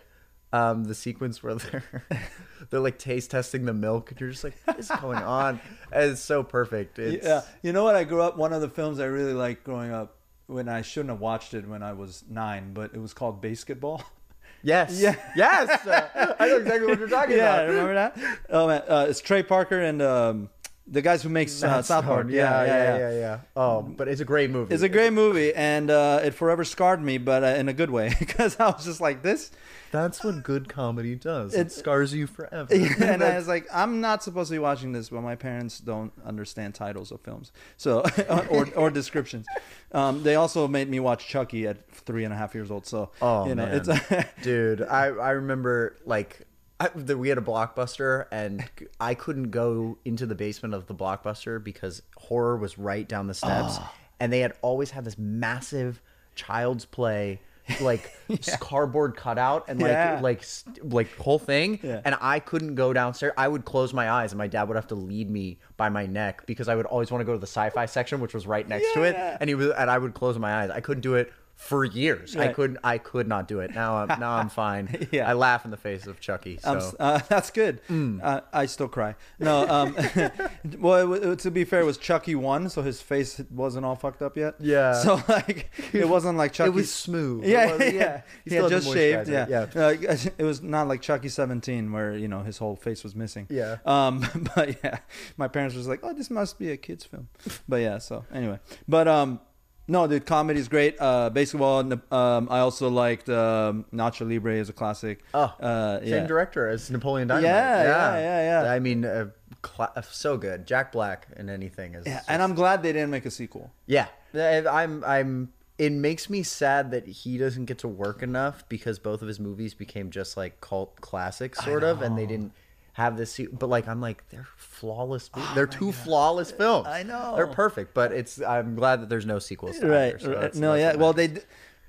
um 0.52 0.84
the 0.84 0.94
sequence 0.94 1.42
where 1.42 1.56
they're 1.56 1.84
they're 2.70 2.80
like 2.80 2.98
taste 2.98 3.30
testing 3.30 3.64
the 3.64 3.74
milk 3.74 4.10
and 4.10 4.20
you're 4.20 4.30
just 4.30 4.44
like 4.44 4.56
what 4.64 4.78
is 4.78 4.90
going 5.00 5.18
on? 5.18 5.60
And 5.90 6.12
it's 6.12 6.20
so 6.20 6.42
perfect. 6.42 6.98
It's 6.98 7.24
yeah. 7.24 7.42
You 7.62 7.72
know 7.72 7.82
what? 7.82 7.94
I 7.94 8.04
grew 8.04 8.20
up. 8.20 8.36
One 8.36 8.52
of 8.52 8.60
the 8.60 8.68
films 8.68 9.00
I 9.00 9.06
really 9.06 9.32
liked 9.32 9.64
growing 9.64 9.90
up 9.90 10.16
when 10.46 10.68
I 10.68 10.82
shouldn't 10.82 11.10
have 11.10 11.20
watched 11.20 11.54
it 11.54 11.66
when 11.66 11.82
I 11.82 11.94
was 11.94 12.24
nine, 12.28 12.74
but 12.74 12.92
it 12.94 12.98
was 12.98 13.14
called 13.14 13.42
BASEketball. 13.42 14.02
Yes. 14.60 15.00
Yeah. 15.00 15.14
Yes. 15.36 15.86
Uh, 15.86 16.34
I 16.40 16.48
know 16.48 16.56
exactly 16.56 16.88
what 16.88 16.98
you're 16.98 17.08
talking 17.08 17.36
yeah, 17.36 17.54
about. 17.54 17.62
Yeah, 17.62 17.68
remember 17.68 17.94
that? 17.94 18.18
Oh 18.50 18.66
man, 18.66 18.82
uh, 18.88 19.06
it's 19.08 19.20
Trey 19.20 19.44
Parker 19.44 19.80
and 19.80 20.02
um, 20.02 20.50
the 20.90 21.02
guys 21.02 21.22
who 21.22 21.28
makes 21.28 21.62
uh, 21.62 21.82
South 21.82 22.04
Park. 22.04 22.26
Stone. 22.26 22.34
Yeah, 22.34 22.64
yeah, 22.64 22.98
yeah, 22.98 23.10
yeah, 23.12 23.40
Oh, 23.54 23.82
but 23.82 24.08
it's 24.08 24.20
a 24.20 24.24
great 24.24 24.50
movie. 24.50 24.74
It's 24.74 24.82
a 24.82 24.88
great 24.88 25.12
movie, 25.12 25.54
and 25.54 25.90
uh, 25.90 26.20
it 26.24 26.34
forever 26.34 26.64
scarred 26.64 27.02
me, 27.02 27.18
but 27.18 27.44
uh, 27.44 27.46
in 27.48 27.68
a 27.68 27.72
good 27.72 27.90
way, 27.90 28.14
because 28.18 28.58
I 28.58 28.66
was 28.70 28.84
just 28.84 29.00
like 29.00 29.22
this, 29.22 29.50
That's 29.90 30.22
what 30.22 30.42
good 30.42 30.68
comedy 30.68 31.14
does. 31.14 31.54
It, 31.54 31.68
It- 31.68 31.72
scars 31.72 32.12
you 32.12 32.26
forever. 32.26 32.72
and 32.74 33.22
I 33.22 33.36
was 33.36 33.48
like, 33.48 33.66
I'm 33.72 34.00
not 34.00 34.22
supposed 34.22 34.48
to 34.50 34.54
be 34.54 34.58
watching 34.58 34.92
this, 34.92 35.08
but 35.08 35.22
my 35.22 35.34
parents 35.36 35.80
don't 35.80 36.12
understand 36.24 36.74
titles 36.74 37.10
of 37.12 37.20
films, 37.20 37.52
so 37.76 38.04
or 38.50 38.68
or 38.76 38.90
descriptions. 38.90 39.46
Um, 39.92 40.22
they 40.22 40.34
also 40.34 40.68
made 40.68 40.88
me 40.88 41.00
watch 41.00 41.26
Chucky 41.26 41.66
at 41.66 41.90
three 41.90 42.24
and 42.24 42.32
a 42.34 42.36
half 42.36 42.54
years 42.54 42.70
old, 42.70 42.86
so 42.86 43.10
Oh, 43.22 43.46
you 43.48 43.54
know, 43.54 43.66
man. 43.66 43.82
it's 43.88 44.26
Dude, 44.42 44.82
I 44.82 45.06
I 45.06 45.30
remember 45.30 45.96
like 46.04 46.42
I, 46.80 46.88
the, 46.94 47.18
we 47.18 47.28
had 47.28 47.38
a 47.38 47.42
blockbuster, 47.42 48.26
and 48.30 48.64
I 49.00 49.14
couldn't 49.14 49.50
go 49.50 49.98
into 50.04 50.26
the 50.26 50.36
basement 50.36 50.74
of 50.74 50.86
the 50.86 50.94
blockbuster 50.94 51.62
because 51.62 52.02
horror 52.16 52.56
was 52.56 52.78
right 52.78 53.08
down 53.08 53.26
the 53.26 53.34
steps, 53.34 53.78
Ah. 53.80 53.94
and 54.20 54.32
they 54.32 54.40
had 54.40 54.52
always 54.62 54.90
had 54.92 55.04
this 55.04 55.18
massive 55.18 56.00
child's 56.36 56.84
play. 56.84 57.40
Like 57.80 58.10
cardboard 58.60 59.16
cutout 59.16 59.64
and 59.68 59.80
like 59.80 59.90
Yeah. 59.92 60.20
like 60.22 60.44
like 60.82 61.14
whole 61.16 61.38
thing 61.38 61.78
Yeah. 61.82 62.00
and 62.04 62.16
I 62.20 62.40
couldn't 62.40 62.74
go 62.74 62.92
downstairs. 62.92 63.32
I 63.36 63.48
would 63.48 63.64
close 63.64 63.92
my 63.92 64.10
eyes 64.10 64.32
and 64.32 64.38
my 64.38 64.46
dad 64.46 64.68
would 64.68 64.76
have 64.76 64.86
to 64.88 64.94
lead 64.94 65.30
me 65.30 65.58
by 65.76 65.88
my 65.88 66.06
neck 66.06 66.46
because 66.46 66.68
I 66.68 66.74
would 66.74 66.86
always 66.86 67.10
want 67.10 67.20
to 67.20 67.24
go 67.24 67.32
to 67.32 67.38
the 67.38 67.46
sci-fi 67.46 67.86
section 67.86 68.20
which 68.20 68.34
was 68.34 68.46
right 68.46 68.66
next 68.66 68.92
to 68.94 69.02
it 69.02 69.16
and 69.40 69.48
he 69.48 69.54
was 69.54 69.70
and 69.70 69.90
I 69.90 69.98
would 69.98 70.14
close 70.14 70.38
my 70.38 70.62
eyes. 70.62 70.70
I 70.70 70.80
couldn't 70.80 71.02
do 71.02 71.14
it 71.14 71.32
for 71.58 71.84
years. 71.84 72.36
I 72.36 72.52
couldn't 72.52 72.78
I 72.84 72.98
could 72.98 73.26
not 73.26 73.48
do 73.48 73.58
it. 73.58 73.74
Now 73.74 73.96
I'm 73.96 74.20
now 74.20 74.36
I'm 74.36 74.48
fine. 74.48 75.08
Yeah. 75.10 75.28
I 75.28 75.32
laugh 75.32 75.64
in 75.64 75.70
the 75.70 75.76
face 75.76 76.06
of 76.06 76.20
Chucky. 76.20 76.58
So 76.58 76.70
I'm 76.70 76.94
uh, 77.00 77.18
that's 77.28 77.50
good. 77.50 77.80
Mm. 77.88 78.20
Uh, 78.22 78.42
I 78.52 78.66
still 78.66 78.86
cry. 78.88 79.16
No, 79.40 79.66
um, 79.68 79.94
well, 80.78 81.12
it, 81.14 81.26
wa- 81.26 81.34
to 81.34 81.50
be 81.50 81.64
fair, 81.64 81.80
it 81.80 81.84
was 81.84 81.98
Chucky 81.98 82.34
one, 82.34 82.68
so 82.68 82.82
his 82.82 83.00
face 83.02 83.40
wasn't 83.50 83.84
all 83.84 83.96
fucked 83.96 84.22
up 84.22 84.36
yet. 84.36 84.54
Yeah. 84.60 84.92
So 84.92 85.20
like, 85.28 85.70
it 85.92 86.08
wasn't 86.08 86.38
like 86.38 86.52
Chucky. 86.52 86.68
it 86.68 86.74
was 86.74 86.94
smooth. 86.94 87.44
Yeah, 87.44 87.72
was- 87.76 87.92
yeah, 87.92 88.22
he 88.44 88.54
yeah. 88.54 88.62
had 88.62 88.70
just 88.70 88.92
shaved. 88.92 89.28
Yeah, 89.28 89.42
it. 89.44 89.74
yeah. 89.74 89.82
Uh, 89.82 90.16
it 90.38 90.44
was 90.44 90.62
not 90.62 90.86
like 90.86 91.02
Chucky 91.02 91.28
17, 91.28 91.90
where 91.90 92.16
you 92.16 92.28
know 92.28 92.40
his 92.42 92.58
whole 92.58 92.76
face 92.76 93.02
was 93.02 93.16
missing. 93.16 93.46
Yeah. 93.50 93.78
Um, 93.84 94.20
but 94.54 94.76
yeah, 94.84 94.98
my 95.36 95.48
parents 95.48 95.74
was 95.74 95.88
like, 95.88 96.00
"Oh, 96.02 96.12
this 96.12 96.30
must 96.30 96.58
be 96.58 96.70
a 96.70 96.76
kids 96.76 97.04
film." 97.04 97.28
But 97.68 97.76
yeah, 97.78 97.98
so 97.98 98.24
anyway, 98.32 98.60
but 98.86 99.08
um, 99.08 99.40
no, 99.88 100.06
the 100.06 100.16
is 100.54 100.68
great. 100.68 100.96
Uh, 101.00 101.30
BASEketball. 101.30 102.12
Um, 102.12 102.48
I 102.50 102.58
also 102.60 102.90
liked 102.90 103.28
um, 103.30 103.86
Nacho 103.92 104.28
Libre 104.28 104.58
as 104.58 104.68
a 104.68 104.72
classic. 104.74 105.24
Oh, 105.32 105.44
uh, 105.60 106.00
Same 106.00 106.26
director 106.26 106.68
as 106.68 106.90
Napoleon 106.90 107.26
Dynamite. 107.26 107.50
Yeah, 107.50 107.82
yeah, 107.82 108.18
yeah, 108.18 108.62
yeah. 108.64 108.70
I 108.70 108.78
mean, 108.80 109.04
uh, 109.06 109.30
cla- 109.62 109.92
so 110.10 110.36
good. 110.36 110.66
Jack 110.66 110.92
Black 110.92 111.26
in 111.36 111.48
anything 111.48 111.94
is. 111.94 112.06
Yeah, 112.06 112.20
and 112.28 112.42
I'm 112.42 112.54
glad 112.54 112.82
they 112.82 112.92
didn't 112.92 113.10
make 113.10 113.24
a 113.24 113.30
sequel. 113.30 113.72
Yeah, 113.86 114.08
I'm. 114.34 115.02
I'm. 115.04 115.52
It 115.78 115.92
makes 115.92 116.28
me 116.28 116.42
sad 116.42 116.90
that 116.90 117.06
he 117.06 117.38
doesn't 117.38 117.66
get 117.66 117.78
to 117.78 117.88
work 117.88 118.22
enough 118.22 118.68
because 118.68 118.98
both 118.98 119.22
of 119.22 119.28
his 119.28 119.38
movies 119.38 119.74
became 119.74 120.10
just 120.10 120.36
like 120.36 120.60
cult 120.60 121.00
classics, 121.00 121.64
sort 121.64 121.84
of, 121.84 122.02
and 122.02 122.18
they 122.18 122.26
didn't 122.26 122.52
have 122.98 123.16
this. 123.16 123.32
se- 123.32 123.46
But 123.52 123.68
like, 123.68 123.88
I'm 123.88 124.00
like, 124.00 124.28
they're 124.28 124.46
flawless. 124.56 125.30
movies. 125.34 125.50
they're 125.54 125.66
two 125.66 125.92
flawless 125.92 126.50
films. 126.50 126.86
I 126.86 127.02
know. 127.04 127.34
they're 127.36 127.46
perfect. 127.46 127.94
But 127.94 128.12
it's. 128.12 128.40
I'm 128.42 128.74
glad 128.74 129.00
that 129.00 129.08
there's 129.08 129.24
no 129.26 129.38
sequels. 129.38 129.78
To 129.78 129.86
right. 129.88 130.08
either, 130.08 130.18
so 130.18 130.28
right. 130.28 130.34
that's- 130.40 130.56
no, 130.58 130.76
that's 130.76 130.96
yeah. 130.96 131.00
Well, 131.00 131.12
they. 131.12 131.28
d- 131.28 131.40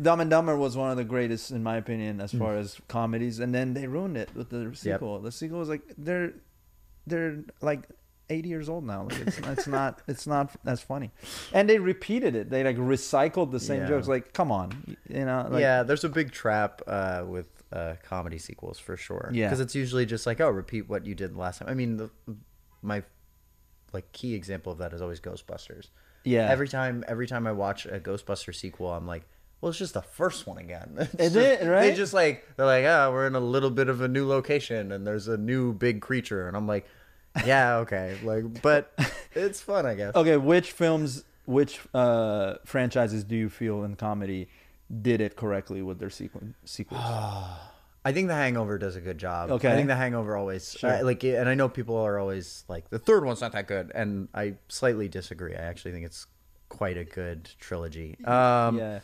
Dumb 0.02 0.22
and 0.22 0.30
Dumber 0.30 0.56
was 0.56 0.78
one 0.78 0.92
of 0.92 0.96
the 0.98 1.04
greatest, 1.04 1.52
in 1.52 1.62
my 1.62 1.76
opinion, 1.76 2.20
Mm. 2.20 2.24
as 2.24 2.32
far 2.32 2.56
as 2.56 2.80
comedies, 2.88 3.40
and 3.40 3.54
then 3.54 3.74
they 3.74 3.86
ruined 3.86 4.16
it 4.16 4.30
with 4.34 4.50
the 4.50 4.72
sequel. 4.74 5.20
The 5.20 5.30
sequel 5.32 5.60
was 5.60 5.68
like 5.68 5.82
they're 5.98 6.32
they're 7.06 7.40
like 7.60 7.82
80 8.30 8.48
years 8.48 8.70
old 8.70 8.86
now. 8.86 9.04
Like 9.10 9.20
it's, 9.28 9.40
it's 9.56 9.68
not 9.68 10.02
it's 10.08 10.26
not 10.26 10.52
as 10.66 10.80
funny, 10.82 11.12
and 11.52 11.70
they 11.70 11.80
repeated 11.80 12.34
it. 12.34 12.50
They 12.50 12.64
like 12.64 12.78
recycled 12.78 13.52
the 13.52 13.60
same 13.60 13.82
Yeah. 13.82 13.88
jokes. 13.90 14.08
Like, 14.08 14.32
come 14.32 14.54
on, 14.54 14.96
you 15.10 15.26
know? 15.26 15.48
Like, 15.50 15.60
yeah, 15.60 15.84
there's 15.84 16.06
a 16.06 16.10
big 16.10 16.32
trap 16.32 16.82
uh, 16.88 17.24
with 17.28 17.48
uh, 17.72 17.96
comedy 18.04 18.38
sequels 18.38 18.80
for 18.80 18.98
sure. 18.98 19.30
Yeah. 19.34 19.48
because 19.48 19.60
it's 19.60 19.76
usually 19.76 20.06
just 20.06 20.26
like, 20.26 20.40
oh, 20.42 20.50
repeat 20.50 20.90
what 20.90 21.06
you 21.06 21.16
did 21.16 21.36
last 21.36 21.60
time. 21.60 21.70
I 21.70 21.74
mean, 21.74 21.98
the, 21.98 22.10
my 22.82 23.04
like 23.94 24.12
key 24.12 24.34
example 24.36 24.72
of 24.72 24.78
that 24.80 24.94
is 24.94 25.02
always 25.02 25.20
Ghostbusters. 25.20 25.88
Yeah. 26.24 26.50
Every 26.50 26.68
time, 26.68 27.04
every 27.08 27.28
time 27.28 27.48
I 27.48 27.52
watch 27.52 27.86
a 27.86 28.00
Ghostbuster 28.00 28.54
sequel, 28.54 28.92
I'm 28.92 29.08
like, 29.08 29.24
well, 29.62 29.70
it's 29.70 29.80
just 29.80 29.94
the 29.94 30.02
first 30.02 30.48
one 30.48 30.58
again. 30.58 30.96
It's 30.98 31.14
Is 31.16 31.34
just- 31.34 31.62
it, 31.62 31.66
They 31.66 31.94
just 31.96 32.14
like 32.14 32.48
they're 32.56 32.66
like, 32.66 32.86
oh, 32.86 33.12
we're 33.12 33.28
in 33.28 33.36
a 33.36 33.40
little 33.40 33.70
bit 33.72 33.90
of 33.90 34.02
a 34.02 34.08
new 34.08 34.28
location 34.28 34.92
and 34.92 35.06
there's 35.06 35.28
a 35.28 35.38
new 35.38 35.74
big 35.74 36.02
creature, 36.02 36.48
and 36.48 36.56
I'm 36.56 36.68
like, 36.68 36.86
yeah, 37.46 37.78
okay, 37.84 38.18
like, 38.24 38.62
but 38.62 38.92
it's 39.34 39.62
fun, 39.62 39.86
I 39.86 39.96
guess. 39.96 40.16
Okay, 40.16 40.38
which 40.38 40.72
films, 40.72 41.24
which 41.46 41.80
uh, 41.94 42.56
franchises 42.66 43.24
do 43.24 43.36
you 43.36 43.50
feel 43.50 43.84
in 43.84 43.96
comedy 43.96 44.48
did 45.02 45.22
it 45.22 45.36
correctly 45.36 45.82
with 45.82 46.00
their 46.00 46.10
sequ- 46.10 46.54
sequels? 46.66 47.02
I 48.06 48.14
think 48.14 48.28
The 48.30 48.36
Hangover 48.36 48.78
does 48.78 48.96
a 48.96 49.02
good 49.02 49.18
job. 49.18 49.52
Okay. 49.52 49.72
I 49.72 49.76
think 49.76 49.88
The 49.88 49.96
Hangover 49.96 50.36
always 50.38 50.72
Sure. 50.72 50.90
I- 50.90 51.02
like, 51.02 51.24
and 51.24 51.50
I 51.50 51.54
know 51.56 51.68
people 51.70 51.98
are 51.98 52.18
always 52.18 52.64
like 52.68 52.90
the 52.90 53.00
third 53.00 53.26
one's 53.26 53.42
not 53.42 53.52
that 53.52 53.68
good, 53.68 53.92
and 53.94 54.30
I 54.34 54.56
slightly 54.70 55.08
disagree. 55.10 55.54
I 55.56 55.62
actually 55.62 55.92
think 55.92 56.06
it's 56.06 56.26
quite 56.70 56.98
a 56.98 57.04
good 57.04 57.50
trilogy. 57.60 58.18
Um, 58.26 58.78
yeah. 58.78 59.00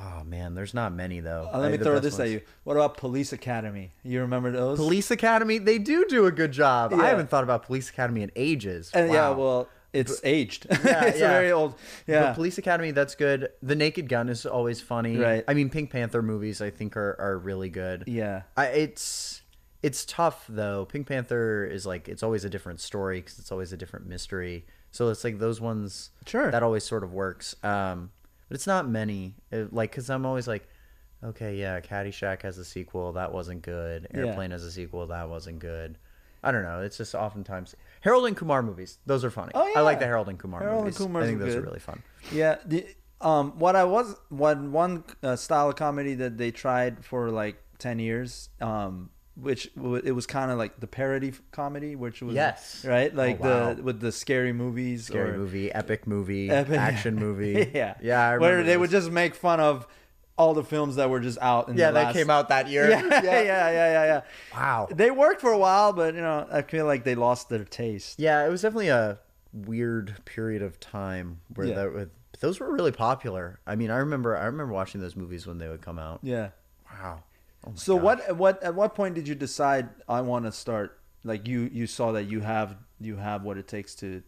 Oh 0.00 0.22
man, 0.24 0.54
there's 0.54 0.74
not 0.74 0.92
many 0.92 1.20
though. 1.20 1.48
Uh, 1.52 1.58
let 1.58 1.68
I- 1.68 1.70
me 1.72 1.76
the 1.76 1.84
throw 1.84 1.94
best 1.94 2.04
this 2.04 2.14
at 2.14 2.18
ones- 2.20 2.32
you. 2.32 2.40
What 2.64 2.76
about 2.76 2.96
Police 2.96 3.32
Academy? 3.32 3.92
You 4.02 4.20
remember 4.20 4.50
those? 4.52 4.78
Police 4.78 5.10
Academy, 5.10 5.58
they 5.58 5.78
do 5.78 6.04
do 6.08 6.26
a 6.26 6.32
good 6.32 6.52
job. 6.52 6.92
Yeah. 6.92 6.98
I 6.98 7.06
haven't 7.08 7.30
thought 7.30 7.44
about 7.44 7.64
Police 7.64 7.88
Academy 7.90 8.22
in 8.22 8.30
ages. 8.36 8.90
And 8.94 9.12
yeah, 9.12 9.30
Wow. 9.30 9.36
well, 9.38 9.68
it's 9.92 10.20
aged. 10.24 10.66
Yeah, 10.70 10.76
it's 11.06 11.18
yeah. 11.20 11.28
very 11.28 11.50
old. 11.52 11.74
But 12.06 12.12
Yeah. 12.12 12.32
Police 12.34 12.58
Academy, 12.58 12.90
that's 12.90 13.14
good. 13.14 13.50
The 13.62 13.74
Naked 13.74 14.08
Gun 14.08 14.28
is 14.28 14.44
always 14.46 14.80
funny. 14.80 15.16
Right. 15.16 15.44
I 15.48 15.54
mean, 15.54 15.70
Pink 15.70 15.90
Panther 15.90 16.22
movies, 16.22 16.60
I 16.60 16.70
think 16.70 16.96
are, 16.96 17.16
are 17.18 17.38
really 17.38 17.70
good. 17.70 18.04
yeah. 18.06 18.42
I, 18.56 18.66
it's 18.66 19.42
it's 19.82 20.04
tough 20.04 20.44
though. 20.48 20.84
Pink 20.86 21.06
Panther 21.06 21.64
is 21.64 21.86
like 21.86 22.08
it's 22.08 22.22
always 22.22 22.44
a 22.44 22.50
different 22.50 22.80
story 22.80 23.20
because 23.20 23.38
it's 23.38 23.52
always 23.52 23.72
a 23.72 23.76
different 23.76 24.06
mystery. 24.06 24.66
So 24.90 25.08
it's 25.10 25.22
like 25.24 25.38
those 25.38 25.60
ones. 25.60 26.10
Sure. 26.26 26.50
That 26.50 26.62
always 26.62 26.84
sort 26.84 27.04
of 27.04 27.12
works. 27.12 27.54
Um, 27.62 28.10
but 28.48 28.54
it's 28.56 28.66
not 28.66 28.88
many. 28.88 29.36
It- 29.50 29.72
like 29.72 29.90
because 29.92 30.10
I'm 30.10 30.26
always 30.26 30.48
like, 30.48 30.66
okay, 31.22 31.56
yeah, 31.56 31.80
Caddyshack 31.80 32.42
has 32.42 32.58
a 32.58 32.64
sequel 32.64 33.12
that 33.12 33.32
wasn't 33.32 33.62
good. 33.62 34.08
Yeah. 34.12 34.26
Airplane 34.26 34.50
has 34.50 34.64
a 34.64 34.70
sequel 34.72 35.06
that 35.06 35.28
wasn't 35.28 35.60
good. 35.60 35.98
I 36.42 36.50
don't 36.52 36.62
know. 36.62 36.80
It's 36.82 36.96
just 36.96 37.14
oftentimes 37.14 37.74
Harold 38.00 38.26
and 38.26 38.36
Kumar 38.36 38.62
movies. 38.62 38.98
Those 39.06 39.24
are 39.24 39.30
funny. 39.30 39.52
Oh, 39.54 39.66
yeah. 39.66 39.78
I 39.78 39.82
like 39.82 39.98
the 39.98 40.06
Harold 40.06 40.28
and 40.28 40.38
Kumar 40.38 40.60
Harold 40.60 40.76
and 40.78 40.84
movies. 40.86 40.98
Kumar's 40.98 41.24
I 41.24 41.26
think 41.28 41.40
those 41.40 41.54
are 41.56 41.60
really 41.62 41.80
fun. 41.80 42.02
Yeah. 42.32 42.56
The, 42.64 42.86
um, 43.20 43.58
what 43.58 43.74
I 43.74 43.84
was, 43.84 44.14
what 44.28 44.58
one 44.60 45.02
uh, 45.22 45.34
style 45.36 45.68
of 45.70 45.76
comedy 45.76 46.14
that 46.14 46.38
they 46.38 46.50
tried 46.52 47.04
for 47.04 47.30
like 47.30 47.56
10 47.78 47.98
years, 47.98 48.48
um, 48.60 49.10
which 49.34 49.72
w- 49.74 50.00
it 50.04 50.12
was 50.12 50.26
kind 50.26 50.50
of 50.52 50.58
like 50.58 50.78
the 50.78 50.86
parody 50.86 51.32
comedy, 51.50 51.96
which 51.96 52.22
was 52.22 52.34
Yes. 52.36 52.84
right, 52.84 53.12
like 53.14 53.38
Oh, 53.40 53.48
wow. 53.48 53.74
the 53.74 53.82
with 53.82 54.00
the 54.00 54.12
scary 54.12 54.52
movies, 54.52 55.06
Scary 55.06 55.36
movie, 55.36 55.72
epic 55.72 56.06
movie, 56.06 56.50
Epic- 56.50 56.76
action 56.78 57.14
movie. 57.26 57.70
yeah, 57.74 57.94
yeah. 58.00 58.36
Where 58.38 58.62
they 58.62 58.72
those. 58.74 58.78
would 58.80 58.90
just 58.90 59.10
make 59.10 59.34
fun 59.34 59.58
of 59.60 59.86
all 60.38 60.54
the 60.54 60.64
films 60.64 60.96
that 60.96 61.10
were 61.10 61.20
just 61.20 61.38
out. 61.42 61.68
In 61.68 61.76
yeah, 61.76 61.88
the 61.88 61.94
that 61.94 62.04
last- 62.06 62.14
came 62.16 62.30
out 62.30 62.48
that 62.48 62.68
year. 62.68 62.88
Yeah, 62.90 63.02
yeah, 63.02 63.22
yeah, 63.22 63.70
yeah, 63.70 64.04
yeah. 64.04 64.20
Wow. 64.54 64.88
They 64.90 65.10
worked 65.10 65.40
for 65.40 65.52
a 65.52 65.58
while, 65.58 65.92
but 65.92 66.14
you 66.14 66.20
know, 66.20 66.46
I 66.50 66.62
feel 66.62 66.86
like 66.86 67.04
they 67.04 67.14
lost 67.14 67.48
their 67.48 67.64
taste. 67.64 68.18
Yeah, 68.18 68.46
it 68.46 68.48
was 68.50 68.62
definitely 68.62 68.88
a 68.88 69.18
weird 69.52 70.16
period 70.24 70.62
of 70.62 70.78
time 70.80 71.40
where 71.54 71.66
Yeah. 71.66 71.74
that 71.74 71.92
would, 71.94 72.10
those 72.40 72.60
were 72.60 72.72
really 72.72 72.92
popular. 72.92 73.58
I 73.66 73.74
mean, 73.76 73.90
I 73.90 73.96
remember 73.96 74.36
I 74.36 74.44
remember 74.44 74.72
watching 74.72 75.00
those 75.00 75.16
movies 75.16 75.46
when 75.46 75.58
they 75.58 75.68
would 75.68 75.82
come 75.82 75.98
out. 75.98 76.20
Yeah. 76.22 76.50
Wow. 76.92 77.22
Oh 77.66 77.72
So 77.74 77.96
gosh. 77.96 78.04
what 78.04 78.36
what 78.36 78.62
at 78.62 78.74
what 78.74 78.94
point 78.94 79.14
did 79.16 79.26
you 79.26 79.34
decide 79.34 79.88
I 80.08 80.20
want 80.20 80.44
to 80.44 80.52
start 80.52 81.00
like 81.24 81.48
you 81.48 81.68
you 81.72 81.86
saw 81.88 82.12
that 82.12 82.24
you 82.24 82.40
have 82.40 82.76
you 83.00 83.16
have 83.16 83.42
what 83.42 83.56
it 83.58 83.66
takes 83.66 83.94
to 83.96 84.22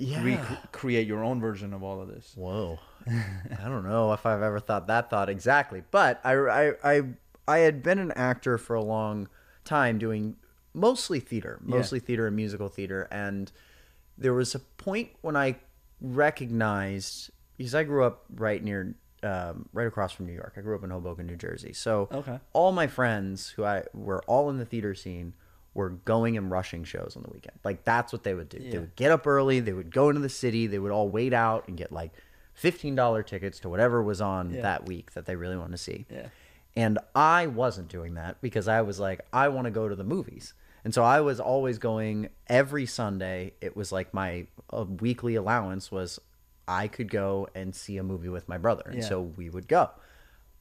Yeah. 0.00 0.24
rec- 0.24 0.72
create 0.72 1.06
your 1.06 1.22
own 1.22 1.40
version 1.40 1.72
of 1.74 1.82
all 1.82 2.00
of 2.00 2.08
this. 2.08 2.32
Whoa. 2.36 2.78
I 3.08 3.64
don't 3.68 3.84
know 3.84 4.12
if 4.12 4.24
I've 4.26 4.42
ever 4.42 4.58
thought 4.60 4.86
that 4.88 5.10
thought 5.10 5.28
exactly, 5.28 5.82
but 5.90 6.20
I, 6.24 6.32
I, 6.34 6.72
I, 6.84 7.02
I 7.46 7.58
had 7.58 7.82
been 7.82 7.98
an 7.98 8.12
actor 8.12 8.56
for 8.58 8.74
a 8.76 8.82
long 8.82 9.28
time 9.64 9.98
doing 9.98 10.36
mostly 10.74 11.20
theater, 11.20 11.60
Yeah. 11.66 11.76
mostly 11.76 12.00
theater 12.00 12.26
and 12.26 12.34
musical 12.36 12.68
theater. 12.68 13.08
And 13.10 13.50
there 14.18 14.34
was 14.34 14.54
a 14.54 14.58
point 14.58 15.10
when 15.20 15.36
I 15.36 15.56
recognized, 16.00 17.30
because 17.56 17.74
I 17.74 17.82
grew 17.84 18.04
up 18.04 18.24
right 18.34 18.62
near, 18.62 18.94
um, 19.22 19.68
right 19.72 19.86
across 19.86 20.12
from 20.12 20.26
New 20.26 20.32
York. 20.32 20.54
I 20.56 20.60
grew 20.60 20.74
up 20.76 20.84
in 20.84 20.90
Hoboken, 20.90 21.26
New 21.26 21.36
Jersey. 21.36 21.72
So 21.72 22.08
Okay. 22.12 22.38
all 22.52 22.72
my 22.72 22.86
friends 22.86 23.50
who 23.50 23.64
I 23.64 23.84
were 23.92 24.22
all 24.26 24.48
in 24.50 24.56
the 24.58 24.64
theater 24.64 24.94
scene 24.94 25.34
were 25.74 25.90
going 25.90 26.36
and 26.36 26.50
rushing 26.50 26.82
shows 26.84 27.14
on 27.16 27.22
the 27.22 27.30
weekend. 27.30 27.58
Like 27.64 27.84
that's 27.84 28.12
what 28.12 28.24
they 28.24 28.34
would 28.34 28.48
do. 28.48 28.58
They 28.58 28.78
would 28.78 28.96
get 28.96 29.12
up 29.12 29.26
early, 29.26 29.60
they 29.60 29.72
would 29.72 29.92
go 29.92 30.08
into 30.08 30.20
the 30.20 30.28
city, 30.28 30.66
they 30.66 30.78
would 30.78 30.90
all 30.92 31.08
wait 31.08 31.32
out 31.32 31.68
and 31.68 31.76
get 31.76 31.92
like 31.92 32.12
$15 32.60 33.26
tickets 33.26 33.60
to 33.60 33.68
whatever 33.68 34.02
was 34.02 34.20
on 34.20 34.52
Yeah. 34.52 34.62
that 34.62 34.86
week 34.86 35.12
that 35.12 35.26
they 35.26 35.36
really 35.36 35.56
wanted 35.56 35.72
to 35.72 35.78
see. 35.78 36.06
Yeah. 36.10 36.26
And 36.76 36.98
I 37.14 37.46
wasn't 37.46 37.88
doing 37.88 38.14
that 38.14 38.40
because 38.40 38.68
I 38.68 38.82
was 38.82 39.00
like, 39.00 39.20
I 39.32 39.48
want 39.48 39.64
to 39.66 39.70
go 39.70 39.88
to 39.88 39.94
the 39.96 40.04
movies. 40.04 40.54
And 40.84 40.94
so 40.94 41.02
I 41.04 41.20
was 41.20 41.40
always 41.40 41.78
going 41.78 42.30
every 42.46 42.86
Sunday. 42.86 43.52
It 43.60 43.76
was 43.76 43.92
like 43.92 44.14
my 44.14 44.46
uh, 44.72 44.84
weekly 44.84 45.34
allowance 45.34 45.90
was 45.90 46.18
I 46.66 46.88
could 46.88 47.10
go 47.10 47.48
and 47.54 47.74
see 47.74 47.96
a 47.96 48.02
movie 48.02 48.28
with 48.28 48.48
my 48.48 48.56
brother. 48.58 48.84
And 48.86 49.00
Yeah. 49.02 49.08
so 49.08 49.20
we 49.20 49.50
would 49.50 49.68
go. 49.68 49.90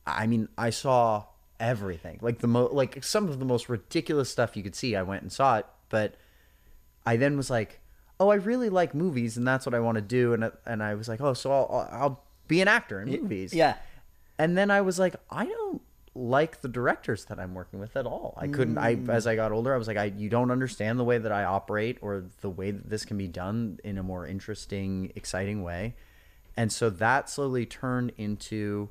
I 0.05 0.25
mean, 0.27 0.49
I 0.57 0.71
saw 0.71 1.25
everything. 1.59 2.19
Like 2.21 2.39
the 2.39 2.47
mo 2.47 2.69
like 2.71 3.03
some 3.03 3.27
of 3.29 3.39
the 3.39 3.45
most 3.45 3.69
ridiculous 3.69 4.29
stuff 4.29 4.55
you 4.57 4.63
could 4.63 4.75
see. 4.75 4.95
I 4.95 5.01
went 5.03 5.21
and 5.23 5.31
saw 5.31 5.57
it, 5.57 5.65
but 5.89 6.15
I 7.05 7.17
then 7.17 7.35
was 7.37 7.49
like, 7.49 7.79
"Oh, 8.19 8.29
I 8.29 8.35
really 8.35 8.69
like 8.69 8.93
movies 8.95 9.37
and 9.37 9.47
that's 9.47 9.65
what 9.65 9.73
I 9.75 9.79
want 9.79 9.95
to 9.95 10.01
do." 10.01 10.33
And 10.33 10.51
and 10.65 10.81
I 10.83 10.95
was 10.95 11.07
like, 11.07 11.21
"Oh, 11.21 11.33
so 11.33 11.51
I'll 11.51 11.87
I'll- 11.91 12.23
be 12.47 12.61
an 12.61 12.67
actor 12.67 12.99
in 13.01 13.09
movies." 13.09 13.53
Yeah. 13.53 13.75
And 14.39 14.57
then 14.57 14.71
I 14.71 14.81
was 14.81 14.97
like, 14.97 15.15
I 15.29 15.45
don't 15.45 15.81
like 16.15 16.61
the 16.61 16.67
directors 16.67 17.25
that 17.25 17.39
I'm 17.39 17.53
working 17.53 17.79
with 17.79 17.95
at 17.95 18.05
all. 18.07 18.33
I 18.37 18.47
couldn't. 18.47 18.77
I 18.79 18.95
Mm. 18.95 19.09
as 19.09 19.27
I 19.27 19.35
got 19.35 19.51
older, 19.51 19.73
I 19.73 19.77
was 19.77 19.87
like, 19.87 19.97
I 19.97 20.05
you 20.05 20.29
don't 20.29 20.49
understand 20.49 20.97
the 20.97 21.03
way 21.03 21.17
that 21.19 21.31
I 21.31 21.43
operate 21.43 21.99
or 22.01 22.23
the 22.41 22.49
way 22.49 22.71
that 22.71 22.89
this 22.89 23.05
can 23.05 23.17
be 23.17 23.27
done 23.27 23.79
in 23.83 23.97
a 23.99 24.03
more 24.03 24.25
interesting, 24.25 25.11
exciting 25.15 25.61
way, 25.61 25.93
and 26.57 26.71
so 26.71 26.89
that 26.89 27.29
slowly 27.29 27.65
turned 27.67 28.11
into, 28.17 28.89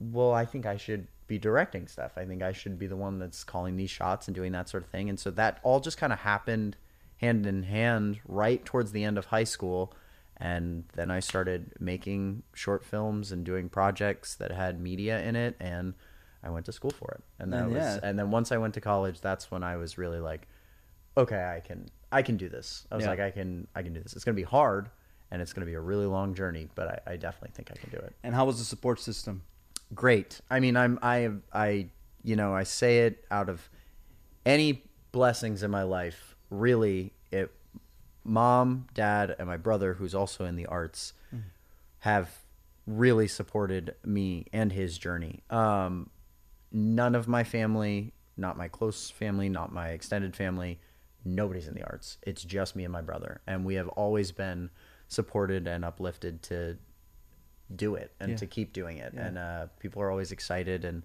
well, 0.00 0.32
I 0.32 0.44
think 0.46 0.64
I 0.66 0.76
should 0.78 1.06
be 1.26 1.38
directing 1.38 1.86
stuff. 1.88 2.12
I 2.16 2.24
think 2.24 2.42
I 2.42 2.52
should 2.52 2.78
be 2.78 2.86
the 2.86 2.96
one 2.96 3.18
that's 3.18 3.44
calling 3.44 3.76
these 3.76 3.90
shots 3.90 4.28
and 4.28 4.34
doing 4.34 4.52
that 4.52 4.68
sort 4.68 4.82
of 4.82 4.90
thing. 4.90 5.08
And 5.08 5.18
so 5.18 5.30
that 5.32 5.58
all 5.62 5.80
just 5.80 5.96
kind 5.96 6.12
of 6.12 6.20
happened 6.20 6.76
hand 7.18 7.46
in 7.46 7.62
hand 7.62 8.20
right 8.26 8.64
towards 8.64 8.92
the 8.92 9.04
end 9.04 9.16
of 9.18 9.26
high 9.26 9.44
school. 9.44 9.94
And 10.36 10.84
then 10.94 11.10
I 11.10 11.20
started 11.20 11.72
making 11.78 12.42
short 12.54 12.84
films 12.84 13.32
and 13.32 13.44
doing 13.44 13.68
projects 13.68 14.34
that 14.36 14.50
had 14.50 14.80
media 14.80 15.22
in 15.22 15.36
it. 15.36 15.56
And 15.60 15.94
I 16.42 16.50
went 16.50 16.66
to 16.66 16.72
school 16.72 16.90
for 16.90 17.12
it. 17.12 17.24
And 17.42 17.52
that 17.52 17.62
And 17.64 17.72
was, 17.72 17.82
yeah. 17.82 18.00
and 18.02 18.18
then 18.18 18.30
once 18.30 18.52
I 18.52 18.58
went 18.58 18.74
to 18.74 18.80
college, 18.80 19.20
that's 19.20 19.50
when 19.50 19.62
I 19.62 19.76
was 19.76 19.96
really 19.96 20.20
like, 20.20 20.46
okay, 21.16 21.42
I 21.56 21.60
can, 21.60 21.88
I 22.12 22.22
can 22.22 22.36
do 22.36 22.48
this. 22.48 22.86
I 22.90 22.96
was 22.96 23.04
Yeah. 23.04 23.10
like, 23.10 23.20
I 23.20 23.30
can, 23.30 23.66
I 23.74 23.82
can 23.82 23.92
do 23.94 24.00
this. 24.00 24.12
It's 24.14 24.24
going 24.24 24.34
to 24.36 24.40
be 24.40 24.44
hard 24.46 24.90
and 25.30 25.40
it's 25.40 25.52
going 25.52 25.64
to 25.64 25.70
be 25.70 25.74
a 25.74 25.80
really 25.80 26.06
long 26.06 26.34
journey, 26.34 26.68
but 26.74 27.02
I, 27.06 27.12
I 27.12 27.16
definitely 27.16 27.52
think 27.54 27.70
I 27.70 27.74
can 27.80 27.90
do 27.90 27.96
it 27.96 28.14
And 28.22 28.34
how 28.34 28.44
was 28.44 28.58
the 28.58 28.64
support 28.64 29.00
system? 29.00 29.42
Great. 29.94 30.40
I 30.50 30.60
mean, 30.60 30.76
I'm 30.76 30.98
I 31.02 31.30
I 31.52 31.88
you 32.22 32.36
know 32.36 32.54
I 32.54 32.64
say 32.64 33.00
it 33.00 33.24
out 33.30 33.48
of 33.48 33.68
any 34.44 34.84
blessings 35.12 35.62
in 35.62 35.70
my 35.70 35.82
life. 35.82 36.36
Really, 36.50 37.12
it 37.30 37.52
mom, 38.24 38.86
dad, 38.94 39.34
and 39.38 39.46
my 39.46 39.56
brother, 39.56 39.94
who's 39.94 40.14
also 40.14 40.44
in 40.44 40.56
the 40.56 40.66
arts, 40.66 41.12
have 42.00 42.30
really 42.86 43.28
supported 43.28 43.94
me 44.04 44.46
and 44.52 44.72
his 44.72 44.98
journey. 44.98 45.42
Um, 45.50 46.10
none 46.72 47.14
of 47.14 47.28
my 47.28 47.44
family, 47.44 48.12
not 48.36 48.56
my 48.56 48.68
close 48.68 49.10
family, 49.10 49.48
not 49.48 49.72
my 49.72 49.88
extended 49.90 50.36
family, 50.36 50.80
nobody's 51.24 51.68
in 51.68 51.74
the 51.74 51.84
arts. 51.84 52.18
It's 52.22 52.42
just 52.42 52.76
me 52.76 52.84
and 52.84 52.92
my 52.92 53.00
brother, 53.00 53.40
and 53.46 53.64
we 53.64 53.74
have 53.74 53.88
always 53.88 54.32
been 54.32 54.70
supported 55.08 55.66
and 55.66 55.84
uplifted 55.84 56.42
to 56.42 56.78
do 57.74 57.94
it 57.94 58.12
and 58.20 58.30
Yeah. 58.32 58.36
to 58.36 58.46
keep 58.46 58.72
doing 58.72 58.98
it. 58.98 59.12
Yeah. 59.14 59.26
And 59.26 59.38
uh, 59.38 59.66
people 59.78 60.02
are 60.02 60.10
always 60.10 60.32
excited 60.32 60.84
and 60.84 61.02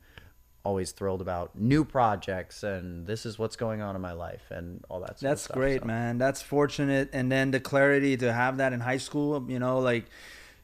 always 0.64 0.92
thrilled 0.92 1.22
about 1.22 1.58
new 1.58 1.86
projects 1.86 2.64
and 2.64 3.08
this 3.08 3.26
is 3.26 3.40
what's 3.40 3.56
going 3.56 3.82
on 3.82 3.96
in 3.96 4.02
my 4.02 4.12
life 4.12 4.44
and 4.52 4.84
all 4.90 5.00
that. 5.00 5.18
That's 5.20 5.44
stuff. 5.44 5.56
great, 5.56 5.82
So- 5.82 5.88
man. 5.88 6.18
That's 6.18 6.42
fortunate. 6.42 7.10
And 7.14 7.32
then 7.32 7.52
the 7.52 7.60
clarity 7.60 8.18
to 8.18 8.32
have 8.34 8.58
that 8.58 8.74
in 8.74 8.80
high 8.82 8.98
school, 8.98 9.46
you 9.50 9.58
know, 9.60 9.80
like, 9.80 10.06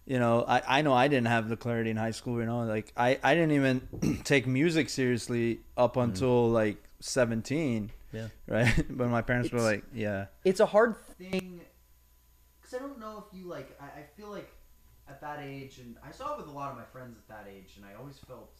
you 0.05 0.19
know, 0.19 0.43
I, 0.47 0.61
I 0.79 0.81
know 0.81 0.93
I 0.93 1.07
didn't 1.07 1.27
have 1.27 1.49
the 1.49 1.57
clarity 1.57 1.89
in 1.89 1.97
high 1.97 2.11
school, 2.11 2.39
you 2.39 2.45
know, 2.45 2.63
like 2.65 2.91
I, 2.95 3.17
I 3.23 3.33
didn't 3.33 3.53
even 3.53 4.21
take 4.23 4.45
music 4.45 4.89
seriously 4.89 5.61
up 5.77 5.97
until 5.97 6.49
like 6.49 6.77
17. 6.99 7.91
Yeah. 8.11 8.27
Right. 8.47 8.85
but 8.89 9.09
my 9.09 9.21
parents 9.21 9.51
were 9.51 9.61
like, 9.61 9.83
yeah. 9.93 10.25
it's 10.43 10.59
a 10.59 10.65
hard 10.65 10.95
thing 11.17 11.61
because 12.61 12.73
I 12.75 12.79
don't 12.79 12.99
know 12.99 13.23
if 13.27 13.37
you 13.37 13.45
like. 13.47 13.75
I, 13.81 13.85
I 13.85 14.03
feel 14.15 14.29
like 14.29 14.49
at 15.07 15.21
that 15.21 15.39
age, 15.41 15.79
and 15.79 15.95
I 16.07 16.11
saw 16.11 16.33
it 16.33 16.37
with 16.37 16.47
a 16.47 16.51
lot 16.51 16.71
of 16.71 16.77
my 16.77 16.83
friends 16.85 17.17
at 17.17 17.27
that 17.27 17.47
age, 17.51 17.73
and 17.77 17.85
I 17.85 17.93
always 17.99 18.17
felt 18.27 18.55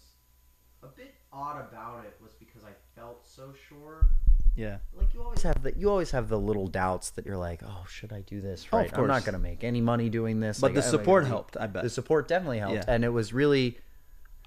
a 0.84 0.88
bit 0.88 1.16
odd 1.34 1.60
about 1.70 2.06
it. 2.06 2.16
Was 2.22 2.34
because 2.34 2.64
I 2.64 2.72
felt 2.96 3.26
so 3.26 3.54
sure. 3.68 4.08
Yeah. 4.56 4.78
Like 4.93 5.14
you 5.14 5.22
always 5.22 5.41
have 5.43 5.64
the 5.64 5.74
you 5.78 5.89
always 5.89 6.12
have 6.12 6.30
the 6.30 6.39
little 6.39 6.68
doubts 6.68 7.10
that 7.12 7.26
you're 7.26 7.36
like, 7.38 7.62
oh, 7.66 7.86
should 7.89 8.14
I 8.14 8.22
do 8.22 8.39
this 8.39 8.66
Oh, 8.72 8.78
right? 8.78 8.91
of 8.91 8.98
I'm 9.00 9.08
not 9.08 9.26
gonna 9.26 9.39
make 9.39 9.64
any 9.64 9.82
money 9.82 10.08
doing 10.10 10.39
this. 10.39 10.60
But 10.62 10.68
Like, 10.68 10.76
the 10.76 10.82
am 10.82 10.88
I 10.88 10.91
support 10.91 11.24
gonna 11.24 11.34
helped, 11.34 11.58
I 11.60 11.68
bet. 11.68 11.84
The 11.84 11.89
support 11.89 12.28
definitely 12.28 12.60
helped, 12.60 12.76
Yeah. 12.76 12.86
and 12.88 13.04
it 13.04 13.10
was 13.10 13.34
really, 13.34 13.78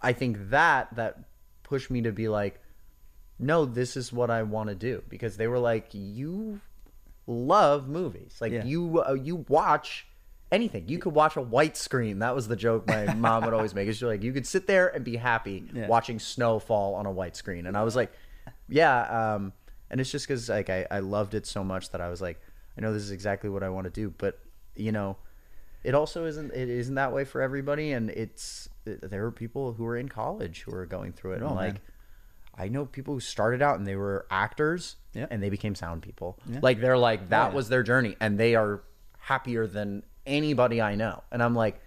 I 0.01 0.13
think 0.15 0.51
that 0.51 0.95
that 0.97 1.19
pushed 1.63 1.91
me 1.91 2.01
to 2.03 2.13
be 2.13 2.29
like, 2.29 2.61
no, 3.39 3.67
this 3.67 3.97
is 3.99 4.11
what 4.13 4.31
I 4.31 4.43
want 4.45 4.71
to 4.71 4.75
do 4.75 5.03
because 5.11 5.37
they 5.37 5.47
were 5.47 5.59
like, 5.59 5.89
you 5.93 6.61
love 7.27 7.87
movies, 7.89 8.39
like 8.41 8.53
Yeah. 8.53 8.65
you 8.65 9.03
uh, 9.07 9.13
you 9.13 9.45
watch 9.49 10.08
anything. 10.51 10.89
You 10.89 10.99
could 10.99 11.15
watch 11.15 11.37
a 11.37 11.41
white 11.43 11.77
screen. 11.77 12.21
That 12.21 12.35
was 12.35 12.49
the 12.49 12.57
joke 12.57 12.87
my 12.87 13.13
mom 13.15 13.45
would 13.45 13.55
always 13.55 13.75
make. 13.75 13.89
Is 13.89 14.01
like 14.03 14.23
you 14.23 14.33
could 14.33 14.47
sit 14.47 14.67
there 14.67 14.89
and 14.89 15.05
be 15.05 15.17
happy 15.17 15.65
Yeah. 15.73 15.87
watching 15.89 16.19
snow 16.19 16.59
fall 16.59 16.95
on 16.95 17.07
a 17.07 17.11
white 17.13 17.37
screen, 17.37 17.67
and 17.67 17.77
I 17.77 17.83
was 17.85 17.95
like, 17.97 18.13
yeah. 18.69 19.35
Um, 19.35 19.53
and 19.91 20.01
it's 20.01 20.11
just 20.11 20.27
because 20.27 20.49
like 20.49 20.71
I, 20.71 20.87
I 20.91 20.99
loved 21.01 21.35
it 21.35 21.47
so 21.47 21.65
much 21.65 21.91
that 21.91 22.01
I 22.01 22.09
was 22.11 22.21
like, 22.21 22.41
I 22.77 22.81
know 22.81 22.93
this 22.93 23.03
is 23.03 23.11
exactly 23.11 23.51
what 23.51 23.63
I 23.63 23.69
want 23.71 23.85
to 23.87 23.91
do, 23.91 24.13
but 24.19 24.39
you 24.77 24.93
know, 24.93 25.17
it 25.85 25.95
also 25.95 26.25
isn't 26.27 26.53
it 26.53 26.69
isn't 26.69 26.95
that 26.97 27.13
way 27.13 27.25
for 27.25 27.41
everybody, 27.43 27.93
and 27.93 28.11
it's 28.11 28.69
there 28.85 29.25
are 29.25 29.31
people 29.33 29.73
who 29.75 29.85
are 29.87 29.97
in 29.97 30.09
college 30.09 30.63
who 30.63 30.75
are 30.75 30.87
going 30.87 31.13
through 31.13 31.33
it, 31.33 31.43
Oh, 31.43 31.49
and 31.49 31.57
like. 31.57 31.73
man. 31.75 31.81
I 32.61 32.67
know 32.67 32.87
people 32.87 33.15
who 33.15 33.21
started 33.21 33.63
out 33.63 33.79
and 33.79 33.87
they 33.87 33.95
were 33.95 34.27
actors 34.33 34.97
Yeah. 35.15 35.27
and 35.31 35.41
they 35.41 35.49
became 35.49 35.77
sound 35.77 36.03
people. 36.03 36.41
Yeah. 36.45 36.59
Like 36.61 36.81
they're 36.81 36.99
like 36.99 37.29
that 37.29 37.55
was 37.55 37.69
their 37.69 37.85
journey 37.85 38.17
and 38.21 38.37
they 38.37 38.57
are 38.57 38.83
happier 39.17 39.69
than 39.69 40.03
anybody 40.29 40.81
I 40.81 40.95
know. 40.95 41.23
And 41.33 41.43
I'm 41.43 41.55
like 41.55 41.81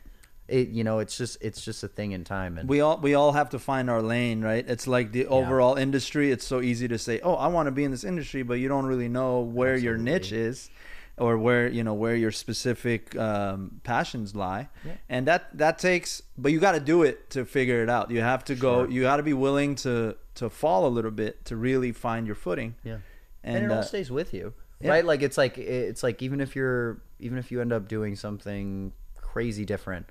it 0.51 0.69
you 0.69 0.83
know, 0.83 0.99
it's 0.99 1.17
just 1.17 1.37
it's 1.41 1.63
just 1.63 1.83
a 1.83 1.87
thing 1.87 2.11
in 2.11 2.23
time 2.23 2.57
and 2.57 2.69
We 2.69 2.81
all 2.81 2.97
we 2.97 3.13
all 3.13 3.31
have 3.31 3.49
to 3.51 3.59
find 3.59 3.89
our 3.89 4.01
lane, 4.01 4.41
right? 4.41 4.65
It's 4.67 4.85
like 4.85 5.11
the 5.11 5.25
overall 5.27 5.75
industry. 5.75 6.31
It's 6.31 6.45
so 6.45 6.61
easy 6.61 6.87
to 6.89 6.97
say, 6.97 7.19
"Oh, 7.21 7.35
I 7.35 7.47
want 7.47 7.67
to 7.67 7.71
be 7.71 7.83
in 7.83 7.91
this 7.91 8.03
industry," 8.03 8.43
but 8.43 8.55
you 8.55 8.67
don't 8.67 8.85
really 8.85 9.07
know 9.07 9.41
where 9.41 9.77
your 9.77 9.97
niche 9.97 10.31
is, 10.31 10.69
or 11.17 11.37
where 11.37 11.69
you 11.69 11.83
know 11.83 11.93
where 11.93 12.15
your 12.15 12.31
specific 12.31 13.15
um, 13.15 13.79
passions 13.83 14.35
lie. 14.35 14.67
Yeah. 14.85 14.93
And 15.09 15.27
that 15.27 15.57
that 15.57 15.79
takes, 15.79 16.21
but 16.37 16.51
you 16.51 16.59
got 16.59 16.73
to 16.73 16.81
do 16.81 17.03
it 17.03 17.29
to 17.31 17.45
figure 17.45 17.81
it 17.81 17.89
out. 17.89 18.11
You 18.11 18.21
have 18.21 18.43
to 18.45 18.55
go. 18.55 18.85
You 18.85 19.03
got 19.03 19.17
to 19.17 19.23
be 19.23 19.33
willing 19.33 19.75
to 19.75 20.17
to 20.35 20.49
fall 20.49 20.85
a 20.85 20.89
little 20.89 21.11
bit 21.11 21.45
to 21.45 21.55
really 21.55 21.93
find 21.93 22.27
your 22.27 22.35
footing. 22.35 22.75
Yeah. 22.83 22.97
And, 23.43 23.57
and, 23.57 23.65
it 23.65 23.71
all 23.71 23.79
uh, 23.79 23.83
stays 23.83 24.11
with 24.11 24.35
you 24.35 24.53
yeah. 24.81 24.91
right 24.91 25.05
like 25.05 25.21
it's 25.21 25.37
like 25.37 25.57
it's 25.57 26.03
like 26.03 26.21
even 26.21 26.41
if 26.41 26.55
you're 26.55 27.01
even 27.21 27.37
if 27.37 27.51
you 27.51 27.61
end 27.61 27.71
up 27.71 27.87
doing 27.87 28.15
something 28.15 28.91
crazy 29.15 29.63
different 29.65 30.07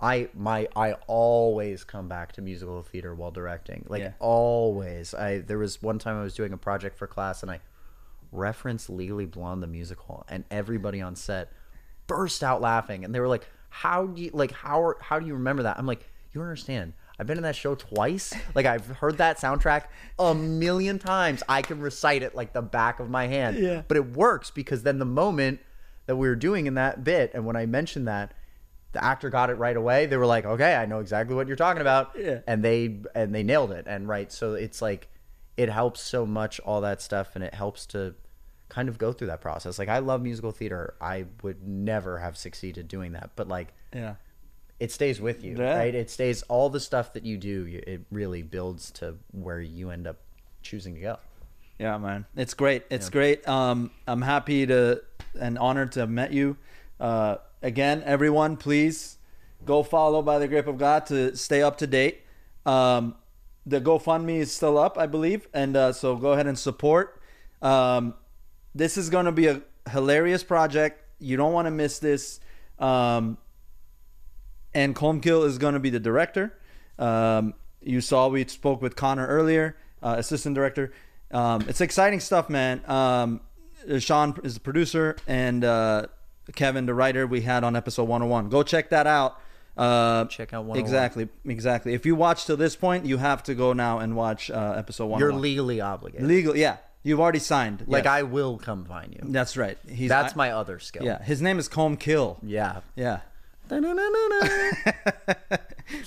i 0.00 0.28
my 0.34 0.68
i 0.76 0.92
always 1.06 1.84
come 1.84 2.08
back 2.08 2.32
to 2.32 2.40
musical 2.42 2.82
theater 2.82 3.14
while 3.14 3.30
directing. 3.30 3.84
Like 3.88 4.02
Yeah. 4.02 4.12
always. 4.18 5.14
I 5.14 5.38
there 5.38 5.58
was 5.58 5.80
one 5.82 5.98
time 5.98 6.16
i 6.18 6.22
was 6.22 6.34
doing 6.34 6.52
a 6.52 6.56
project 6.58 6.96
for 6.98 7.06
class 7.06 7.42
and 7.42 7.50
i 7.50 7.60
referenced 8.30 8.88
legally 8.88 9.26
blonde 9.26 9.62
the 9.62 9.66
musical 9.66 10.24
and 10.28 10.44
everybody 10.50 11.00
on 11.00 11.14
set 11.16 11.52
burst 12.06 12.42
out 12.42 12.60
laughing. 12.60 13.04
And 13.04 13.14
they 13.14 13.20
were 13.20 13.28
like 13.28 13.48
how 13.68 14.06
do 14.06 14.20
you 14.22 14.30
like 14.32 14.52
how 14.52 14.82
are, 14.82 14.96
how 15.00 15.18
do 15.18 15.26
you 15.26 15.34
remember 15.34 15.62
that? 15.64 15.78
I'm 15.78 15.86
like 15.86 16.08
you 16.32 16.40
understand. 16.40 16.94
I've 17.18 17.26
been 17.26 17.36
in 17.36 17.42
that 17.44 17.54
show 17.56 17.74
twice. 17.74 18.32
Like 18.54 18.66
i've 18.66 18.86
heard 18.86 19.18
that 19.18 19.38
soundtrack 19.38 19.84
a 20.18 20.34
million 20.34 20.98
times. 20.98 21.42
I 21.48 21.62
can 21.62 21.80
recite 21.80 22.22
it 22.22 22.34
like 22.34 22.52
the 22.52 22.62
back 22.62 23.00
of 23.00 23.08
my 23.10 23.26
hand. 23.28 23.58
Yeah. 23.58 23.82
but 23.86 23.96
it 23.96 24.12
works 24.16 24.50
because 24.50 24.82
then 24.82 24.98
the 24.98 25.04
moment 25.04 25.60
that 26.12 26.16
we 26.16 26.28
were 26.28 26.36
doing 26.36 26.66
in 26.66 26.74
that 26.74 27.02
bit 27.02 27.30
and 27.32 27.46
when 27.46 27.56
i 27.56 27.64
mentioned 27.64 28.06
that 28.06 28.32
the 28.92 29.02
actor 29.02 29.30
got 29.30 29.48
it 29.48 29.54
right 29.54 29.76
away 29.78 30.04
they 30.04 30.18
were 30.18 30.26
like 30.26 30.44
okay 30.44 30.74
i 30.74 30.84
know 30.84 31.00
exactly 31.00 31.34
what 31.34 31.46
you're 31.46 31.56
talking 31.56 31.80
about 31.80 32.10
Yeah. 32.14 32.40
and 32.46 32.62
they 32.62 33.00
and 33.14 33.34
they 33.34 33.42
nailed 33.42 33.72
it 33.72 33.86
and 33.88 34.06
right 34.06 34.30
so 34.30 34.52
it's 34.52 34.82
like 34.82 35.08
it 35.56 35.70
helps 35.70 36.00
so 36.02 36.26
much 36.26 36.60
all 36.60 36.82
that 36.82 37.00
stuff 37.00 37.34
and 37.34 37.42
it 37.42 37.54
helps 37.54 37.86
to 37.86 38.14
kind 38.68 38.88
of 38.90 38.98
go 38.98 39.12
through 39.12 39.28
that 39.28 39.40
process 39.40 39.78
like 39.78 39.88
i 39.88 39.98
love 39.98 40.20
musical 40.22 40.52
theater 40.52 40.94
i 41.00 41.24
would 41.42 41.66
never 41.66 42.18
have 42.18 42.36
succeeded 42.36 42.88
doing 42.88 43.12
that 43.12 43.30
but 43.36 43.48
like 43.48 43.72
Yeah. 43.94 44.14
it 44.78 44.92
stays 44.92 45.18
with 45.20 45.42
you 45.44 45.56
Yeah. 45.58 45.76
right 45.78 45.94
it 45.94 46.10
stays 46.10 46.42
all 46.44 46.68
the 46.68 46.80
stuff 46.80 47.14
that 47.14 47.24
you 47.24 47.38
do 47.38 47.66
it 47.86 48.02
really 48.10 48.42
builds 48.42 48.90
to 48.92 49.16
where 49.30 49.60
you 49.60 49.88
end 49.90 50.06
up 50.06 50.18
choosing 50.62 50.94
to 50.96 51.00
go 51.00 51.16
Yeah, 51.78 51.98
man, 51.98 52.26
it's 52.36 52.54
great. 52.54 52.84
It's 52.90 53.08
great. 53.10 53.46
Um, 53.48 53.90
I'm 54.06 54.22
happy 54.22 54.66
to 54.66 55.02
and 55.38 55.58
honored 55.58 55.92
to 55.92 56.00
have 56.00 56.10
met 56.10 56.32
you. 56.32 56.56
Uh, 57.00 57.36
again, 57.62 58.02
everyone, 58.04 58.56
please 58.56 59.18
go 59.64 59.82
follow 59.82 60.22
by 60.22 60.38
the 60.38 60.48
grape 60.48 60.66
of 60.66 60.78
God 60.78 61.06
to 61.06 61.36
stay 61.36 61.62
up 61.62 61.78
to 61.78 61.86
date. 61.86 62.22
Um, 62.66 63.14
the 63.64 63.80
GoFundMe 63.80 64.38
is 64.38 64.52
still 64.52 64.78
up, 64.78 64.98
I 64.98 65.06
believe, 65.06 65.46
and 65.54 65.76
uh, 65.76 65.92
so 65.92 66.16
go 66.16 66.32
ahead 66.32 66.46
and 66.46 66.58
support. 66.58 67.20
Um, 67.60 68.14
this 68.74 68.96
is 68.96 69.10
going 69.10 69.26
to 69.26 69.32
be 69.32 69.46
a 69.46 69.62
hilarious 69.90 70.42
project. 70.42 71.04
You 71.20 71.36
don't 71.36 71.52
want 71.52 71.66
to 71.66 71.70
miss 71.70 71.98
this. 71.98 72.40
Um, 72.78 73.38
and 74.74 74.96
Colmcille 74.96 75.46
is 75.46 75.58
going 75.58 75.74
to 75.74 75.80
be 75.80 75.90
the 75.90 76.00
director. 76.00 76.58
Um, 76.98 77.54
you 77.80 78.00
saw 78.00 78.28
we 78.28 78.46
spoke 78.46 78.82
with 78.82 78.96
Connor 78.96 79.26
earlier, 79.26 79.76
uh, 80.02 80.16
assistant 80.18 80.54
director. 80.54 80.92
Um, 81.30 81.64
it's 81.68 81.80
exciting 81.80 82.20
stuff, 82.20 82.48
man. 82.50 82.82
Um, 82.88 83.40
Sean 83.98 84.38
is 84.44 84.54
the 84.54 84.60
producer, 84.60 85.16
and 85.26 85.64
uh, 85.64 86.06
Kevin, 86.54 86.86
the 86.86 86.94
writer, 86.94 87.26
we 87.26 87.40
had 87.42 87.64
on 87.64 87.76
episode 87.76 88.04
101. 88.08 88.48
Go 88.48 88.62
check 88.62 88.90
that 88.90 89.06
out. 89.06 89.38
Uh, 89.76 90.26
Check 90.26 90.52
out 90.52 90.64
101. 90.66 90.78
exactly, 90.78 91.28
exactly. 91.46 91.94
If 91.94 92.04
you 92.04 92.14
watch 92.14 92.44
till 92.44 92.58
this 92.58 92.76
point, 92.76 93.06
you 93.06 93.16
have 93.16 93.42
to 93.44 93.54
go 93.54 93.72
now 93.72 94.00
and 94.00 94.14
watch 94.14 94.50
uh, 94.50 94.74
episode 94.76 95.06
101. 95.06 95.20
you're 95.20 95.32
legally 95.40 95.80
obligated 95.80 96.26
legal. 96.28 96.54
Yeah, 96.54 96.76
you've 97.02 97.20
already 97.20 97.38
signed. 97.38 97.84
like 97.86 98.04
yes. 98.04 98.12
i 98.12 98.22
will 98.22 98.58
come 98.58 98.84
find 98.84 99.14
you 99.14 99.20
That's 99.32 99.56
right. 99.56 99.78
He's 99.88 100.10
that's 100.10 100.34
I- 100.34 100.36
my 100.36 100.50
other 100.50 100.78
skill 100.78 101.04
Yeah, 101.04 101.22
his 101.22 101.40
name 101.40 101.58
is 101.58 101.70
Colmcille. 101.70 102.36
yeah 102.42 102.80
Yeah. 102.96 103.20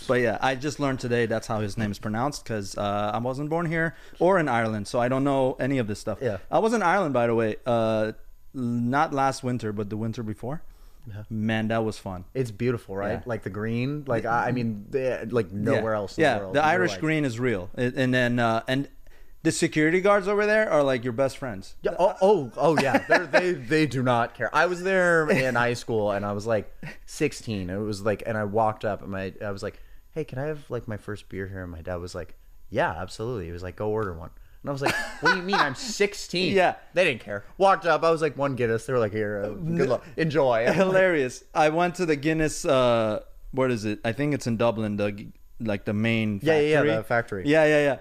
But 0.07 0.21
yeah, 0.21 0.37
I 0.41 0.55
just 0.55 0.79
learned 0.79 0.99
today 0.99 1.25
that's 1.25 1.47
how 1.47 1.59
his 1.59 1.77
name 1.77 1.91
is 1.91 1.99
pronounced 1.99 2.43
because 2.43 2.77
uh, 2.77 3.11
I 3.13 3.17
wasn't 3.19 3.49
born 3.49 3.65
here 3.65 3.95
or 4.19 4.39
in 4.39 4.47
Ireland, 4.47 4.87
so 4.87 4.99
I 4.99 5.07
don't 5.09 5.23
know 5.23 5.55
any 5.59 5.77
of 5.77 5.87
this 5.87 5.99
stuff. 5.99 6.19
Yeah. 6.21 6.37
I 6.51 6.59
was 6.59 6.73
in 6.73 6.81
Ireland, 6.83 7.13
by 7.13 7.27
the 7.27 7.35
way, 7.35 7.55
uh, 7.65 8.13
not 8.53 9.13
last 9.13 9.43
winter, 9.43 9.71
but 9.73 9.89
the 9.89 9.97
winter 9.97 10.23
before. 10.23 10.61
Man, 11.29 11.67
that 11.67 11.83
was 11.85 11.99
fun. 11.99 12.25
It's 12.33 12.49
beautiful, 12.49 12.95
right? 12.95 13.11
Yeah. 13.19 13.21
Like 13.25 13.43
the 13.43 13.51
green. 13.51 14.05
Like 14.07 14.25
I, 14.25 14.47
I 14.47 14.51
mean, 14.51 14.85
they- 14.89 15.23
like 15.29 15.51
nowhere 15.51 15.93
yeah. 15.93 15.97
else. 15.99 16.17
In 16.17 16.21
Yeah, 16.23 16.33
the, 16.35 16.39
world. 16.45 16.55
the 16.55 16.63
Irish 16.65 16.91
like- 16.93 16.99
green 17.01 17.25
is 17.25 17.39
real, 17.39 17.69
It- 17.77 17.95
and 17.95 18.11
then 18.11 18.39
uh, 18.39 18.63
and 18.67 18.87
the 19.43 19.51
security 19.51 20.01
guards 20.01 20.27
over 20.27 20.47
there 20.47 20.67
are 20.71 20.81
like 20.81 21.03
your 21.03 21.13
best 21.13 21.37
friends. 21.37 21.75
Yeah, 21.83 21.91
oh, 21.99 22.15
oh, 22.21 22.51
oh, 22.57 22.79
yeah. 22.81 22.97
They 23.31 23.51
they 23.53 23.85
do 23.85 24.01
not 24.01 24.33
care. 24.33 24.49
I 24.55 24.65
was 24.65 24.81
there 24.81 25.29
in 25.29 25.53
high 25.53 25.75
school, 25.75 26.09
and 26.11 26.25
I 26.25 26.31
was 26.31 26.47
like 26.47 26.73
16. 27.05 27.69
It 27.69 27.77
was 27.77 28.01
like, 28.01 28.23
and 28.25 28.35
I 28.35 28.45
walked 28.45 28.83
up, 28.83 29.03
and 29.03 29.11
my 29.11 29.31
I 29.45 29.51
was 29.51 29.61
like, 29.61 29.79
"Hey, 30.15 30.23
can 30.23 30.39
I 30.39 30.45
have 30.45 30.69
like 30.71 30.87
my 30.87 30.97
first 30.97 31.29
beer 31.29 31.47
here?" 31.47 31.61
And 31.61 31.71
my 31.71 31.81
dad 31.81 31.97
was 31.97 32.15
like, 32.15 32.33
"Yeah, 32.71 32.89
absolutely." 32.91 33.45
He 33.45 33.51
was 33.51 33.61
like, 33.61 33.75
"Go 33.75 33.89
order 33.89 34.13
one." 34.13 34.31
And 34.63 34.69
I 34.69 34.73
was 34.73 34.81
like, 34.81 34.95
"What 35.19 35.33
do 35.33 35.37
you 35.37 35.43
mean? 35.43 35.55
I'm 35.55 35.75
16." 35.99 36.55
Yeah. 36.55 36.75
they 36.95 37.03
didn't 37.03 37.21
care. 37.21 37.45
Walked 37.59 37.85
up, 37.85 38.03
I 38.03 38.09
was 38.09 38.21
like, 38.21 38.35
"One 38.37 38.55
Guinness." 38.55 38.85
They 38.87 38.93
were 38.93 38.99
like, 38.99 39.11
"Here, 39.11 39.43
uh, 39.45 39.49
good 39.49 39.89
luck, 39.89 40.03
enjoy." 40.17 40.65
Hilarious. 40.73 41.43
I 41.53 41.69
went 41.69 41.93
to 41.95 42.05
the 42.07 42.15
Guinness. 42.15 42.65
Uh, 42.65 43.21
what 43.51 43.69
is 43.69 43.85
it? 43.85 43.99
I 44.03 44.11
think 44.13 44.33
it's 44.33 44.47
in 44.47 44.57
Dublin. 44.57 44.95
The 44.97 45.27
like 45.59 45.85
the 45.85 45.93
main. 45.93 46.39
Yeah, 46.41 46.53
Factory. 46.53 46.69
yeah, 46.71 46.83
yeah, 46.83 46.95
the 46.97 47.03
factory. 47.03 47.43
Yeah, 47.45 47.65
yeah, 47.65 47.83
yeah. 47.83 47.99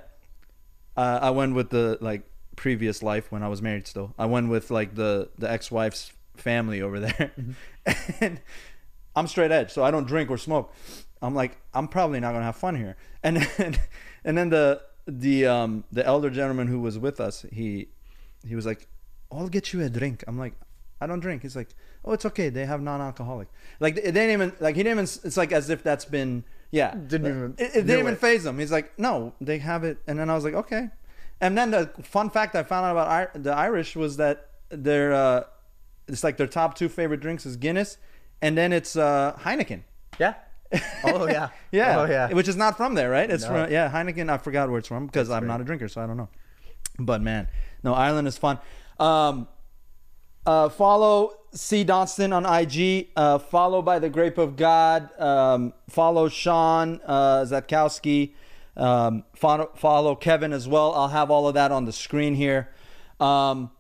Uh, 0.97 1.19
I 1.23 1.31
went 1.31 1.55
with 1.55 1.71
the 1.71 1.99
like 2.01 2.23
previous 2.57 3.03
life 3.03 3.31
when 3.33 3.43
I 3.43 3.49
was 3.49 3.61
married. 3.61 3.87
Still, 3.87 4.15
I 4.19 4.27
went 4.27 4.49
with 4.49 4.71
like 4.71 4.95
the 4.95 5.29
the 5.39 5.51
ex 5.51 5.71
wife's 5.71 6.13
family 6.37 6.81
over 6.83 7.01
there, 7.01 7.33
and 8.21 8.41
I'm 9.15 9.27
straight 9.27 9.51
edge, 9.53 9.71
so 9.73 9.85
I 9.85 9.91
don't 9.91 10.07
drink 10.07 10.31
or 10.31 10.39
smoke. 10.39 10.73
I'm 11.25 11.35
like, 11.35 11.57
I'm 11.73 11.89
probably 11.89 12.21
not 12.21 12.33
gonna 12.33 12.45
have 12.45 12.57
fun 12.57 12.77
here. 12.77 12.97
And 13.23 13.37
then, 13.39 13.79
and 14.25 14.37
then 14.39 14.49
the 14.51 14.83
the 15.07 15.47
um 15.47 15.85
the 15.93 16.05
elder 16.05 16.31
gentleman 16.31 16.67
who 16.69 16.81
was 16.81 16.99
with 16.99 17.21
us, 17.21 17.45
he 17.53 17.89
he 18.47 18.55
was 18.55 18.67
like, 18.67 18.87
I'll 19.33 19.49
get 19.49 19.73
you 19.73 19.83
a 19.83 19.89
drink. 19.89 20.23
I'm 20.29 20.39
like, 20.39 20.55
I 21.01 21.07
don't 21.07 21.21
drink. 21.21 21.43
He's 21.43 21.57
like, 21.57 21.69
oh, 22.05 22.13
it's 22.13 22.25
okay. 22.27 22.49
They 22.51 22.67
have 22.67 22.81
non-alcoholic. 22.83 23.49
Like 23.81 23.97
they 23.97 24.03
didn't 24.03 24.31
even 24.31 24.53
like 24.61 24.77
he 24.77 24.83
didn't 24.83 24.99
even. 24.99 25.05
It's 25.25 25.37
like 25.37 25.53
as 25.53 25.71
if 25.71 25.83
that's 25.83 26.05
been 26.05 26.45
yeah. 26.71 26.95
Didn't 26.95 27.27
even 27.29 27.55
It, 27.59 27.71
it 27.77 27.87
didn't 27.87 28.01
even 28.01 28.17
faze 28.17 28.45
him. 28.45 28.59
He's 28.59 28.73
like, 28.73 28.99
no, 28.99 29.33
they 29.41 29.59
have 29.59 29.85
it. 29.85 29.99
And 30.07 30.19
then 30.19 30.29
I 30.29 30.35
was 30.35 30.45
like, 30.45 30.55
okay. 30.55 30.91
And 31.41 31.57
then 31.59 31.71
the 31.71 31.91
fun 32.03 32.31
fact 32.31 32.55
I 32.55 32.63
found 32.63 32.87
out 32.87 32.93
about 32.93 33.09
I- 33.09 33.39
the 33.39 33.53
Irish 33.53 33.97
was 33.97 34.17
that 34.19 34.51
their 34.71 35.13
uh, 35.13 35.45
it's 36.09 36.25
like 36.25 36.37
their 36.37 36.47
top 36.47 36.75
two 36.75 36.89
favorite 36.89 37.21
drinks 37.21 37.47
is 37.47 37.57
Guinness, 37.57 37.97
and 38.43 38.57
then 38.59 38.73
it's 38.73 38.97
uh, 38.97 39.37
Heineken. 39.41 39.83
yeah. 40.19 40.35
Oh 41.05 41.29
yeah. 41.29 41.49
Yeah. 41.73 42.01
Oh 42.01 42.05
yeah. 42.05 42.33
Which 42.33 42.49
is 42.49 42.57
not 42.57 42.77
from 42.77 42.95
there, 42.95 43.11
right? 43.11 43.29
It's 43.31 43.43
No. 43.45 43.65
from 43.65 43.73
yeah, 43.73 43.91
Heineken. 43.91 44.31
I 44.31 44.39
forgot 44.39 44.69
where 44.71 44.79
it's 44.79 44.89
from 44.89 45.07
because 45.07 45.31
I'm 45.31 45.47
not 45.47 45.61
a 45.61 45.65
drinker, 45.65 45.89
so 45.89 46.01
I 46.03 46.07
don't 46.07 46.17
know. 46.17 46.29
But 46.99 47.21
man, 47.23 47.49
no, 47.83 47.95
Ireland 47.95 48.29
is 48.29 48.39
fun. 48.39 48.59
Um, 49.01 49.49
uh, 50.47 50.69
follow 50.69 51.33
C 51.53 51.85
Donston 51.85 52.33
on 52.33 52.45
IG. 52.47 53.09
Uh, 53.17 53.39
follow 53.39 53.83
by 53.83 53.99
the 53.99 54.09
Grape 54.09 54.39
of 54.39 54.57
God. 54.57 55.09
Um, 55.21 55.73
follow 55.89 56.29
Sean 56.29 57.01
uh, 57.05 57.41
Szatkowski. 57.45 58.35
Um, 58.77 59.25
follow, 59.35 59.71
follow 59.75 60.15
Kevin 60.15 60.53
as 60.53 60.69
well. 60.69 60.93
I'll 60.95 61.09
have 61.09 61.31
all 61.31 61.49
of 61.49 61.55
that 61.55 61.73
on 61.73 61.85
the 61.87 61.93
screen 61.93 62.35
here. 62.35 62.69
Um, 63.21 63.71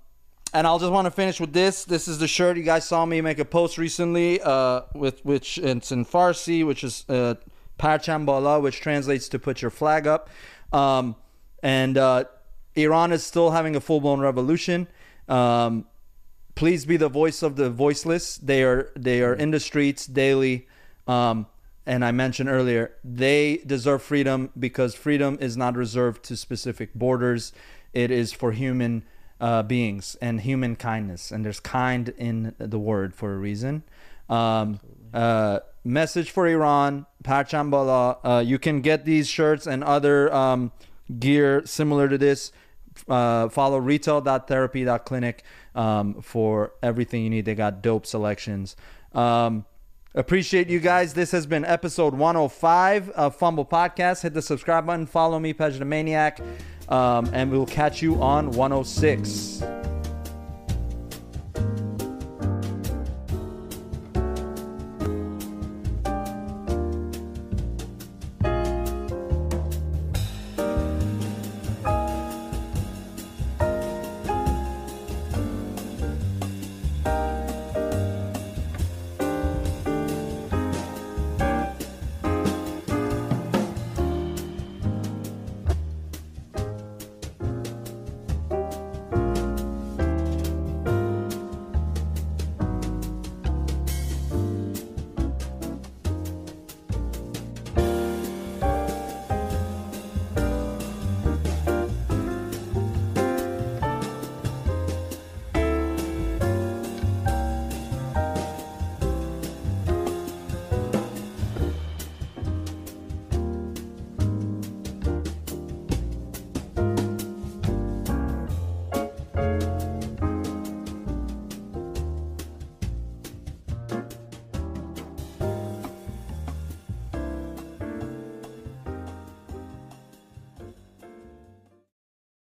and 0.54 0.68
I'll 0.68 0.78
just 0.78 0.92
want 0.92 1.06
to 1.06 1.10
finish 1.10 1.40
with 1.40 1.52
this. 1.52 1.84
This 1.84 2.06
is 2.06 2.20
the 2.20 2.28
shirt 2.28 2.56
you 2.56 2.62
guys 2.62 2.86
saw 2.86 3.04
me 3.04 3.20
make 3.20 3.40
a 3.40 3.44
post 3.44 3.76
recently, 3.76 4.40
uh, 4.40 4.82
with 4.94 5.24
which 5.24 5.58
it's 5.58 5.90
in 5.90 6.04
Farsi, 6.04 6.64
which 6.64 6.84
is 6.84 7.04
uh, 7.08 7.34
Parcham 7.76 8.24
which 8.62 8.80
translates 8.80 9.28
to 9.30 9.38
put 9.40 9.60
your 9.60 9.72
flag 9.72 10.06
up. 10.06 10.30
Um, 10.72 11.16
and 11.60 11.98
uh, 11.98 12.24
Iran 12.76 13.10
is 13.10 13.26
still 13.26 13.50
having 13.50 13.74
a 13.74 13.80
full 13.80 14.00
blown 14.00 14.20
revolution. 14.20 14.86
Um, 15.28 15.86
please 16.54 16.86
be 16.86 16.96
the 16.96 17.08
voice 17.08 17.42
of 17.42 17.56
the 17.56 17.68
voiceless. 17.68 18.36
They 18.36 18.62
are 18.62 18.92
they 18.94 19.22
are 19.22 19.34
in 19.34 19.50
the 19.50 19.60
streets 19.60 20.06
daily. 20.06 20.68
Um, 21.08 21.48
and 21.84 22.04
I 22.04 22.12
mentioned 22.12 22.48
earlier, 22.48 22.94
they 23.02 23.58
deserve 23.66 24.02
freedom 24.02 24.50
because 24.56 24.94
freedom 24.94 25.36
is 25.40 25.56
not 25.56 25.74
reserved 25.76 26.22
to 26.26 26.36
specific 26.36 26.94
borders. 26.94 27.52
It 27.92 28.12
is 28.12 28.32
for 28.32 28.52
human 28.52 29.04
uh, 29.40 29.62
beings 29.62 30.16
and 30.20 30.40
human 30.40 30.76
kindness. 30.76 31.30
And 31.30 31.44
there's 31.44 31.60
kind 31.60 32.10
in 32.16 32.54
the 32.58 32.78
word 32.78 33.14
for 33.14 33.34
a 33.34 33.38
reason. 33.38 33.82
Um, 34.28 34.80
uh, 35.12 35.60
message 35.84 36.30
for 36.30 36.46
Iran, 36.46 37.06
Parchambala. 37.22 38.18
Uh, 38.24 38.42
you 38.44 38.58
can 38.58 38.80
get 38.80 39.04
these 39.04 39.28
shirts 39.28 39.66
and 39.66 39.84
other 39.84 40.32
um, 40.34 40.72
gear 41.18 41.62
similar 41.66 42.08
to 42.08 42.18
this. 42.18 42.52
Uh, 43.08 43.48
follow 43.48 43.78
retail.therapy.clinic 43.78 45.42
um, 45.74 46.22
for 46.22 46.72
everything 46.82 47.24
you 47.24 47.30
need. 47.30 47.44
They 47.44 47.54
got 47.54 47.82
dope 47.82 48.06
selections. 48.06 48.76
Um, 49.12 49.66
appreciate 50.14 50.68
you 50.68 50.80
guys. 50.80 51.14
This 51.14 51.32
has 51.32 51.46
been 51.46 51.64
episode 51.64 52.14
105 52.14 53.10
of 53.10 53.38
pHumble 53.38 53.68
Podcast. 53.68 54.22
Hit 54.22 54.34
the 54.34 54.42
subscribe 54.42 54.86
button. 54.86 55.06
Follow 55.06 55.38
me, 55.38 55.52
Pej 55.52 55.78
the 55.78 55.84
Maniac. 55.84 56.40
Um, 56.88 57.30
and 57.32 57.50
we'll 57.50 57.66
catch 57.66 58.02
you 58.02 58.20
on 58.22 58.50
106. 58.50 59.62